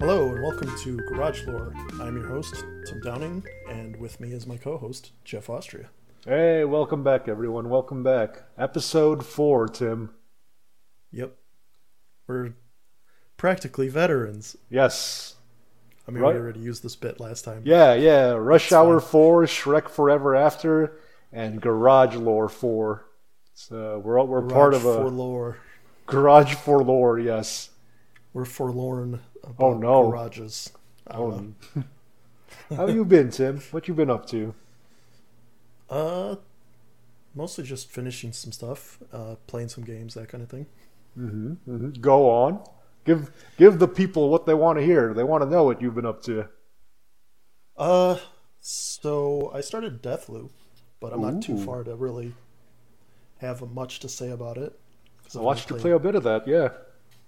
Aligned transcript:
Hello 0.00 0.30
and 0.30 0.42
welcome 0.42 0.76
to 0.78 0.96
Garage 1.08 1.46
Lore. 1.46 1.72
I'm 2.00 2.16
your 2.16 2.26
host, 2.26 2.64
Tim 2.86 3.00
Downing, 3.02 3.44
and 3.70 3.96
with 3.96 4.18
me 4.18 4.32
is 4.32 4.46
my 4.46 4.56
co 4.56 4.76
host, 4.76 5.12
Jeff 5.24 5.48
Austria. 5.48 5.90
Hey, 6.24 6.64
welcome 6.64 7.04
back, 7.04 7.28
everyone. 7.28 7.68
Welcome 7.68 8.02
back. 8.02 8.42
Episode 8.58 9.24
four, 9.24 9.68
Tim. 9.68 10.10
Yep. 11.10 11.36
We're 12.26 12.54
practically 13.36 13.88
veterans. 13.88 14.56
Yes. 14.70 15.36
I 16.06 16.10
mean, 16.10 16.22
Right. 16.22 16.34
we 16.34 16.40
already 16.40 16.60
used 16.60 16.82
this 16.82 16.96
bit 16.96 17.20
last 17.20 17.44
time. 17.44 17.62
Yeah, 17.64 17.94
yeah. 17.94 18.30
Rush 18.32 18.64
That's 18.70 18.72
Hour 18.72 19.00
fine. 19.00 19.10
4, 19.10 19.42
Shrek 19.44 19.88
Forever 19.88 20.34
After, 20.34 20.98
and 21.32 21.60
Garage 21.60 22.16
Lore 22.16 22.48
4. 22.48 23.04
So 23.54 24.00
we're, 24.00 24.18
all- 24.18 24.26
we're 24.26 24.40
Garage 24.40 24.52
part 24.52 24.74
of 24.74 24.84
a 24.84 24.94
for 24.96 25.10
lore. 25.10 25.58
Garage 26.06 26.54
for 26.54 26.82
Lore, 26.82 27.18
yes. 27.18 27.70
We're 28.32 28.44
forlorn 28.44 29.20
about 29.44 29.56
Oh, 29.60 29.74
no. 29.78 30.10
garages. 30.10 30.72
Oh. 31.10 31.44
How 32.76 32.86
you 32.88 33.04
been, 33.04 33.30
Tim? 33.30 33.60
What 33.70 33.86
you 33.88 33.94
been 33.94 34.10
up 34.10 34.26
to? 34.26 34.54
Uh, 35.88 36.36
mostly 37.34 37.64
just 37.64 37.90
finishing 37.90 38.32
some 38.32 38.50
stuff, 38.52 38.98
uh, 39.12 39.36
playing 39.46 39.68
some 39.68 39.84
games, 39.84 40.14
that 40.14 40.28
kind 40.28 40.42
of 40.42 40.48
thing. 40.50 40.66
hmm 41.14 41.52
hmm 41.66 41.90
Go 42.00 42.28
on. 42.30 42.64
Give 43.04 43.30
give 43.56 43.78
the 43.78 43.88
people 43.88 44.28
what 44.28 44.46
they 44.46 44.54
want 44.54 44.78
to 44.78 44.84
hear. 44.84 45.12
They 45.12 45.24
want 45.24 45.42
to 45.42 45.50
know 45.50 45.64
what 45.64 45.82
you've 45.82 45.94
been 45.94 46.06
up 46.06 46.22
to. 46.24 46.48
Uh, 47.76 48.18
so 48.60 49.50
I 49.54 49.60
started 49.60 50.02
Deathloop, 50.02 50.50
but 51.00 51.12
I'm 51.12 51.20
not 51.22 51.42
too 51.42 51.58
far 51.58 51.82
to 51.84 51.96
really 51.96 52.34
have 53.38 53.60
much 53.72 53.98
to 54.00 54.08
say 54.08 54.30
about 54.30 54.56
it. 54.56 54.78
I 55.34 55.38
watched 55.38 55.70
you 55.70 55.76
play 55.76 55.90
a 55.90 55.98
bit 55.98 56.14
of 56.14 56.22
that, 56.24 56.46
yeah. 56.46 56.68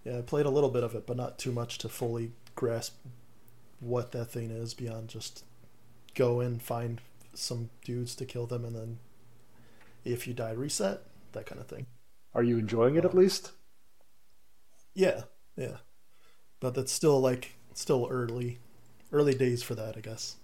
Yeah, 0.05 0.19
I 0.19 0.21
played 0.21 0.47
a 0.47 0.51
little 0.51 0.69
bit 0.71 0.85
of 0.85 0.95
it, 0.95 1.07
but 1.07 1.17
not 1.17 1.39
too 1.39 1.51
much 1.51 1.79
to 1.79 1.89
fully 1.89 2.33
grasp 2.55 2.95
what 3.81 4.13
that 4.13 4.27
thing 4.27 4.51
is 4.51 4.75
beyond 4.75 5.09
just 5.09 5.45
go 6.15 6.41
in, 6.41 6.59
find 6.59 7.01
some 7.33 7.71
dudes 7.85 8.15
to 8.17 8.27
kill 8.27 8.47
them, 8.47 8.65
and 8.65 8.77
then 8.77 8.99
if 10.05 10.27
you 10.29 10.35
die, 10.35 10.53
reset, 10.53 11.01
that 11.33 11.47
kind 11.47 11.61
of 11.61 11.67
thing. 11.67 11.87
Are 12.35 12.43
you 12.43 12.59
enjoying 12.59 12.97
it 12.97 13.05
at 13.05 13.15
Oh. 13.15 13.19
least? 13.19 13.53
Yeah, 14.95 15.23
yeah. 15.57 15.79
But 16.61 16.75
that's 16.75 16.93
still 16.93 17.21
like 17.21 17.57
still 17.75 18.09
early, 18.11 18.59
early 19.13 19.35
days 19.35 19.63
for 19.63 19.75
that, 19.75 19.97
I 19.97 20.01
guess, 20.01 20.37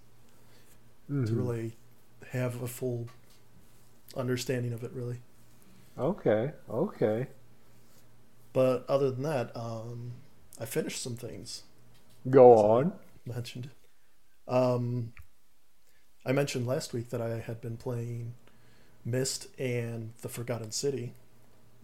to 1.24 1.32
Mhm. 1.32 1.36
really 1.36 1.76
have 2.32 2.62
a 2.62 2.68
full 2.68 3.08
understanding 4.16 4.72
of 4.72 4.84
it, 4.84 4.92
really. 4.92 5.20
Okay, 5.98 6.52
okay. 6.68 7.28
But 8.52 8.84
other 8.88 9.10
than 9.10 9.22
that, 9.24 9.54
um, 9.56 10.12
I 10.58 10.64
finished 10.66 11.02
some 11.02 11.16
things. 11.16 11.62
Go 12.28 12.54
on. 12.56 12.92
mentioned. 13.24 13.70
Um, 14.48 15.12
I 16.24 16.32
mentioned 16.32 16.66
last 16.66 16.92
week 16.92 17.10
that 17.10 17.20
I 17.20 17.38
had 17.40 17.60
been 17.60 17.76
playing 17.76 18.34
Myst 19.04 19.46
and 19.58 20.12
The 20.22 20.28
Forgotten 20.28 20.70
City, 20.72 21.14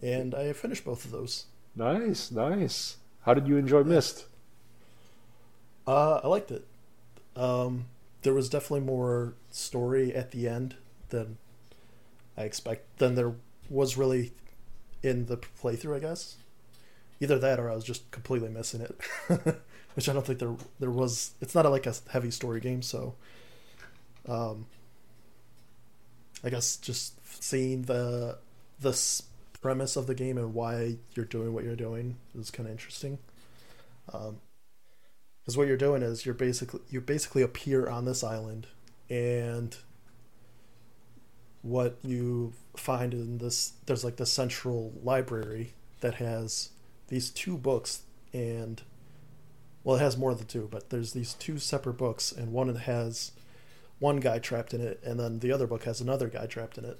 and 0.01 0.35
I 0.35 0.53
finished 0.53 0.83
both 0.85 1.05
of 1.05 1.11
those. 1.11 1.45
Nice, 1.75 2.31
nice. 2.31 2.97
How 3.27 3.33
did 3.33 3.45
you 3.45 3.57
enjoy 3.57 3.83
Myst? 3.83 4.25
Uh, 5.85 6.21
I 6.23 6.27
liked 6.27 6.49
it. 6.49 6.65
Um, 7.35 7.87
there 8.21 8.33
was 8.33 8.47
definitely 8.47 8.85
more 8.85 9.33
story 9.51 10.15
at 10.15 10.31
the 10.31 10.47
end 10.47 10.75
than 11.09 11.37
I 12.37 12.43
expect 12.43 12.99
than 12.99 13.15
there 13.15 13.33
was 13.69 13.97
really 13.97 14.31
in 15.03 15.25
the 15.25 15.35
playthrough. 15.35 15.97
I 15.97 15.99
guess 15.99 16.37
either 17.19 17.37
that 17.37 17.59
or 17.59 17.69
I 17.69 17.75
was 17.75 17.83
just 17.83 18.09
completely 18.11 18.47
missing 18.47 18.79
it, 18.79 18.97
which 19.95 20.07
I 20.07 20.13
don't 20.13 20.25
think 20.25 20.39
there 20.39 20.55
there 20.79 20.89
was. 20.89 21.31
It's 21.41 21.53
not 21.53 21.69
like 21.69 21.85
a 21.85 21.95
heavy 22.09 22.31
story 22.31 22.61
game, 22.61 22.81
so 22.81 23.15
um, 24.25 24.67
I 26.45 26.49
guess 26.49 26.77
just 26.77 27.13
seeing 27.43 27.81
the 27.81 28.37
the 28.79 28.93
premise 29.67 29.97
of 29.97 30.07
the 30.07 30.15
game 30.15 30.37
and 30.37 30.53
why 30.53 30.95
you're 31.13 31.25
doing 31.25 31.53
what 31.53 31.65
you're 31.65 31.75
doing 31.75 32.15
is 32.39 32.49
kind 32.49 32.67
of 32.67 32.71
interesting. 32.71 33.19
Um, 34.13 34.37
because 35.41 35.57
what 35.57 35.67
you're 35.67 35.75
doing 35.75 36.03
is 36.03 36.25
you're 36.25 36.33
basically 36.33 36.79
you 36.89 37.01
basically 37.01 37.41
appear 37.41 37.89
on 37.89 38.05
this 38.05 38.23
island 38.23 38.67
and 39.09 39.75
what 41.63 41.97
you 42.01 42.53
find 42.77 43.13
in 43.13 43.39
this 43.39 43.73
there's 43.87 44.05
like 44.05 44.15
the 44.15 44.25
central 44.25 44.93
library 45.03 45.73
that 45.99 46.15
has 46.15 46.69
these 47.09 47.29
two 47.29 47.57
books 47.57 48.03
and 48.31 48.83
well 49.83 49.97
it 49.97 49.99
has 49.99 50.15
more 50.15 50.33
than 50.33 50.47
two 50.47 50.69
but 50.71 50.91
there's 50.91 51.11
these 51.11 51.33
two 51.33 51.59
separate 51.59 51.97
books 51.97 52.31
and 52.31 52.53
one 52.53 52.73
has 52.73 53.33
one 53.99 54.21
guy 54.21 54.39
trapped 54.39 54.73
in 54.73 54.79
it 54.79 55.01
and 55.03 55.19
then 55.19 55.39
the 55.39 55.51
other 55.51 55.67
book 55.67 55.83
has 55.83 55.99
another 55.99 56.29
guy 56.29 56.45
trapped 56.45 56.77
in 56.77 56.85
it 56.85 56.99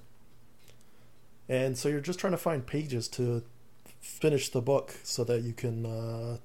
and 1.50 1.78
so 1.78 1.90
you're 1.90 2.02
just 2.02 2.20
trying 2.20 2.32
to 2.32 2.38
find 2.38 2.66
pages 2.66 3.08
to 3.10 3.44
finish 4.00 4.50
the 4.50 4.62
book 4.62 4.96
so 5.04 5.24
that 5.24 5.42
you 5.42 5.54
can 5.54 5.86
uh, 5.86 6.38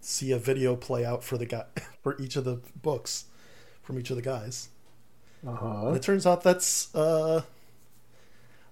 see 0.00 0.32
a 0.32 0.38
video 0.38 0.76
play 0.76 1.04
out 1.04 1.22
for 1.24 1.38
the 1.38 1.46
guy 1.46 1.64
for 2.02 2.20
each 2.20 2.36
of 2.36 2.44
the 2.44 2.60
books 2.82 3.24
from 3.82 3.98
each 3.98 4.10
of 4.10 4.16
the 4.16 4.22
guys. 4.22 4.68
Uh 5.46 5.88
And 5.88 5.96
it 5.96 6.02
turns 6.02 6.26
out 6.26 6.42
that's 6.42 6.94
uh 6.94 7.42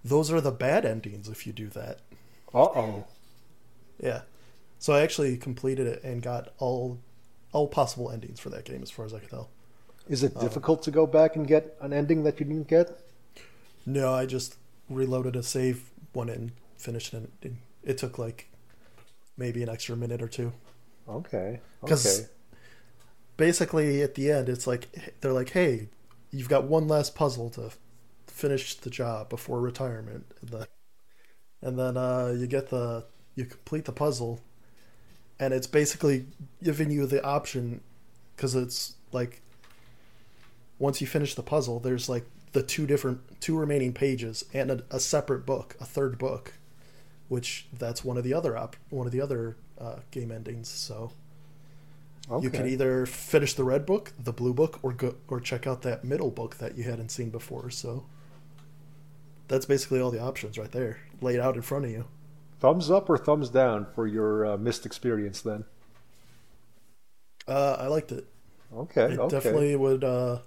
those 0.05 0.31
are 0.33 0.41
the 0.41 0.51
bad 0.51 0.85
endings 0.85 1.29
if 1.29 1.47
you 1.47 1.53
do 1.53 1.69
that. 1.69 2.01
Uh 2.53 2.59
oh. 2.65 3.05
Yeah. 4.03 4.23
So 4.79 4.93
I 4.95 5.03
actually 5.03 5.37
completed 5.37 5.87
it 5.87 6.03
and 6.03 6.23
got 6.23 6.53
all 6.59 6.99
all 7.53 7.69
possible 7.69 8.11
endings 8.11 8.41
for 8.41 8.49
that 8.51 8.65
game 8.65 8.83
as 8.83 8.91
far 8.91 9.05
as 9.05 9.13
I 9.15 9.19
can 9.21 9.29
tell. 9.29 9.51
Is 10.09 10.23
it 10.23 10.33
Oh. 10.35 10.41
difficult 10.41 10.83
to 10.85 10.91
go 10.91 11.07
back 11.07 11.37
and 11.37 11.47
get 11.47 11.77
an 11.81 11.93
ending 11.93 12.25
that 12.25 12.41
you 12.41 12.47
didn't 12.47 12.69
get? 12.69 12.99
No, 13.87 14.13
I 14.15 14.27
just 14.27 14.57
reloaded 14.95 15.37
a 15.37 15.43
save 15.43 15.91
one 16.13 16.29
and 16.29 16.53
finished 16.77 17.15
it. 17.15 17.31
It, 17.43 17.53
it 17.83 17.99
took 17.99 18.19
like 18.19 18.49
maybe 19.37 19.63
an 19.63 19.69
extra 19.69 19.97
minute 19.97 20.23
or 20.23 20.29
two. 20.29 20.53
Okay. 21.09 21.61
'Cause- 21.85 22.21
Okay. 22.21 22.29
basically 23.37 24.03
at 24.03 24.15
the 24.15 24.31
end 24.31 24.49
it's 24.49 24.67
like 24.67 24.89
they're 25.21 25.33
like 25.33 25.51
hey 25.51 25.89
you've 26.31 26.49
got 26.49 26.65
one 26.65 26.87
last 26.87 27.15
puzzle 27.15 27.51
to 27.51 27.71
finish 28.27 28.75
the 28.77 28.91
job 28.91 29.29
before 29.29 29.61
retirement 29.61 30.25
and 30.41 30.51
then, 30.51 30.67
and 31.63 31.79
then 31.79 31.97
uh, 31.97 32.35
you 32.37 32.47
get 32.47 32.71
the 32.71 33.05
you 33.35 33.45
complete 33.45 33.85
the 33.85 33.93
puzzle 33.93 34.41
and 35.41 35.53
it's 35.55 35.67
basically 35.67 36.27
giving 36.63 36.91
you 36.91 37.07
the 37.07 37.25
option 37.25 37.81
because 38.37 38.55
it's 38.55 38.95
like 39.13 39.41
once 40.79 41.01
you 41.01 41.07
finish 41.07 41.35
the 41.35 41.43
puzzle 41.43 41.81
there's 41.81 42.09
like 42.09 42.25
the 42.53 42.63
two 42.63 42.87
different 42.87 43.21
two 43.41 43.59
remaining 43.59 43.93
pages 43.93 44.45
and 44.53 44.71
a, 44.71 44.83
a 44.91 45.01
separate 45.01 45.47
book 45.47 45.77
a 45.81 45.85
third 45.85 46.19
book 46.19 46.55
which 47.29 47.67
that's 47.73 48.05
one 48.05 48.17
of 48.17 48.25
the 48.25 48.35
other 48.35 48.57
op 48.57 48.77
one 48.91 49.07
of 49.07 49.13
the 49.13 49.21
other 49.21 49.57
uh, 49.81 49.97
game 50.11 50.31
endings 50.31 50.69
so 50.69 51.13
Okay. 52.31 52.45
you 52.45 52.51
can 52.51 52.69
either 52.69 53.05
finish 53.05 53.55
the 53.55 53.65
red 53.65 53.85
book, 53.85 54.13
the 54.19 54.33
blue 54.33 54.55
book, 54.55 54.79
or 54.83 54.93
go 54.93 55.17
or 55.29 55.41
check 55.41 55.67
out 55.67 55.83
that 55.83 56.05
middle 56.05 56.31
book 56.31 56.57
that 56.59 56.77
you 56.79 56.85
hadn't 56.85 57.11
seen 57.11 57.31
before. 57.31 57.69
So 57.71 58.05
that's 59.49 59.67
basically 59.67 60.01
all 60.01 60.11
the 60.11 60.21
options 60.21 60.57
right 60.57 60.71
there, 60.71 60.99
laid 61.21 61.41
out 61.41 61.57
in 61.57 61.63
front 61.63 61.85
of 61.85 61.91
you. 61.91 62.05
Thumbs 62.61 62.91
up 62.91 63.11
or 63.11 63.19
thumbs 63.19 63.51
down 63.51 63.87
for 63.93 64.07
your 64.07 64.47
uh, 64.47 64.57
Myst 64.57 64.87
experience 64.87 65.41
then? 65.41 65.65
Uh, 67.49 67.77
I 67.79 67.89
liked 67.89 68.13
it. 68.13 68.25
Okay. 68.73 69.15
It 69.15 69.19
okay. 69.19 69.37
definitely 69.37 69.75
would. 69.75 70.05
Uh, 70.05 70.39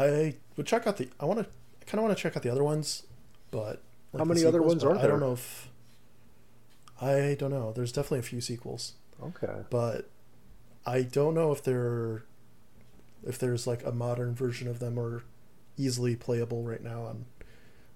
I 0.00 0.34
would 0.56 0.66
check 0.66 0.86
out 0.86 0.96
the. 0.96 1.08
I 1.18 1.24
want 1.24 1.40
to. 1.40 1.46
I 1.46 1.84
kind 1.84 1.98
of 2.00 2.04
want 2.04 2.16
to 2.16 2.22
check 2.22 2.36
out 2.36 2.42
the 2.42 2.50
other 2.50 2.64
ones, 2.64 3.04
but 3.50 3.82
How 4.12 4.18
the 4.18 4.24
many 4.26 4.44
other 4.44 4.62
ones 4.62 4.84
are 4.84 4.94
there? 4.94 5.04
I 5.04 5.06
don't 5.06 5.20
know 5.20 5.32
if. 5.32 5.68
I 7.00 7.36
don't 7.38 7.50
know. 7.50 7.72
There's 7.72 7.92
definitely 7.92 8.18
a 8.20 8.22
few 8.22 8.40
sequels, 8.40 8.94
Okay. 9.22 9.62
but 9.70 10.08
I 10.84 11.02
don't 11.02 11.34
know 11.34 11.52
if 11.52 11.62
they're 11.62 12.24
if 13.26 13.38
there's 13.38 13.66
like 13.66 13.84
a 13.84 13.92
modern 13.92 14.34
version 14.34 14.68
of 14.68 14.78
them 14.78 14.98
or 14.98 15.22
easily 15.76 16.16
playable 16.16 16.62
right 16.62 16.82
now 16.82 17.02
on 17.02 17.24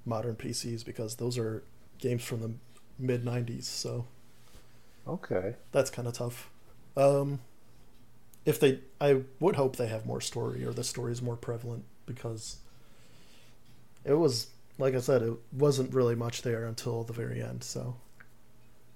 modern 0.04 0.34
PCs 0.36 0.84
because 0.84 1.16
those 1.16 1.36
are 1.38 1.62
games 1.98 2.22
from 2.24 2.40
the 2.40 2.50
mid 2.98 3.24
90s, 3.24 3.64
so 3.64 4.04
Okay. 5.06 5.56
that's 5.72 5.90
kind 5.90 6.06
of 6.08 6.14
tough. 6.14 6.50
Um 6.96 7.40
if 8.44 8.58
they 8.60 8.80
I 9.00 9.22
would 9.40 9.56
hope 9.56 9.76
they 9.76 9.86
have 9.88 10.06
more 10.06 10.20
story 10.20 10.64
or 10.64 10.72
the 10.72 10.84
story 10.84 11.12
is 11.12 11.22
more 11.22 11.36
prevalent 11.36 11.84
because 12.06 12.58
it 14.04 14.14
was 14.14 14.48
like 14.78 14.94
I 14.94 15.00
said 15.00 15.22
it 15.22 15.34
wasn't 15.52 15.94
really 15.94 16.14
much 16.14 16.42
there 16.42 16.66
until 16.66 17.04
the 17.04 17.12
very 17.12 17.42
end, 17.42 17.62
so 17.62 17.96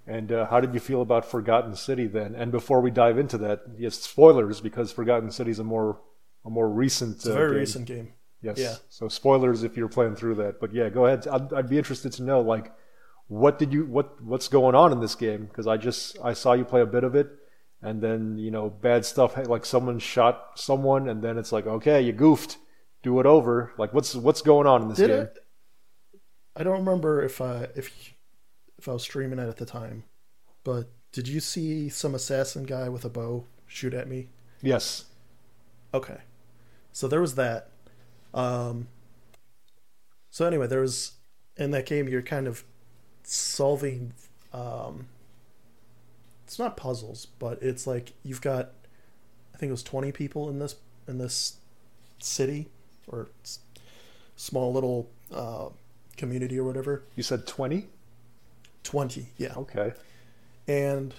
And 0.05 0.31
uh, 0.31 0.47
how 0.47 0.59
did 0.59 0.73
you 0.73 0.79
feel 0.79 1.01
about 1.01 1.25
Forgotten 1.25 1.75
City 1.75 2.07
then? 2.07 2.33
And 2.35 2.51
before 2.51 2.79
we 2.81 2.91
dive 2.91 3.17
into 3.17 3.37
that, 3.39 3.61
yes, 3.77 3.95
spoilers 3.95 4.61
because 4.61 4.91
Forgotten 4.91 5.31
City 5.31 5.51
is 5.51 5.59
a 5.59 5.63
more 5.63 5.99
a 6.45 6.49
more 6.49 6.69
recent. 6.69 7.17
It's 7.17 7.25
a 7.25 7.31
uh, 7.31 7.35
very 7.35 7.51
game. 7.51 7.59
recent 7.59 7.85
game. 7.85 8.13
Yes. 8.41 8.57
Yeah. 8.57 8.75
So 8.89 9.07
spoilers 9.09 9.63
if 9.63 9.75
you're 9.75 9.89
playing 9.89 10.15
through 10.15 10.35
that. 10.35 10.59
But 10.59 10.73
yeah, 10.73 10.89
go 10.89 11.05
ahead. 11.05 11.27
I'd, 11.27 11.53
I'd 11.53 11.69
be 11.69 11.77
interested 11.77 12.13
to 12.13 12.23
know 12.23 12.41
like 12.41 12.71
what 13.27 13.59
did 13.59 13.73
you 13.73 13.85
what 13.85 14.21
what's 14.23 14.47
going 14.47 14.75
on 14.75 14.91
in 14.91 14.99
this 14.99 15.15
game 15.15 15.45
because 15.45 15.67
I 15.67 15.77
just 15.77 16.17
I 16.23 16.33
saw 16.33 16.53
you 16.53 16.63
play 16.63 16.81
a 16.81 16.85
bit 16.85 17.03
of 17.03 17.15
it 17.15 17.27
and 17.81 18.01
then 18.01 18.37
you 18.37 18.51
know 18.51 18.69
bad 18.69 19.05
stuff 19.05 19.37
like 19.47 19.65
someone 19.65 19.99
shot 19.99 20.51
someone 20.55 21.09
and 21.09 21.21
then 21.21 21.37
it's 21.37 21.51
like 21.51 21.67
okay 21.67 22.01
you 22.01 22.13
goofed 22.13 22.57
do 23.07 23.19
it 23.21 23.25
over 23.25 23.71
like 23.77 23.93
what's 23.93 24.13
what's 24.15 24.41
going 24.41 24.67
on 24.67 24.81
in 24.81 24.89
this 24.89 24.97
Did 24.97 25.07
game 25.07 25.19
it? 25.21 25.37
I 26.57 26.63
don't 26.63 26.79
remember 26.79 27.23
if 27.23 27.39
I 27.39 27.67
if 27.75 28.13
if 28.77 28.89
I 28.89 28.91
was 28.91 29.03
streaming 29.03 29.39
it 29.39 29.47
at 29.47 29.57
the 29.57 29.65
time, 29.65 30.03
but 30.65 30.89
did 31.13 31.27
you 31.27 31.39
see 31.39 31.87
some 31.87 32.13
assassin 32.13 32.65
guy 32.65 32.89
with 32.89 33.05
a 33.05 33.09
bow 33.09 33.45
shoot 33.65 33.93
at 33.93 34.09
me? 34.09 34.27
yes 34.61 35.05
Okay, 35.93 36.17
so 36.91 37.07
there 37.07 37.21
was 37.21 37.35
that. 37.35 37.69
Um, 38.33 38.89
so 40.29 40.45
anyway, 40.45 40.67
there 40.67 40.81
was 40.81 41.13
in 41.55 41.71
that 41.71 41.85
game 41.85 42.09
you're 42.09 42.21
kind 42.21 42.45
of 42.45 42.65
solving. 43.23 44.13
Um, 44.53 45.07
it's 46.45 46.59
not 46.59 46.75
puzzles, 46.75 47.25
but 47.39 47.63
it's 47.63 47.87
like 47.87 48.13
you've 48.23 48.41
got, 48.41 48.73
I 49.55 49.57
think 49.57 49.69
it 49.69 49.71
was 49.71 49.83
twenty 49.83 50.11
people 50.11 50.49
in 50.49 50.59
this 50.59 50.75
in 51.07 51.19
this 51.19 51.57
city 52.19 52.67
or 53.07 53.29
small 54.35 54.73
little 54.73 55.09
uh, 55.33 55.69
community 56.15 56.59
or 56.59 56.63
whatever. 56.63 57.03
you 57.15 57.23
said 57.23 57.47
20 57.47 57.87
Twenty, 58.83 59.27
yeah. 59.35 59.53
okay. 59.57 59.91
And 60.65 61.13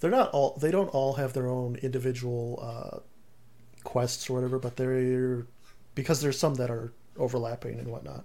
they're 0.00 0.10
not 0.10 0.30
all 0.30 0.58
they 0.60 0.72
don't 0.72 0.88
all 0.88 1.14
have 1.14 1.34
their 1.34 1.46
own 1.46 1.76
individual 1.76 2.58
uh, 2.60 2.98
quests 3.84 4.28
or 4.28 4.34
whatever 4.34 4.58
but 4.58 4.76
they're 4.76 5.46
because 5.94 6.20
there's 6.20 6.38
some 6.38 6.54
that 6.54 6.70
are 6.70 6.92
overlapping 7.16 7.78
and 7.78 7.88
whatnot. 7.88 8.24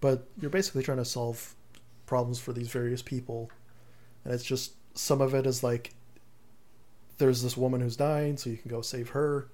But 0.00 0.28
you're 0.40 0.50
basically 0.50 0.82
trying 0.82 0.98
to 0.98 1.04
solve 1.04 1.54
problems 2.06 2.38
for 2.38 2.52
these 2.52 2.68
various 2.68 3.02
people. 3.02 3.50
And 4.24 4.32
it's 4.32 4.44
just 4.44 4.74
some 4.94 5.20
of 5.20 5.34
it 5.34 5.46
is 5.46 5.62
like 5.62 5.94
there's 7.18 7.42
this 7.42 7.56
woman 7.56 7.80
who's 7.80 7.96
dying 7.96 8.36
so 8.36 8.50
you 8.50 8.56
can 8.56 8.70
go 8.70 8.82
save 8.82 9.10
her. 9.10 9.48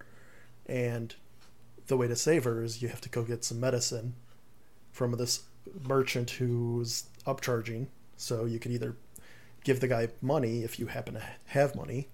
And 0.66 1.14
the 1.86 1.96
way 1.96 2.08
to 2.08 2.16
save 2.16 2.44
her 2.44 2.62
is 2.62 2.82
you 2.82 2.88
have 2.88 3.00
to 3.02 3.08
go 3.08 3.22
get 3.22 3.44
some 3.44 3.60
medicine 3.60 4.14
from 4.92 5.12
this 5.12 5.44
merchant 5.86 6.30
who's 6.30 7.04
upcharging 7.26 7.86
so 8.16 8.44
you 8.44 8.58
could 8.58 8.72
either 8.72 8.96
give 9.64 9.80
the 9.80 9.88
guy 9.88 10.08
money 10.20 10.62
if 10.62 10.78
you 10.78 10.86
happen 10.86 11.14
to 11.14 11.22
have 11.46 11.74
money, 11.74 12.08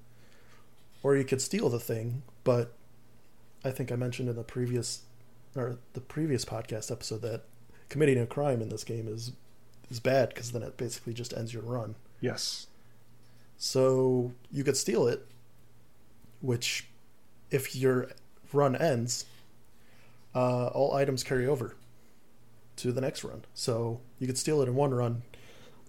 or 1.02 1.16
you 1.16 1.24
could 1.24 1.42
steal 1.42 1.68
the 1.68 1.80
thing. 1.80 2.22
But 2.44 2.72
I 3.64 3.70
think 3.70 3.92
I 3.92 3.96
mentioned 3.96 4.28
in 4.28 4.36
the 4.36 4.44
previous 4.44 5.02
or 5.56 5.78
the 5.94 6.00
previous 6.00 6.44
podcast 6.44 6.90
episode 6.90 7.22
that 7.22 7.42
committing 7.88 8.18
a 8.18 8.26
crime 8.26 8.62
in 8.62 8.68
this 8.68 8.84
game 8.84 9.08
is 9.08 9.32
is 9.90 9.98
bad 10.00 10.28
because 10.28 10.52
then 10.52 10.62
it 10.62 10.76
basically 10.76 11.12
just 11.12 11.36
ends 11.36 11.52
your 11.52 11.64
run. 11.64 11.96
yes 12.20 12.68
So 13.58 14.32
you 14.52 14.62
could 14.62 14.76
steal 14.76 15.08
it, 15.08 15.26
which 16.40 16.86
if 17.50 17.74
your 17.74 18.10
run 18.52 18.76
ends, 18.76 19.24
uh, 20.34 20.66
all 20.68 20.94
items 20.94 21.22
carry 21.24 21.46
over 21.46 21.76
to 22.76 22.92
the 22.92 23.00
next 23.00 23.24
run. 23.24 23.44
So 23.54 24.00
you 24.18 24.26
could 24.26 24.38
steal 24.38 24.62
it 24.62 24.68
in 24.68 24.74
one 24.74 24.92
run, 24.94 25.22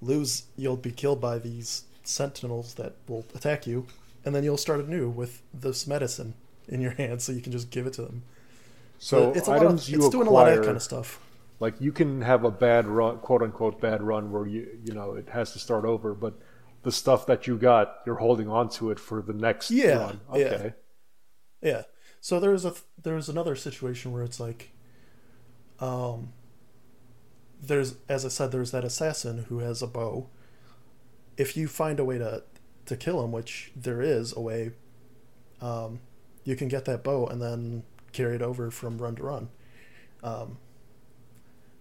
lose, 0.02 0.44
you'll 0.58 0.78
be 0.78 0.92
killed 0.92 1.22
by 1.22 1.40
these 1.40 1.84
sentinels 2.04 2.74
that 2.76 2.96
will 3.08 3.26
attack 3.36 3.66
you, 3.68 3.88
and 4.26 4.36
then 4.36 4.44
you'll 4.44 4.58
start 4.58 4.80
anew 4.82 5.10
with 5.10 5.42
this 5.54 5.88
medicine 5.88 6.34
in 6.68 6.82
your 6.82 6.92
hand, 7.02 7.22
so 7.22 7.32
you 7.32 7.42
can 7.42 7.52
just 7.52 7.70
give 7.70 7.88
it 7.88 7.94
to 7.94 8.02
them. 8.04 8.24
so 9.00 9.32
it's 9.34 9.48
a 9.48 9.52
lot 9.52 9.66
of, 9.66 9.80
items 9.80 9.90
it's 9.90 9.90
you 9.90 10.10
doing 10.12 10.28
a 10.28 10.32
lot 10.32 10.48
of 10.48 10.56
that 10.56 10.64
kind 10.64 10.76
of 10.78 10.84
stuff. 10.84 11.20
like 11.60 11.80
you 11.80 11.92
can 11.92 12.22
have 12.22 12.44
a 12.44 12.52
bad 12.52 12.88
run 12.88 13.18
quote 13.20 13.42
unquote 13.42 13.80
bad 13.82 14.02
run 14.02 14.32
where 14.32 14.46
you 14.48 14.68
you 14.84 14.94
know 14.94 15.14
it 15.14 15.30
has 15.30 15.54
to 15.54 15.60
start 15.60 15.86
over 15.86 16.14
but 16.14 16.34
the 16.84 16.92
stuff 16.92 17.26
that 17.28 17.48
you 17.48 17.58
got 17.58 17.98
you're 18.06 18.16
holding 18.16 18.48
on 18.50 18.70
to 18.70 18.92
it 18.92 19.00
for 19.00 19.22
the 19.22 19.34
next 19.34 19.70
Yeah, 19.72 19.96
run 19.98 20.20
yeah. 20.34 20.46
okay 20.46 20.74
Yeah. 21.62 21.84
So 22.22 22.40
there's 22.40 22.66
a 22.66 22.76
there's 23.02 23.30
another 23.30 23.56
situation 23.56 24.12
where 24.14 24.24
it's 24.24 24.40
like, 24.40 24.72
um, 25.80 26.32
there's 27.62 27.96
as 28.08 28.24
I 28.26 28.30
said, 28.30 28.52
there's 28.52 28.72
that 28.72 28.84
assassin 28.86 29.46
who 29.50 29.60
has 29.60 29.82
a 29.82 29.88
bow. 29.88 30.28
If 31.36 31.58
you 31.58 31.68
find 31.68 32.00
a 32.00 32.06
way 32.06 32.20
to 32.20 32.44
to 32.86 32.96
kill 32.96 33.24
him, 33.24 33.32
which 33.32 33.72
there 33.76 34.02
is 34.02 34.36
a 34.36 34.40
way, 34.40 34.72
um, 35.62 36.00
you 36.44 36.56
can 36.56 36.68
get 36.68 36.86
that 36.86 37.04
bow 37.04 37.26
and 37.26 37.42
then 37.42 37.84
carry 38.12 38.36
it 38.36 38.42
over 38.44 38.70
from 38.70 39.00
run 39.00 39.16
to 39.16 39.24
run. 39.24 39.50
Um, 40.24 40.58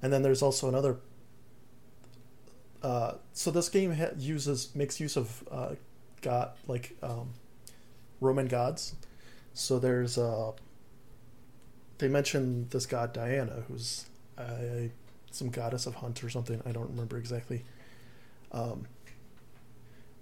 and 0.03 0.13
then 0.13 0.23
there's 0.23 0.43
also 0.43 0.69
another. 0.69 0.97
Uh, 2.83 3.15
so 3.35 3.51
this 3.51 3.69
game 3.69 3.93
ha- 3.93 4.15
uses 4.17 4.75
makes 4.75 4.99
use 5.01 5.17
of 5.17 5.45
uh, 5.51 5.75
like 6.67 6.97
um, 7.03 7.35
Roman 8.21 8.47
gods. 8.47 8.95
So 9.61 9.79
there's 9.79 10.17
uh 10.17 10.53
they 11.99 12.09
mentioned 12.09 12.71
this 12.71 12.87
god 12.87 13.13
Diana, 13.13 13.65
who's 13.69 14.07
uh, 14.39 14.89
some 15.31 15.51
goddess 15.51 15.85
of 15.85 15.97
hunt 15.97 16.25
or 16.25 16.31
something. 16.31 16.63
I 16.65 16.73
don't 16.73 16.89
remember 16.89 17.19
exactly. 17.19 17.67
Um, 18.53 18.87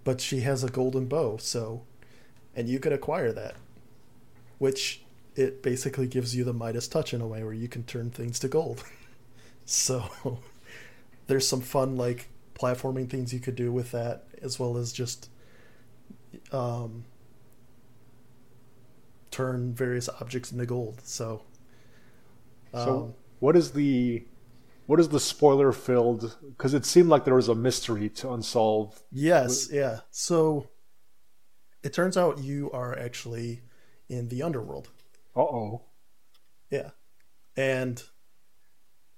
but 0.02 0.20
she 0.20 0.40
has 0.40 0.64
a 0.64 0.68
golden 0.68 1.06
bow, 1.06 1.36
so 1.36 1.82
and 2.56 2.68
you 2.68 2.80
could 2.80 2.92
acquire 2.92 3.30
that, 3.30 3.54
which 4.58 5.02
it 5.36 5.62
basically 5.62 6.08
gives 6.08 6.34
you 6.34 6.42
the 6.42 6.52
Midas 6.52 6.88
touch 6.88 7.14
in 7.14 7.20
a 7.20 7.26
way 7.28 7.44
where 7.44 7.52
you 7.52 7.68
can 7.68 7.84
turn 7.84 8.10
things 8.10 8.40
to 8.40 8.48
gold. 8.48 8.82
so 9.64 10.40
there's 11.28 11.46
some 11.46 11.60
fun 11.60 11.96
like 11.96 12.28
platforming 12.56 13.08
things 13.08 13.32
you 13.32 13.38
could 13.38 13.54
do 13.54 13.70
with 13.70 13.92
that, 13.92 14.24
as 14.42 14.58
well 14.58 14.76
as 14.76 14.92
just 14.92 15.30
um, 16.50 17.04
turn 19.38 19.72
various 19.74 20.08
objects 20.20 20.50
into 20.52 20.66
gold. 20.66 21.00
So, 21.04 21.42
So 22.74 22.90
um, 23.04 23.14
what 23.38 23.54
is 23.56 23.70
the 23.72 24.24
what 24.86 24.98
is 24.98 25.08
the 25.10 25.20
spoiler 25.20 25.70
filled? 25.72 26.36
Because 26.48 26.74
it 26.74 26.84
seemed 26.84 27.08
like 27.08 27.24
there 27.24 27.34
was 27.34 27.48
a 27.48 27.54
mystery 27.54 28.08
to 28.20 28.32
unsolve. 28.32 29.00
yes, 29.12 29.68
yeah. 29.70 30.00
So 30.10 30.68
it 31.82 31.92
turns 31.92 32.16
out 32.16 32.38
you 32.38 32.70
are 32.72 32.98
actually 32.98 33.62
in 34.08 34.28
the 34.28 34.42
underworld. 34.42 34.88
Uh 35.36 35.42
oh. 35.42 35.82
Yeah, 36.70 36.90
and 37.56 38.02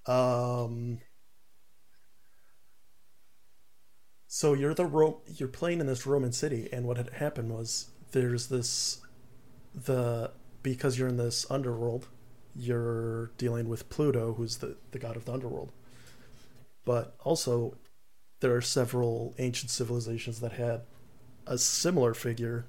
um, 0.07 1.01
so 4.27 4.53
you're 4.55 4.75
the 4.75 4.85
Ro- 4.85 5.23
you're 5.27 5.49
playing 5.49 5.81
in 5.81 5.87
this 5.87 6.07
Roman 6.07 6.33
city, 6.33 6.69
and 6.73 6.87
what 6.87 6.97
had 6.97 7.11
happened 7.11 7.51
was 7.51 7.91
there's 8.13 8.47
this 8.49 9.01
the 9.75 10.33
because 10.63 10.99
you're 10.99 11.09
in 11.09 11.17
this 11.17 11.47
underworld, 11.51 12.09
you're 12.55 13.29
dealing 13.39 13.69
with 13.69 13.89
Pluto, 13.89 14.35
who's 14.35 14.59
the 14.59 14.77
the 14.91 14.99
god 14.99 15.17
of 15.17 15.25
the 15.25 15.33
underworld, 15.33 15.73
but 16.85 17.15
also 17.21 17.77
there 18.41 18.55
are 18.55 18.63
several 18.63 19.35
ancient 19.39 19.71
civilizations 19.71 20.41
that 20.41 20.53
had 20.53 20.83
a 21.47 21.59
similar 21.59 22.15
figure, 22.15 22.67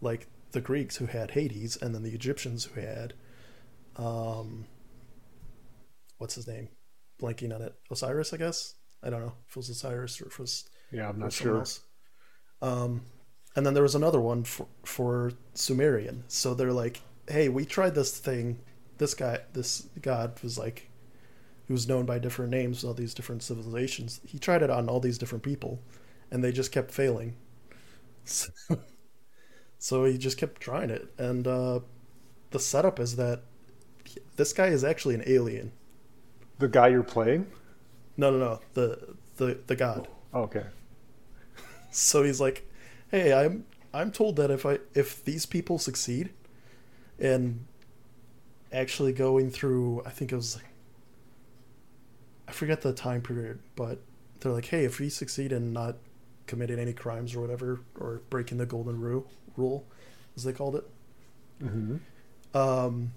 like 0.00 0.26
the 0.52 0.60
Greeks 0.60 0.96
who 0.96 1.06
had 1.06 1.32
Hades, 1.32 1.76
and 1.76 1.94
then 1.94 2.02
the 2.02 2.14
Egyptians 2.14 2.64
who 2.64 2.80
had 2.80 3.14
um 3.96 4.66
what's 6.18 6.34
his 6.34 6.46
name? 6.46 6.68
Blanking 7.20 7.54
on 7.54 7.62
it. 7.62 7.74
Osiris 7.90 8.32
i 8.32 8.36
guess? 8.36 8.74
I 9.02 9.10
don't 9.10 9.20
know. 9.20 9.32
If 9.48 9.52
it 9.52 9.56
was 9.56 9.68
osiris 9.70 10.20
or 10.20 10.26
if 10.26 10.32
it 10.34 10.38
was 10.38 10.68
Yeah, 10.92 11.08
I'm 11.08 11.18
not 11.18 11.32
sure. 11.32 11.64
um 12.62 13.02
and 13.56 13.66
then 13.66 13.74
there 13.74 13.82
was 13.82 13.94
another 13.94 14.20
one 14.20 14.44
for 14.44 14.66
for 14.84 15.32
sumerian. 15.54 16.24
So 16.28 16.54
they're 16.54 16.72
like 16.72 17.00
hey 17.28 17.48
we 17.48 17.64
tried 17.64 17.94
this 17.94 18.16
thing. 18.18 18.60
This 18.98 19.14
guy 19.14 19.40
this 19.52 19.88
god 20.00 20.40
was 20.42 20.58
like 20.58 20.90
he 21.66 21.72
was 21.72 21.88
known 21.88 22.04
by 22.04 22.18
different 22.18 22.50
names 22.50 22.84
all 22.84 22.94
these 22.94 23.14
different 23.14 23.42
civilizations 23.44 24.20
he 24.26 24.38
tried 24.38 24.62
it 24.62 24.70
on 24.70 24.88
all 24.88 24.98
these 24.98 25.18
different 25.18 25.44
people 25.44 25.80
and 26.30 26.42
they 26.44 26.52
just 26.52 26.72
kept 26.72 26.90
failing. 26.92 27.36
So, 28.24 28.50
so 29.78 30.04
he 30.04 30.18
just 30.18 30.36
kept 30.38 30.60
trying 30.60 30.90
it. 30.90 31.08
And 31.18 31.46
uh 31.46 31.80
the 32.50 32.58
setup 32.58 32.98
is 33.00 33.16
that 33.16 33.42
this 34.36 34.52
guy 34.52 34.66
is 34.66 34.84
actually 34.84 35.14
an 35.14 35.22
alien. 35.26 35.72
The 36.58 36.68
guy 36.68 36.88
you're 36.88 37.02
playing? 37.02 37.46
no 38.16 38.30
no 38.30 38.38
no. 38.38 38.60
The 38.74 39.16
the 39.36 39.58
the 39.66 39.76
god. 39.76 40.08
Oh, 40.32 40.42
okay. 40.42 40.66
so 41.90 42.22
he's 42.22 42.40
like 42.40 42.69
hey 43.10 43.32
i'm 43.32 43.64
i'm 43.92 44.10
told 44.10 44.36
that 44.36 44.50
if 44.50 44.64
i 44.66 44.78
if 44.94 45.24
these 45.24 45.46
people 45.46 45.78
succeed 45.78 46.30
in 47.18 47.64
actually 48.72 49.12
going 49.12 49.50
through 49.50 50.02
i 50.06 50.10
think 50.10 50.32
it 50.32 50.36
was 50.36 50.58
i 52.48 52.52
forget 52.52 52.80
the 52.82 52.92
time 52.92 53.20
period 53.20 53.58
but 53.76 53.98
they're 54.40 54.52
like, 54.52 54.66
hey, 54.66 54.84
if 54.84 54.98
we 54.98 55.08
succeed 55.08 55.52
in 55.52 55.72
not 55.72 55.96
committing 56.46 56.78
any 56.78 56.92
crimes 56.92 57.34
or 57.34 57.40
whatever, 57.40 57.80
or 57.98 58.22
breaking 58.30 58.58
the 58.58 58.66
golden 58.66 59.00
rule, 59.00 59.26
rule 59.56 59.86
as 60.36 60.44
they 60.44 60.52
called 60.52 60.76
it, 60.76 60.84
hmm 61.60 61.96
um, 62.54 63.12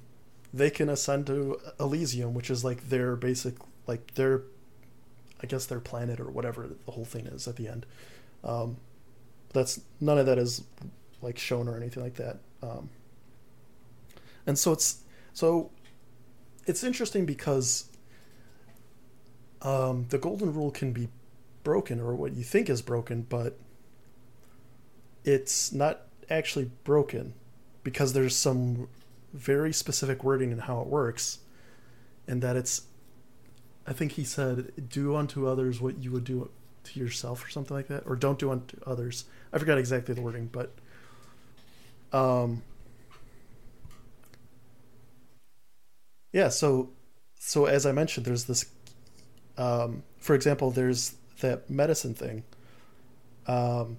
they 0.54 0.70
can 0.70 0.90
ascend 0.90 1.26
to 1.28 1.60
Elysium, 1.80 2.34
which 2.36 2.52
is 2.52 2.64
like 2.64 2.90
their 2.90 3.16
basic, 3.16 3.56
like 3.88 4.14
their, 4.14 4.44
I 5.42 5.48
guess 5.48 5.66
their 5.66 5.80
planet 5.80 6.20
or 6.20 6.30
whatever 6.30 6.70
the 6.86 6.92
whole 6.92 7.06
thing 7.06 7.26
is 7.26 7.48
at 7.48 7.56
the 7.56 7.68
end. 7.68 7.86
Um, 8.44 8.78
that's 9.54 9.80
none 10.02 10.18
of 10.18 10.26
that 10.26 10.38
is 10.38 10.64
like 11.22 11.38
shown 11.38 11.68
or 11.68 11.78
anything 11.78 12.04
like 12.04 12.16
that. 12.16 12.40
Um, 12.62 12.90
and 14.46 14.58
so 14.60 14.74
it's 14.74 15.02
so 15.34 15.72
it's 16.66 16.84
interesting 16.84 17.26
because 17.26 17.90
um, 19.62 20.08
the 20.10 20.18
golden 20.18 20.54
rule 20.54 20.72
can 20.72 20.92
be 20.92 21.08
broken 21.64 22.00
or 22.00 22.14
what 22.16 22.34
you 22.34 22.44
think 22.44 22.70
is 22.70 22.82
broken, 22.82 23.22
but 23.24 23.58
it's 25.24 25.72
not 25.72 26.02
actually 26.30 26.70
broken 26.84 27.34
because 27.84 28.14
there's 28.14 28.36
some 28.36 28.88
very 29.34 29.74
specific 29.74 30.24
wording 30.24 30.52
in 30.52 30.60
how 30.60 30.82
it 30.82 30.88
works, 30.88 31.40
and 32.28 32.42
that 32.42 32.56
it's. 32.56 32.84
I 33.86 33.94
think 33.94 34.14
he 34.14 34.24
said, 34.24 34.90
"Do 34.90 35.16
unto 35.16 35.48
others 35.48 35.82
what 35.82 35.98
you 35.98 36.12
would 36.12 36.24
do 36.24 36.50
to 36.86 37.00
yourself," 37.00 37.46
or 37.46 37.50
something 37.50 37.76
like 37.76 37.88
that, 37.88 38.04
or 38.06 38.16
"Don't 38.16 38.40
do 38.40 38.52
unto 38.52 38.78
others." 38.86 39.26
I 39.52 39.58
forgot 39.60 39.78
exactly 39.78 40.14
the 40.14 40.22
wording, 40.22 40.50
but 40.52 40.74
um, 42.12 42.64
yeah. 46.32 46.50
So, 46.50 46.90
so 47.40 47.66
as 47.66 47.86
I 47.86 47.92
mentioned, 47.92 48.26
there's 48.26 48.46
this. 48.46 48.66
Um, 49.58 50.04
for 50.18 50.36
example, 50.36 50.72
there's 50.72 51.16
that 51.42 51.70
medicine 51.70 52.14
thing. 52.14 52.44
Um, 53.46 53.98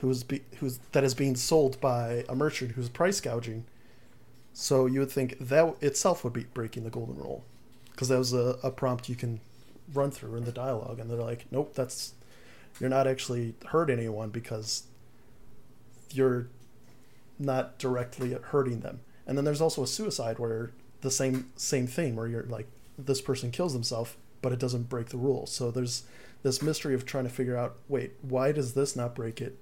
who's 0.00 0.22
be, 0.22 0.42
who's 0.58 0.78
that 0.92 1.04
is 1.04 1.14
being 1.14 1.36
sold 1.36 1.80
by 1.80 2.24
a 2.28 2.34
merchant 2.34 2.72
who's 2.72 2.88
price 2.88 3.20
gouging. 3.20 3.64
So 4.52 4.86
you 4.86 5.00
would 5.00 5.10
think 5.10 5.36
that 5.38 5.76
itself 5.80 6.24
would 6.24 6.32
be 6.32 6.44
breaking 6.52 6.84
the 6.84 6.90
golden 6.90 7.16
rule, 7.16 7.44
because 7.90 8.08
that 8.08 8.18
was 8.18 8.32
a, 8.32 8.58
a 8.62 8.70
prompt 8.70 9.08
you 9.08 9.14
can 9.14 9.40
run 9.92 10.10
through 10.10 10.36
in 10.36 10.44
the 10.44 10.52
dialogue, 10.52 10.98
and 10.98 11.10
they're 11.10 11.18
like, 11.18 11.46
nope, 11.50 11.74
that's 11.74 12.14
you're 12.80 12.90
not 12.90 13.06
actually 13.06 13.54
hurt 13.66 13.90
anyone 13.90 14.30
because 14.30 14.84
you're 16.12 16.48
not 17.38 17.78
directly 17.78 18.32
hurting 18.40 18.80
them. 18.80 19.00
And 19.26 19.36
then 19.36 19.44
there's 19.44 19.60
also 19.60 19.82
a 19.82 19.86
suicide 19.86 20.38
where 20.38 20.72
the 21.00 21.10
same 21.10 21.50
same 21.56 21.86
thing 21.86 22.16
where 22.16 22.26
you're 22.26 22.44
like 22.44 22.66
this 22.98 23.20
person 23.20 23.50
kills 23.50 23.72
themselves, 23.72 24.16
but 24.42 24.52
it 24.52 24.58
doesn't 24.58 24.88
break 24.88 25.08
the 25.08 25.16
rule. 25.16 25.46
So 25.46 25.70
there's 25.70 26.04
this 26.42 26.62
mystery 26.62 26.94
of 26.94 27.04
trying 27.04 27.24
to 27.24 27.30
figure 27.30 27.56
out, 27.56 27.76
wait, 27.88 28.12
why 28.22 28.52
does 28.52 28.74
this 28.74 28.96
not 28.96 29.14
break 29.14 29.40
it? 29.40 29.58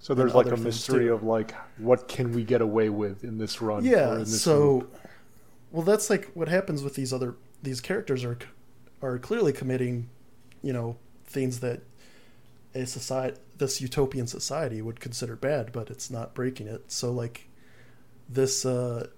So 0.00 0.14
there's 0.14 0.34
like 0.34 0.46
a 0.46 0.56
mystery 0.56 1.06
too. 1.06 1.14
of 1.14 1.22
like 1.24 1.54
what 1.76 2.08
can 2.08 2.32
we 2.32 2.44
get 2.44 2.60
away 2.60 2.88
with 2.88 3.24
in 3.24 3.38
this 3.38 3.60
run? 3.60 3.84
or 3.84 3.90
Yeah. 3.90 4.12
in 4.12 4.18
this 4.20 4.42
So, 4.42 4.86
well, 5.72 5.82
that's 5.82 6.08
like 6.08 6.30
what 6.34 6.48
happens 6.48 6.82
with 6.82 6.94
these 6.94 7.12
other 7.12 7.34
these 7.62 7.80
characters 7.80 8.24
are 8.24 8.38
are 9.02 9.18
clearly 9.18 9.52
committing, 9.52 10.08
you 10.62 10.72
know, 10.72 10.96
things 11.24 11.60
that 11.60 11.82
a 12.74 12.86
society 12.86 13.36
this 13.56 13.80
utopian 13.80 14.26
society 14.26 14.80
would 14.80 15.00
consider 15.00 15.34
bad, 15.34 15.72
but 15.72 15.90
it's 15.90 16.10
not 16.10 16.34
breaking 16.34 16.68
it. 16.68 16.90
So 16.92 17.10
like 17.12 17.48
this 18.28 18.64
uh 18.64 19.08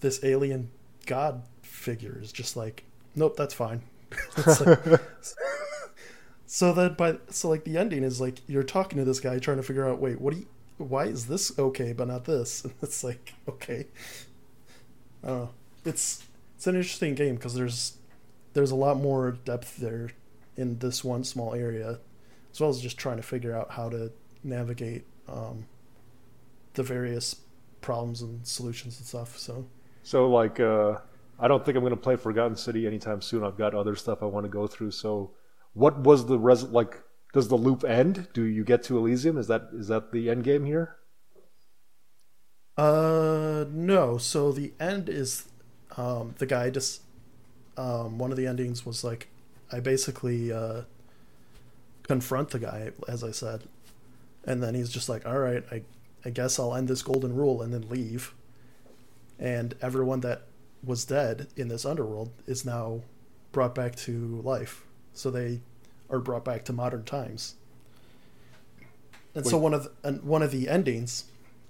this 0.00 0.22
alien 0.24 0.70
god 1.06 1.42
figure 1.62 2.18
is 2.20 2.32
just 2.32 2.56
like, 2.56 2.84
nope, 3.14 3.36
that's 3.36 3.54
fine. 3.54 3.82
Like- 4.46 5.00
so 6.46 6.72
then 6.72 6.94
by 6.94 7.16
so 7.30 7.48
like 7.48 7.64
the 7.64 7.76
ending 7.76 8.04
is 8.04 8.20
like 8.20 8.38
you're 8.46 8.62
talking 8.62 8.98
to 8.98 9.04
this 9.04 9.20
guy 9.20 9.38
trying 9.38 9.56
to 9.56 9.62
figure 9.62 9.88
out, 9.88 10.00
wait, 10.00 10.20
what 10.20 10.32
do 10.34 10.40
you 10.40 10.46
why 10.78 11.04
is 11.06 11.26
this 11.26 11.58
okay 11.58 11.92
but 11.92 12.08
not 12.08 12.24
this? 12.24 12.62
And 12.64 12.74
it's 12.82 13.02
like, 13.02 13.34
okay. 13.48 13.86
I 15.22 15.26
don't 15.28 15.38
know. 15.38 15.50
It's 15.84 16.24
it's 16.56 16.66
an 16.66 16.76
interesting 16.76 17.14
game 17.14 17.34
because 17.36 17.54
there's 17.54 17.96
there's 18.56 18.70
a 18.70 18.74
lot 18.74 18.96
more 18.96 19.32
depth 19.44 19.76
there 19.76 20.08
in 20.56 20.78
this 20.78 21.04
one 21.04 21.22
small 21.22 21.54
area, 21.54 21.98
as 22.50 22.58
well 22.58 22.70
as 22.70 22.80
just 22.80 22.96
trying 22.96 23.18
to 23.18 23.22
figure 23.22 23.54
out 23.54 23.70
how 23.72 23.90
to 23.90 24.10
navigate 24.42 25.04
um, 25.28 25.66
the 26.72 26.82
various 26.82 27.36
problems 27.82 28.22
and 28.22 28.46
solutions 28.46 28.96
and 28.98 29.06
stuff. 29.06 29.36
So 29.38 29.66
So 30.02 30.30
like, 30.30 30.58
uh, 30.58 30.96
I 31.38 31.48
don't 31.48 31.66
think 31.66 31.76
I'm 31.76 31.82
gonna 31.82 31.96
play 31.96 32.16
Forgotten 32.16 32.56
City 32.56 32.86
anytime 32.86 33.20
soon. 33.20 33.44
I've 33.44 33.58
got 33.58 33.74
other 33.74 33.94
stuff 33.94 34.22
I 34.22 34.26
want 34.26 34.44
to 34.44 34.50
go 34.50 34.66
through. 34.66 34.92
So, 34.92 35.32
what 35.74 36.00
was 36.00 36.24
the 36.24 36.38
res? 36.38 36.62
Like, 36.62 37.02
does 37.34 37.48
the 37.48 37.56
loop 37.56 37.84
end? 37.84 38.28
Do 38.32 38.44
you 38.44 38.64
get 38.64 38.82
to 38.84 38.96
Elysium? 38.96 39.36
Is 39.36 39.48
that 39.48 39.68
is 39.74 39.88
that 39.88 40.12
the 40.12 40.30
end 40.30 40.44
game 40.44 40.64
here? 40.64 40.96
Uh, 42.78 43.66
no. 43.70 44.16
So 44.16 44.50
the 44.52 44.72
end 44.80 45.08
is, 45.10 45.48
um, 45.96 46.34
the 46.38 46.46
guy 46.46 46.70
just, 46.70 47.02
um, 47.76 48.18
one 48.18 48.30
of 48.30 48.36
the 48.36 48.46
endings 48.46 48.86
was 48.86 49.04
like, 49.04 49.28
I 49.70 49.80
basically 49.80 50.52
uh, 50.52 50.82
confront 52.02 52.50
the 52.50 52.58
guy, 52.58 52.90
as 53.08 53.24
I 53.24 53.30
said, 53.30 53.64
and 54.44 54.62
then 54.62 54.74
he's 54.74 54.90
just 54.90 55.08
like, 55.08 55.26
all 55.26 55.38
right, 55.38 55.64
I, 55.70 55.82
I 56.24 56.30
guess 56.30 56.58
I'll 56.58 56.74
end 56.74 56.88
this 56.88 57.02
golden 57.02 57.34
rule 57.34 57.62
and 57.62 57.72
then 57.72 57.88
leave. 57.88 58.34
And 59.38 59.74
everyone 59.82 60.20
that 60.20 60.42
was 60.82 61.04
dead 61.04 61.48
in 61.56 61.68
this 61.68 61.84
underworld 61.84 62.30
is 62.46 62.64
now 62.64 63.00
brought 63.52 63.74
back 63.74 63.96
to 63.96 64.40
life. 64.42 64.84
So 65.12 65.30
they 65.30 65.60
are 66.08 66.20
brought 66.20 66.44
back 66.44 66.64
to 66.66 66.72
modern 66.72 67.04
times. 67.04 67.56
And 69.34 69.46
so 69.46 69.58
one 69.58 69.74
of 69.74 69.84
the, 69.84 69.92
and 70.02 70.22
one 70.22 70.42
of 70.42 70.50
the 70.50 70.68
endings 70.68 71.24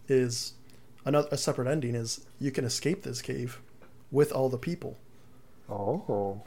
is 0.06 0.52
another 1.04 1.28
a 1.32 1.36
separate 1.36 1.66
ending 1.66 1.96
is 1.96 2.24
you 2.38 2.52
can 2.52 2.64
escape 2.64 3.02
this 3.02 3.20
cave 3.20 3.60
with 4.12 4.30
all 4.30 4.48
the 4.48 4.58
people 4.58 4.96
Oh, 5.68 6.42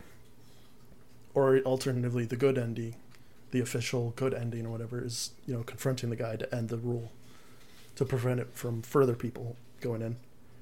or 1.33 1.59
alternatively 1.59 2.25
the 2.25 2.35
good 2.35 2.57
ending 2.57 2.95
the 3.51 3.59
official 3.59 4.13
good 4.15 4.33
ending 4.33 4.65
or 4.65 4.69
whatever 4.69 5.03
is 5.03 5.31
you 5.45 5.53
know 5.53 5.63
confronting 5.63 6.09
the 6.09 6.15
guy 6.15 6.35
to 6.35 6.55
end 6.55 6.69
the 6.69 6.77
rule 6.77 7.11
to 7.95 8.05
prevent 8.05 8.39
it 8.39 8.47
from 8.53 8.81
further 8.81 9.15
people 9.15 9.55
going 9.81 10.01
in 10.01 10.15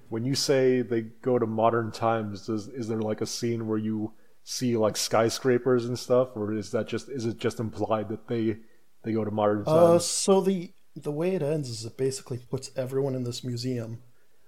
when 0.10 0.24
you 0.24 0.36
say 0.36 0.82
they 0.82 1.02
go 1.02 1.38
to 1.38 1.46
modern 1.46 1.92
times, 1.92 2.48
does 2.48 2.68
is 2.68 2.88
there 2.88 3.02
like 3.02 3.22
a 3.22 3.26
scene 3.26 3.68
where 3.68 3.78
you 3.78 4.14
see 4.44 4.78
like 4.78 4.96
skyscrapers 4.96 5.86
and 5.86 6.00
stuff, 6.00 6.30
or 6.36 6.54
is 6.54 6.72
that 6.72 6.88
just 6.88 7.10
is 7.10 7.26
it 7.26 7.38
just 7.38 7.60
implied 7.60 8.10
that 8.10 8.28
they 8.28 8.58
they 9.04 9.12
go 9.12 9.26
to 9.26 9.32
modern 9.32 9.64
uh, 9.68 9.92
times? 9.92 10.06
so 10.06 10.42
the 10.42 10.72
the 10.96 11.12
way 11.12 11.36
it 11.36 11.42
ends 11.42 11.70
is 11.70 11.86
it 11.86 11.98
basically 11.98 12.38
puts 12.50 12.72
everyone 12.76 13.16
in 13.16 13.24
this 13.24 13.44
museum 13.44 14.00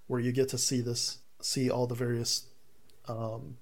where 0.08 0.20
you 0.20 0.32
get 0.32 0.50
to 0.50 0.58
see 0.58 0.82
this 0.82 1.20
see 1.42 1.70
all 1.70 1.86
the 1.86 1.96
various 1.96 2.48
um 3.08 3.58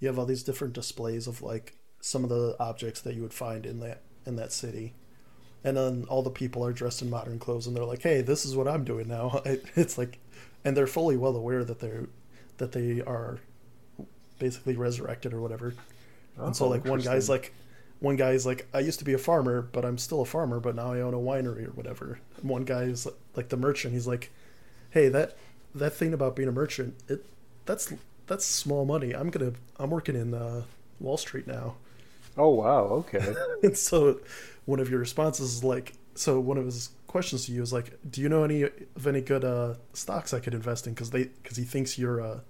you 0.00 0.08
have 0.08 0.18
all 0.18 0.26
these 0.26 0.42
different 0.42 0.74
displays 0.74 1.26
of 1.26 1.42
like 1.42 1.76
some 2.00 2.22
of 2.24 2.30
the 2.30 2.56
objects 2.60 3.00
that 3.02 3.14
you 3.14 3.22
would 3.22 3.34
find 3.34 3.66
in 3.66 3.80
that 3.80 4.02
in 4.26 4.36
that 4.36 4.52
city. 4.52 4.94
And 5.64 5.76
then 5.76 6.06
all 6.08 6.22
the 6.22 6.30
people 6.30 6.64
are 6.64 6.72
dressed 6.72 7.02
in 7.02 7.10
modern 7.10 7.38
clothes 7.38 7.66
and 7.66 7.76
they're 7.76 7.84
like 7.84 8.02
hey 8.02 8.20
this 8.22 8.44
is 8.44 8.56
what 8.56 8.68
i'm 8.68 8.84
doing 8.84 9.08
now. 9.08 9.40
It- 9.46 9.64
it's 9.76 9.98
like 9.98 10.18
and 10.64 10.76
they're 10.76 10.86
fully 10.86 11.16
well 11.16 11.36
aware 11.36 11.64
that 11.64 11.80
they're 11.80 12.06
that 12.58 12.72
they 12.72 13.00
are 13.02 13.38
basically 14.38 14.76
resurrected 14.76 15.32
or 15.32 15.40
whatever. 15.40 15.74
And 16.38 16.54
so 16.54 16.66
Oh, 16.66 16.68
like 16.68 16.84
one 16.84 17.00
guy's 17.00 17.28
like 17.28 17.54
one 18.00 18.16
guy's 18.16 18.44
like 18.44 18.68
I 18.74 18.80
used 18.80 18.98
to 18.98 19.04
be 19.04 19.14
a 19.14 19.18
farmer, 19.18 19.62
but 19.62 19.84
I'm 19.84 19.98
still 19.98 20.20
a 20.20 20.26
farmer, 20.26 20.60
but 20.60 20.74
now 20.74 20.92
I 20.92 21.00
own 21.00 21.14
a 21.14 21.18
winery 21.18 21.66
or 21.66 21.70
whatever. 21.72 22.18
And 22.40 22.50
one 22.50 22.64
guy's 22.64 23.06
like 23.34 23.48
the 23.48 23.56
merchant, 23.56 23.94
he's 23.94 24.06
like, 24.06 24.30
"Hey, 24.90 25.08
that 25.08 25.36
that 25.74 25.94
thing 25.94 26.12
about 26.12 26.36
being 26.36 26.48
a 26.48 26.52
merchant, 26.52 26.94
it 27.08 27.24
that's 27.64 27.92
that's 28.26 28.44
small 28.44 28.84
money. 28.84 29.12
I'm 29.12 29.30
to 29.32 29.54
I'm 29.78 29.90
working 29.90 30.16
in 30.16 30.34
uh, 30.34 30.62
Wall 31.00 31.16
Street 31.16 31.46
now." 31.46 31.76
oh 32.38 32.50
wow, 32.50 32.82
okay. 33.02 33.34
And 33.62 33.76
so 33.76 34.20
one 34.66 34.78
of 34.80 34.90
your 34.90 34.98
responses 35.00 35.54
is 35.54 35.64
like 35.64 35.94
so 36.14 36.38
one 36.40 36.58
of 36.58 36.64
his 36.66 36.90
questions 37.06 37.46
to 37.46 37.52
you 37.52 37.62
is 37.62 37.72
like, 37.72 37.98
"Do 38.10 38.20
you 38.20 38.28
know 38.28 38.44
any 38.44 38.62
of 38.62 39.06
any 39.06 39.20
good 39.22 39.44
uh, 39.44 39.74
stocks 39.94 40.34
I 40.34 40.40
could 40.40 40.54
invest 40.54 40.86
in 40.86 40.94
cuz 40.94 41.10
they 41.10 41.26
cuz 41.44 41.56
he 41.56 41.64
thinks 41.64 41.98
you're 41.98 42.20
uh, 42.20 42.40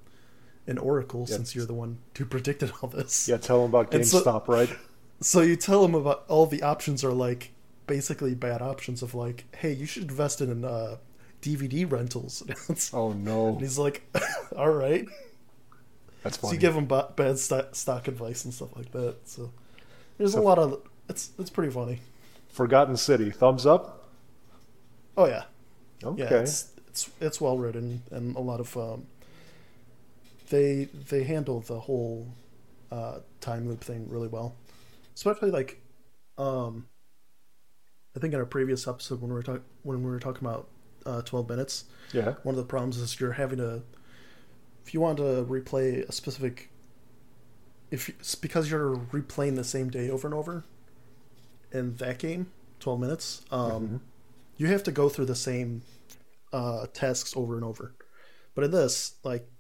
an 0.67 0.79
oracle 0.79 1.27
Yeah. 1.29 1.37
since 1.37 1.55
you're 1.55 1.67
the 1.67 1.75
one 1.75 1.99
who 2.19 2.25
predicted 2.25 2.73
all 2.83 2.89
this." 2.89 3.29
Yeah, 3.29 3.37
tell 3.37 3.59
him 3.65 3.71
about 3.75 3.95
And 3.95 4.07
so- 4.07 4.23
GameStop, 4.23 4.49
right? 4.49 4.71
So 5.23 5.41
you 5.41 5.57
tell 5.57 5.83
him 5.83 5.95
about 5.95 6.25
all 6.29 6.45
the 6.47 6.63
options 6.63 7.03
are 7.03 7.13
like 7.13 7.53
basically 7.87 8.35
bad 8.35 8.61
options 8.61 9.03
of 9.03 9.15
like, 9.15 9.45
hey, 9.57 9.73
you 9.73 9.87
should 9.87 10.03
invest 10.11 10.43
in 10.43 10.63
uh, 10.63 10.97
DVD 11.41 11.91
rentals. 11.91 12.43
Oh 12.93 13.13
no, 13.13 13.57
he's 13.59 13.79
like, 13.79 14.03
all 14.57 14.69
right. 14.71 15.07
That's 16.23 16.41
So 16.41 16.53
you 16.53 16.59
give 16.59 16.75
them 16.75 16.87
ba- 16.87 17.13
bad 17.17 17.39
st- 17.39 17.75
stock 17.77 18.09
advice 18.09 18.45
and 18.45 18.53
stuff 18.55 18.75
like 18.77 18.91
that. 18.93 19.17
So 19.29 19.53
there's 20.19 20.33
So- 20.33 20.41
a 20.41 20.43
lot 20.43 20.59
of 20.59 20.83
it's 21.09 21.31
it's 21.39 21.51
pretty 21.51 21.73
funny. 21.73 22.01
Forgotten 22.49 22.97
City, 22.97 23.31
thumbs 23.31 23.67
up. 23.67 24.09
Oh 25.17 25.27
yeah, 25.27 25.45
Okay. 26.03 26.23
yeah. 26.23 26.41
It's 26.41 26.73
it's 26.89 27.11
it's 27.21 27.41
well 27.41 27.59
written 27.59 28.03
and 28.11 28.35
a 28.37 28.41
lot 28.41 28.61
of 28.61 28.77
um, 28.77 29.07
they 30.51 30.85
they 31.09 31.25
handle 31.25 31.61
the 31.61 31.81
whole 31.81 32.29
uh, 32.91 33.19
time 33.41 33.69
loop 33.69 33.81
thing 33.83 34.09
really 34.09 34.29
well. 34.29 34.55
especially 35.15 35.51
like, 35.51 35.81
um, 36.39 36.87
I 38.15 38.21
think 38.21 38.35
in 38.35 38.39
our 38.41 38.47
previous 38.47 38.87
episode 38.87 39.21
when 39.21 39.31
we 39.31 39.35
were 39.35 39.43
talking 39.43 39.65
when 39.83 40.03
we 40.05 40.11
were 40.11 40.21
talking 40.21 40.47
about 40.47 40.69
uh, 41.05 41.23
twelve 41.23 41.49
minutes, 41.49 41.85
Yeah. 42.13 42.35
one 42.43 42.55
of 42.55 42.57
the 42.59 42.65
problems 42.65 42.99
is 42.99 43.19
you're 43.21 43.33
having 43.33 43.59
to, 43.59 43.83
if 44.87 44.95
you 44.95 45.01
want 45.01 45.17
to 45.17 45.45
replay 45.49 46.09
a 46.09 46.13
specific, 46.13 46.71
if 47.91 48.09
it's 48.09 48.37
because 48.37 48.71
you're 48.71 48.95
replaying 48.95 49.57
the 49.57 49.65
same 49.65 49.91
day 49.91 50.09
over 50.09 50.29
and 50.29 50.35
over, 50.35 50.65
in 51.73 51.97
that 51.97 52.19
game, 52.19 52.53
twelve 52.79 53.01
minutes, 53.01 53.43
um, 53.51 54.01
you 54.57 54.69
have 54.69 54.85
to 54.85 54.93
go 54.93 55.09
through 55.09 55.25
the 55.25 55.35
same 55.35 55.83
uh, 56.53 56.87
tasks 56.93 57.37
over 57.37 57.57
and 57.57 57.65
over. 57.65 57.95
But 58.55 58.63
in 58.63 58.71
this, 58.71 59.17
like, 59.25 59.51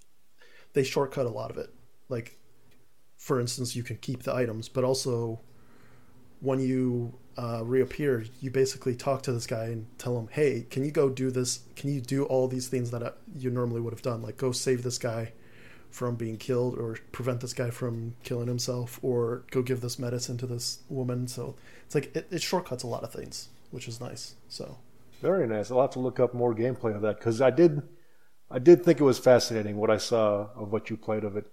they 0.74 0.84
shortcut 0.84 1.26
a 1.26 1.30
lot 1.30 1.50
of 1.50 1.58
it. 1.58 1.70
Like, 2.08 2.38
for 3.18 3.40
instance, 3.40 3.74
you 3.74 3.82
can 3.82 3.96
keep 3.96 4.22
the 4.22 4.32
items, 4.32 4.68
but 4.68 4.84
also 4.84 5.40
when 6.40 6.60
you 6.60 7.14
uh, 7.36 7.62
reappear, 7.64 8.24
you 8.40 8.50
basically 8.50 8.94
talk 8.94 9.22
to 9.22 9.32
this 9.32 9.46
guy 9.46 9.66
and 9.66 9.86
tell 9.98 10.18
him, 10.18 10.28
"Hey, 10.30 10.66
can 10.70 10.84
you 10.84 10.90
go 10.90 11.08
do 11.08 11.30
this? 11.30 11.60
Can 11.74 11.92
you 11.92 12.00
do 12.00 12.24
all 12.24 12.48
these 12.48 12.68
things 12.68 12.90
that 12.90 13.02
uh, 13.02 13.12
you 13.36 13.50
normally 13.50 13.80
would 13.80 13.92
have 13.92 14.02
done? 14.02 14.22
Like, 14.22 14.36
go 14.36 14.52
save 14.52 14.82
this 14.82 14.98
guy 14.98 15.32
from 15.90 16.16
being 16.16 16.36
killed, 16.36 16.78
or 16.78 16.98
prevent 17.12 17.40
this 17.40 17.52
guy 17.52 17.70
from 17.70 18.14
killing 18.22 18.48
himself, 18.48 18.98
or 19.02 19.44
go 19.50 19.62
give 19.62 19.80
this 19.80 19.98
medicine 19.98 20.38
to 20.38 20.46
this 20.46 20.80
woman." 20.88 21.28
So 21.28 21.56
it's 21.84 21.94
like 21.94 22.14
it, 22.16 22.28
it 22.30 22.42
shortcuts 22.42 22.82
a 22.84 22.86
lot 22.86 23.02
of 23.02 23.12
things, 23.12 23.48
which 23.70 23.88
is 23.88 24.00
nice. 24.00 24.34
So 24.48 24.78
Very 25.20 25.46
nice. 25.46 25.70
I'll 25.70 25.80
have 25.80 25.90
to 25.90 26.00
look 26.00 26.20
up 26.20 26.34
more 26.34 26.54
gameplay 26.54 26.94
of 26.94 27.02
that 27.02 27.18
because 27.18 27.40
I 27.40 27.50
did, 27.50 27.82
I 28.50 28.58
did 28.58 28.84
think 28.84 29.00
it 29.00 29.04
was 29.04 29.18
fascinating 29.18 29.76
what 29.76 29.90
I 29.90 29.96
saw 29.96 30.48
of 30.54 30.72
what 30.72 30.90
you 30.90 30.96
played 30.96 31.24
of 31.24 31.36
it. 31.36 31.46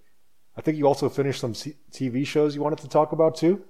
I 0.56 0.60
think 0.60 0.78
you 0.78 0.86
also 0.86 1.08
finished 1.08 1.40
some 1.40 1.52
TV 1.52 2.26
shows 2.26 2.54
you 2.54 2.62
wanted 2.62 2.78
to 2.80 2.88
talk 2.88 3.12
about 3.12 3.34
too. 3.34 3.64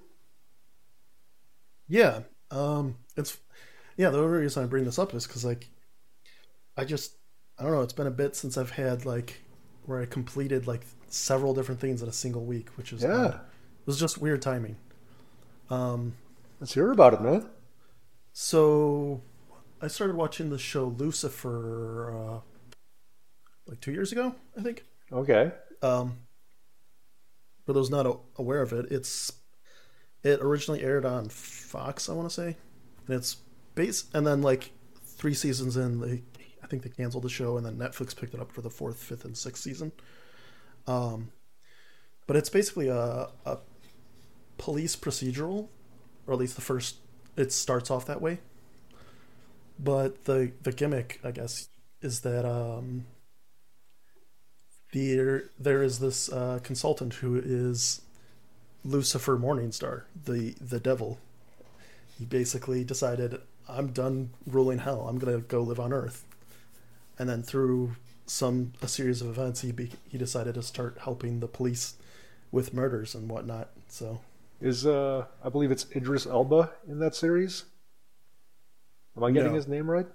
Yeah, 1.89 2.21
um, 2.51 2.97
it's 3.17 3.39
yeah. 3.97 4.11
The 4.11 4.19
only 4.19 4.39
reason 4.41 4.63
I 4.63 4.67
bring 4.67 4.85
this 4.85 4.99
up 4.99 5.15
is 5.15 5.27
because 5.27 5.45
like, 5.45 5.69
I 6.77 6.85
just 6.85 7.17
I 7.59 7.63
don't 7.63 7.73
know. 7.73 7.83
It's 7.83 7.93
been 7.93 8.07
a 8.07 8.11
bit 8.13 8.35
since 8.37 8.57
I've 8.57 8.71
had 8.71 9.05
like 9.05 9.43
where 9.87 10.01
I 10.01 10.07
completed 10.07 10.67
like 10.67 10.83
several 11.09 11.55
different 11.55 11.81
things 11.81 12.03
in 12.03 12.09
a 12.09 12.13
single 12.13 12.45
week, 12.45 12.69
which 12.77 12.93
is 12.93 13.03
Yeah. 13.03 13.15
odd. 13.27 13.35
it 13.35 13.87
was 13.87 13.99
just 14.01 14.19
weird 14.19 14.41
timing. 14.43 14.77
Um, 15.71 16.15
Let's 16.61 16.73
hear 16.75 16.91
about 16.91 17.15
it, 17.15 17.21
man. 17.21 17.49
so 18.33 19.21
I 19.81 19.89
started 19.89 20.17
watching 20.17 20.49
the 20.51 20.59
show 20.59 20.87
Lucifer 20.87 22.15
uh, 22.17 22.41
like 23.67 23.81
two 23.81 23.93
years 23.93 24.11
ago, 24.13 24.35
I 24.59 24.63
think. 24.63 24.85
Okay. 25.13 25.53
Um, 25.83 26.19
for 27.67 27.73
those 27.75 27.91
not 27.91 28.07
aware 28.37 28.63
of 28.63 28.73
it, 28.73 28.91
it's 28.91 29.33
it 30.25 30.41
originally 30.41 30.83
aired 30.83 31.05
on 31.05 31.29
Fox, 31.29 32.09
I 32.09 32.15
want 32.15 32.29
to 32.29 32.35
say, 32.35 32.57
and 33.07 33.17
it's 33.17 33.37
base, 33.75 34.05
and 34.13 34.27
then 34.27 34.43
like 34.43 34.73
three 35.05 35.35
seasons 35.35 35.77
in, 35.77 36.01
they 36.01 36.23
I 36.63 36.67
think 36.67 36.83
they 36.83 36.89
canceled 36.89 37.25
the 37.25 37.29
show, 37.29 37.57
and 37.59 37.65
then 37.65 37.77
Netflix 37.77 38.17
picked 38.17 38.35
it 38.35 38.41
up 38.41 38.51
for 38.51 38.63
the 38.63 38.71
fourth, 38.71 38.97
fifth, 38.97 39.25
and 39.27 39.37
sixth 39.37 39.63
season. 39.63 39.93
Um, 40.87 41.31
but 42.27 42.37
it's 42.37 42.49
basically 42.49 42.89
a 42.89 43.29
a 43.45 43.59
police 44.57 44.97
procedural, 44.97 45.69
or 46.27 46.35
at 46.35 46.41
least 46.41 46.57
the 46.57 46.63
first. 46.63 46.97
It 47.37 47.53
starts 47.53 47.91
off 47.91 48.07
that 48.07 48.23
way. 48.23 48.39
But 49.79 50.25
the 50.25 50.53
the 50.63 50.73
gimmick, 50.73 51.21
I 51.23 51.33
guess, 51.33 51.69
is 52.01 52.21
that 52.21 52.49
um, 52.49 53.07
there 54.93 55.51
there 55.59 55.83
is 55.83 55.99
this 55.99 56.33
uh, 56.33 56.61
consultant 56.63 57.15
who 57.15 57.37
is 57.37 58.01
Lucifer 58.85 59.37
Morningstar, 59.39 60.03
the 60.25 60.55
the 60.61 60.81
devil. 60.81 61.19
He 62.19 62.25
basically 62.25 62.85
decided, 62.85 63.41
I'm 63.69 63.89
done 63.89 64.31
ruling 64.47 64.79
hell. 64.79 65.09
I'm 65.09 65.19
gonna 65.19 65.39
go 65.41 65.63
live 65.63 65.81
on 65.81 65.93
Earth, 65.93 66.25
and 67.19 67.29
then 67.29 67.43
through 67.43 67.97
some 68.27 68.73
a 68.83 68.89
series 68.89 69.21
of 69.21 69.29
events, 69.29 69.61
he 69.63 69.73
be, 69.73 69.91
he 70.09 70.17
decided 70.17 70.55
to 70.55 70.63
start 70.63 70.99
helping 71.03 71.41
the 71.41 71.49
police 71.49 71.97
with 72.53 72.73
murders 72.73 73.15
and 73.15 73.29
whatnot. 73.29 73.71
So 73.89 74.21
Is 74.61 74.87
uh, 74.87 75.25
I 75.45 75.49
believe 75.49 75.71
it's 75.71 75.87
Idris 75.95 76.25
Elba 76.27 76.71
in 76.89 76.99
that 77.01 77.15
series. 77.15 77.65
Am 79.17 79.25
I 79.25 79.31
getting 79.31 79.51
No. 79.51 79.57
his 79.57 79.69
name 79.69 79.91
right? 79.91 80.07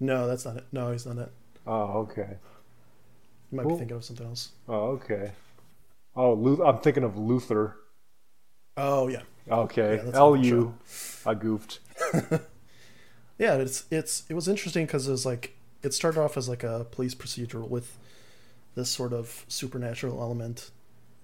no, 0.00 0.26
that's 0.26 0.44
not 0.44 0.56
it. 0.56 0.64
No, 0.72 0.90
he's 0.92 1.06
not 1.06 1.16
it. 1.18 1.32
Oh, 1.66 2.00
okay. 2.00 2.36
You 3.50 3.56
might 3.56 3.62
Cool. 3.62 3.72
be 3.72 3.78
thinking 3.78 3.96
of 3.96 4.04
something 4.04 4.26
else. 4.26 4.50
Oh, 4.68 4.88
okay. 4.98 5.32
Oh, 6.16 6.34
Lu- 6.34 6.62
I'm 6.64 6.78
thinking 6.78 7.04
of 7.04 7.16
Luther. 7.16 7.76
Oh 8.76 9.08
yeah, 9.08 9.22
Okay, 9.50 9.96
Yeah, 9.96 10.10
L 10.12 10.36
good 10.36 11.40
goofed. 11.40 11.78
yeah 13.38 13.54
it's 13.54 13.84
it's 13.90 14.24
it 14.28 14.34
was 14.34 14.48
interesting 14.48 14.86
because 14.86 15.08
it 15.08 15.10
was 15.10 15.26
like 15.26 15.56
it 15.82 15.92
started 15.92 16.20
off 16.20 16.36
as 16.36 16.48
like 16.48 16.62
a 16.62 16.86
police 16.90 17.14
procedural 17.14 17.68
with 17.68 17.96
this 18.74 18.90
sort 18.90 19.12
of 19.12 19.44
supernatural 19.48 20.20
element 20.20 20.70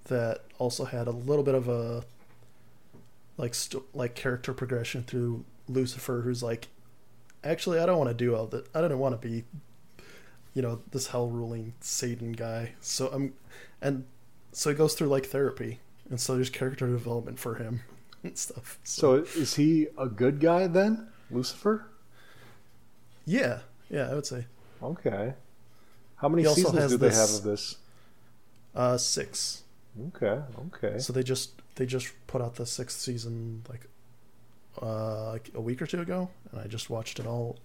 that 0.05 0.43
also 0.59 0.85
had 0.85 1.07
a 1.07 1.11
little 1.13 1.45
bit 1.45 1.55
of 1.55 1.69
a 1.69 2.05
like 3.37 3.55
st- 3.55 3.83
like 3.95 4.15
character 4.15 4.53
progression 4.53 5.03
through 5.03 5.45
Lucifer 5.69 6.23
who's 6.23 6.43
like 6.43 6.69
actually 7.43 7.79
I 7.79 7.87
don't 7.87 7.99
want 7.99 8.11
to 8.11 8.15
do 8.15 8.35
all 8.35 8.47
that 8.49 8.67
I 8.75 8.81
don't 8.81 8.99
want 8.99 9.21
to 9.21 9.29
be 9.29 9.45
you 10.55 10.63
know 10.63 10.81
this 10.91 11.09
hell 11.09 11.29
ruling 11.29 11.75
Satan 11.81 12.33
guy. 12.33 12.73
So 12.81 13.09
I'm 13.09 13.35
and 13.81 14.05
so 14.53 14.71
he 14.71 14.77
goes 14.77 14.95
through 14.95 15.09
like 15.09 15.27
therapy 15.27 15.81
and 16.11 16.21
so 16.21 16.35
there's 16.35 16.51
character 16.51 16.87
development 16.87 17.39
for 17.39 17.55
him 17.55 17.81
and 18.23 18.37
stuff 18.37 18.79
So 18.85 19.15
is 19.15 19.55
he 19.55 19.87
a 19.97 20.07
good 20.07 20.41
guy 20.41 20.67
then, 20.67 21.09
Lucifer? 21.31 21.87
yeah 23.27 23.61
yeah 23.89 24.11
I 24.11 24.15
would 24.15 24.27
say 24.27 24.47
Okay. 24.83 25.35
How 26.17 26.29
many 26.29 26.43
seasons 26.45 26.91
do 26.91 26.97
they 26.97 27.09
this- 27.09 27.17
have 27.31 27.39
of 27.39 27.43
this? 27.45 27.77
uh 28.75 28.97
six 28.97 29.63
Okay, 30.17 30.41
okay. 30.73 30.99
So 30.99 31.13
they 31.13 31.23
just 31.25 31.61
they 31.75 31.85
just 31.85 32.13
put 32.29 32.41
out 32.41 32.55
the 32.55 32.65
sixth 32.65 33.01
season 33.01 33.63
like 33.69 33.87
uh 34.81 35.33
like 35.33 35.51
a 35.55 35.61
week 35.61 35.83
or 35.83 35.87
two 35.87 36.01
ago, 36.01 36.31
and 36.53 36.61
I 36.61 36.67
just 36.69 36.89
watched 36.89 37.19
it 37.19 37.27
all 37.27 37.59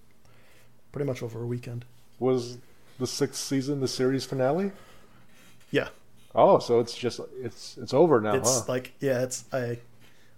pretty 0.91 1.05
much 1.05 1.21
over 1.21 1.43
a 1.43 1.45
weekend. 1.45 1.85
Was 2.19 2.57
the 2.97 3.05
sixth 3.05 3.39
season 3.41 3.79
the 3.79 3.87
series 3.87 4.25
finale? 4.25 4.71
Yeah, 5.69 5.89
Oh, 6.35 6.59
so 6.59 6.79
it's 6.79 6.95
just 6.95 7.19
it's 7.41 7.77
it's 7.77 7.93
over 7.93 8.19
now, 8.19 8.35
it's 8.35 8.59
huh? 8.59 8.65
like 8.67 8.93
yeah, 8.99 9.21
it's 9.21 9.45
I 9.53 9.79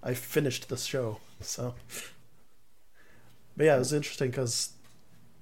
I 0.04 0.14
finished 0.14 0.70
the 0.70 0.78
show, 0.78 1.20
so. 1.42 1.74
But 3.56 3.66
yeah, 3.66 3.76
it 3.76 3.80
was 3.80 3.94
interesting 3.94 4.30
because 4.30 4.72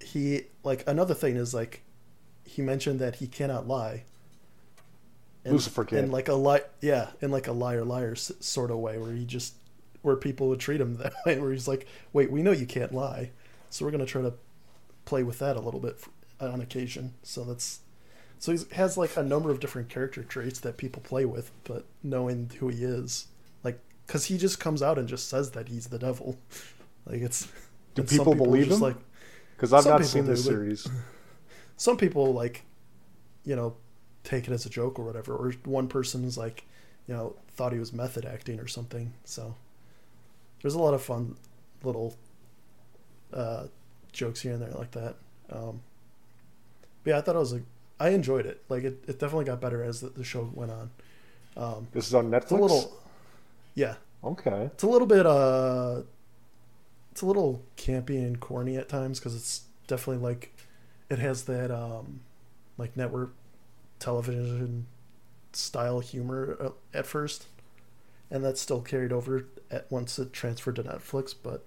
he 0.02 0.44
like 0.64 0.84
another 0.88 1.14
thing 1.14 1.36
is 1.36 1.54
like 1.54 1.82
he 2.46 2.62
mentioned 2.62 3.00
that 3.00 3.16
he 3.16 3.28
cannot 3.28 3.68
lie. 3.68 4.04
In, 5.44 5.54
Lucifer 5.54 5.84
can. 5.86 5.98
in 6.00 6.12
like 6.12 6.28
a 6.28 6.34
lie, 6.34 6.64
yeah, 6.82 7.10
in 7.22 7.30
like 7.32 7.48
a 7.48 7.52
liar 7.52 7.84
liar 7.86 8.14
s- 8.14 8.32
sort 8.40 8.72
of 8.72 8.78
way, 8.78 8.98
where 8.98 9.12
he 9.14 9.26
just 9.26 9.56
where 10.02 10.16
people 10.16 10.48
would 10.50 10.60
treat 10.60 10.82
him 10.82 10.98
that 11.00 11.14
way, 11.26 11.40
where 11.40 11.52
he's 11.52 11.68
like, 11.68 11.88
"Wait, 12.14 12.32
we 12.32 12.42
know 12.42 12.52
you 12.52 12.66
can't 12.66 12.94
lie, 12.94 13.32
so 13.70 13.86
we're 13.86 13.92
gonna 13.92 14.06
try 14.06 14.22
to 14.22 14.34
play 15.06 15.22
with 15.24 15.40
that 15.40 15.56
a 15.56 15.60
little 15.62 15.80
bit 15.80 16.00
on 16.40 16.62
occasion." 16.62 17.14
So 17.22 17.44
that's 17.44 17.80
so 18.46 18.52
he 18.52 18.60
has 18.76 18.96
like 18.96 19.18
a 19.18 19.24
number 19.24 19.50
of 19.50 19.60
different 19.60 19.90
character 19.90 20.22
traits 20.24 20.60
that 20.60 20.78
people 20.78 21.02
play 21.02 21.26
with, 21.26 21.50
but 21.64 21.84
knowing 22.04 22.52
who 22.60 22.68
he 22.68 22.84
is, 22.84 23.26
like, 23.64 23.80
because 24.06 24.26
he 24.26 24.38
just 24.38 24.60
comes 24.60 24.84
out 24.84 25.00
and 25.00 25.08
just 25.08 25.30
says 25.30 25.50
that 25.52 25.68
he's 25.68 25.88
the 25.88 25.98
devil, 25.98 26.38
like 27.08 27.22
it's. 27.22 27.48
Do 27.96 28.06
some 28.06 28.20
people 28.20 28.36
believe 28.36 28.72
him? 28.72 28.82
Like 28.82 28.98
Because 29.56 29.74
I've 29.74 29.86
not 29.86 30.06
seen 30.06 30.26
this 30.26 30.44
do, 30.44 30.50
series. 30.50 30.88
some 31.78 31.98
people 31.98 32.34
like 32.34 32.64
you 33.46 33.56
know 33.56 33.76
take 34.24 34.48
it 34.48 34.52
as 34.52 34.66
a 34.66 34.70
joke 34.70 35.00
or 35.00 35.06
whatever 35.06 35.36
or 35.36 35.52
one 35.64 35.88
person's 35.88 36.38
like 36.38 36.66
you 37.08 37.14
know 37.14 37.36
thought 37.52 37.74
he 37.74 37.80
was 37.80 37.94
method 37.94 38.26
acting 38.26 38.60
or 38.60 38.68
something 38.68 39.14
so 39.24 39.56
there's 40.62 40.74
a 40.74 40.80
lot 40.80 40.94
of 40.94 41.02
fun 41.02 41.36
little 41.84 42.16
uh 43.34 43.66
jokes 44.12 44.42
here 44.42 44.54
and 44.54 44.62
there 44.62 44.72
like 44.72 44.92
that 44.92 45.16
um 45.52 45.82
but 47.04 47.12
yeah 47.12 47.18
i 47.18 47.22
thought 47.22 47.36
it 47.36 47.40
was 47.40 47.54
a 47.54 47.62
i 48.00 48.10
enjoyed 48.10 48.46
it 48.46 48.64
like 48.70 48.84
it, 48.84 49.04
it 49.08 49.20
definitely 49.20 49.46
got 49.46 49.62
better 49.62 49.84
as 49.84 50.02
the, 50.02 50.10
the 50.10 50.24
show 50.24 50.50
went 50.54 50.72
on 50.72 50.90
um 51.58 51.88
This 51.94 52.08
is 52.08 52.14
on 52.14 52.30
Netflix. 52.30 52.42
it's 52.44 52.52
a 52.52 52.56
little 52.56 53.02
yeah 53.76 53.96
Okay. 54.24 54.66
it's 54.74 54.84
a 54.84 54.88
little 54.88 55.08
bit 55.08 55.26
uh 55.26 56.02
it's 57.12 57.22
a 57.22 57.26
little 57.26 57.64
campy 57.78 58.18
and 58.18 58.40
corny 58.40 58.76
at 58.78 58.90
times 58.90 59.20
because 59.20 59.36
it's 59.36 59.62
definitely 59.88 60.22
like 60.24 60.54
it 61.10 61.20
has 61.20 61.44
that 61.44 61.72
um 61.72 62.22
like 62.78 62.98
network 62.98 63.34
television 64.00 64.88
style 65.54 66.00
humor 66.02 66.58
uh, 66.60 66.70
at 66.94 67.06
first 67.06 67.46
and 68.30 68.44
that's 68.44 68.60
still 68.60 68.82
carried 68.82 69.14
over 69.14 69.46
at 69.72 69.90
once 69.90 70.20
it 70.20 70.34
transferred 70.34 70.76
to 70.76 70.84
netflix 70.84 71.34
but 71.42 71.64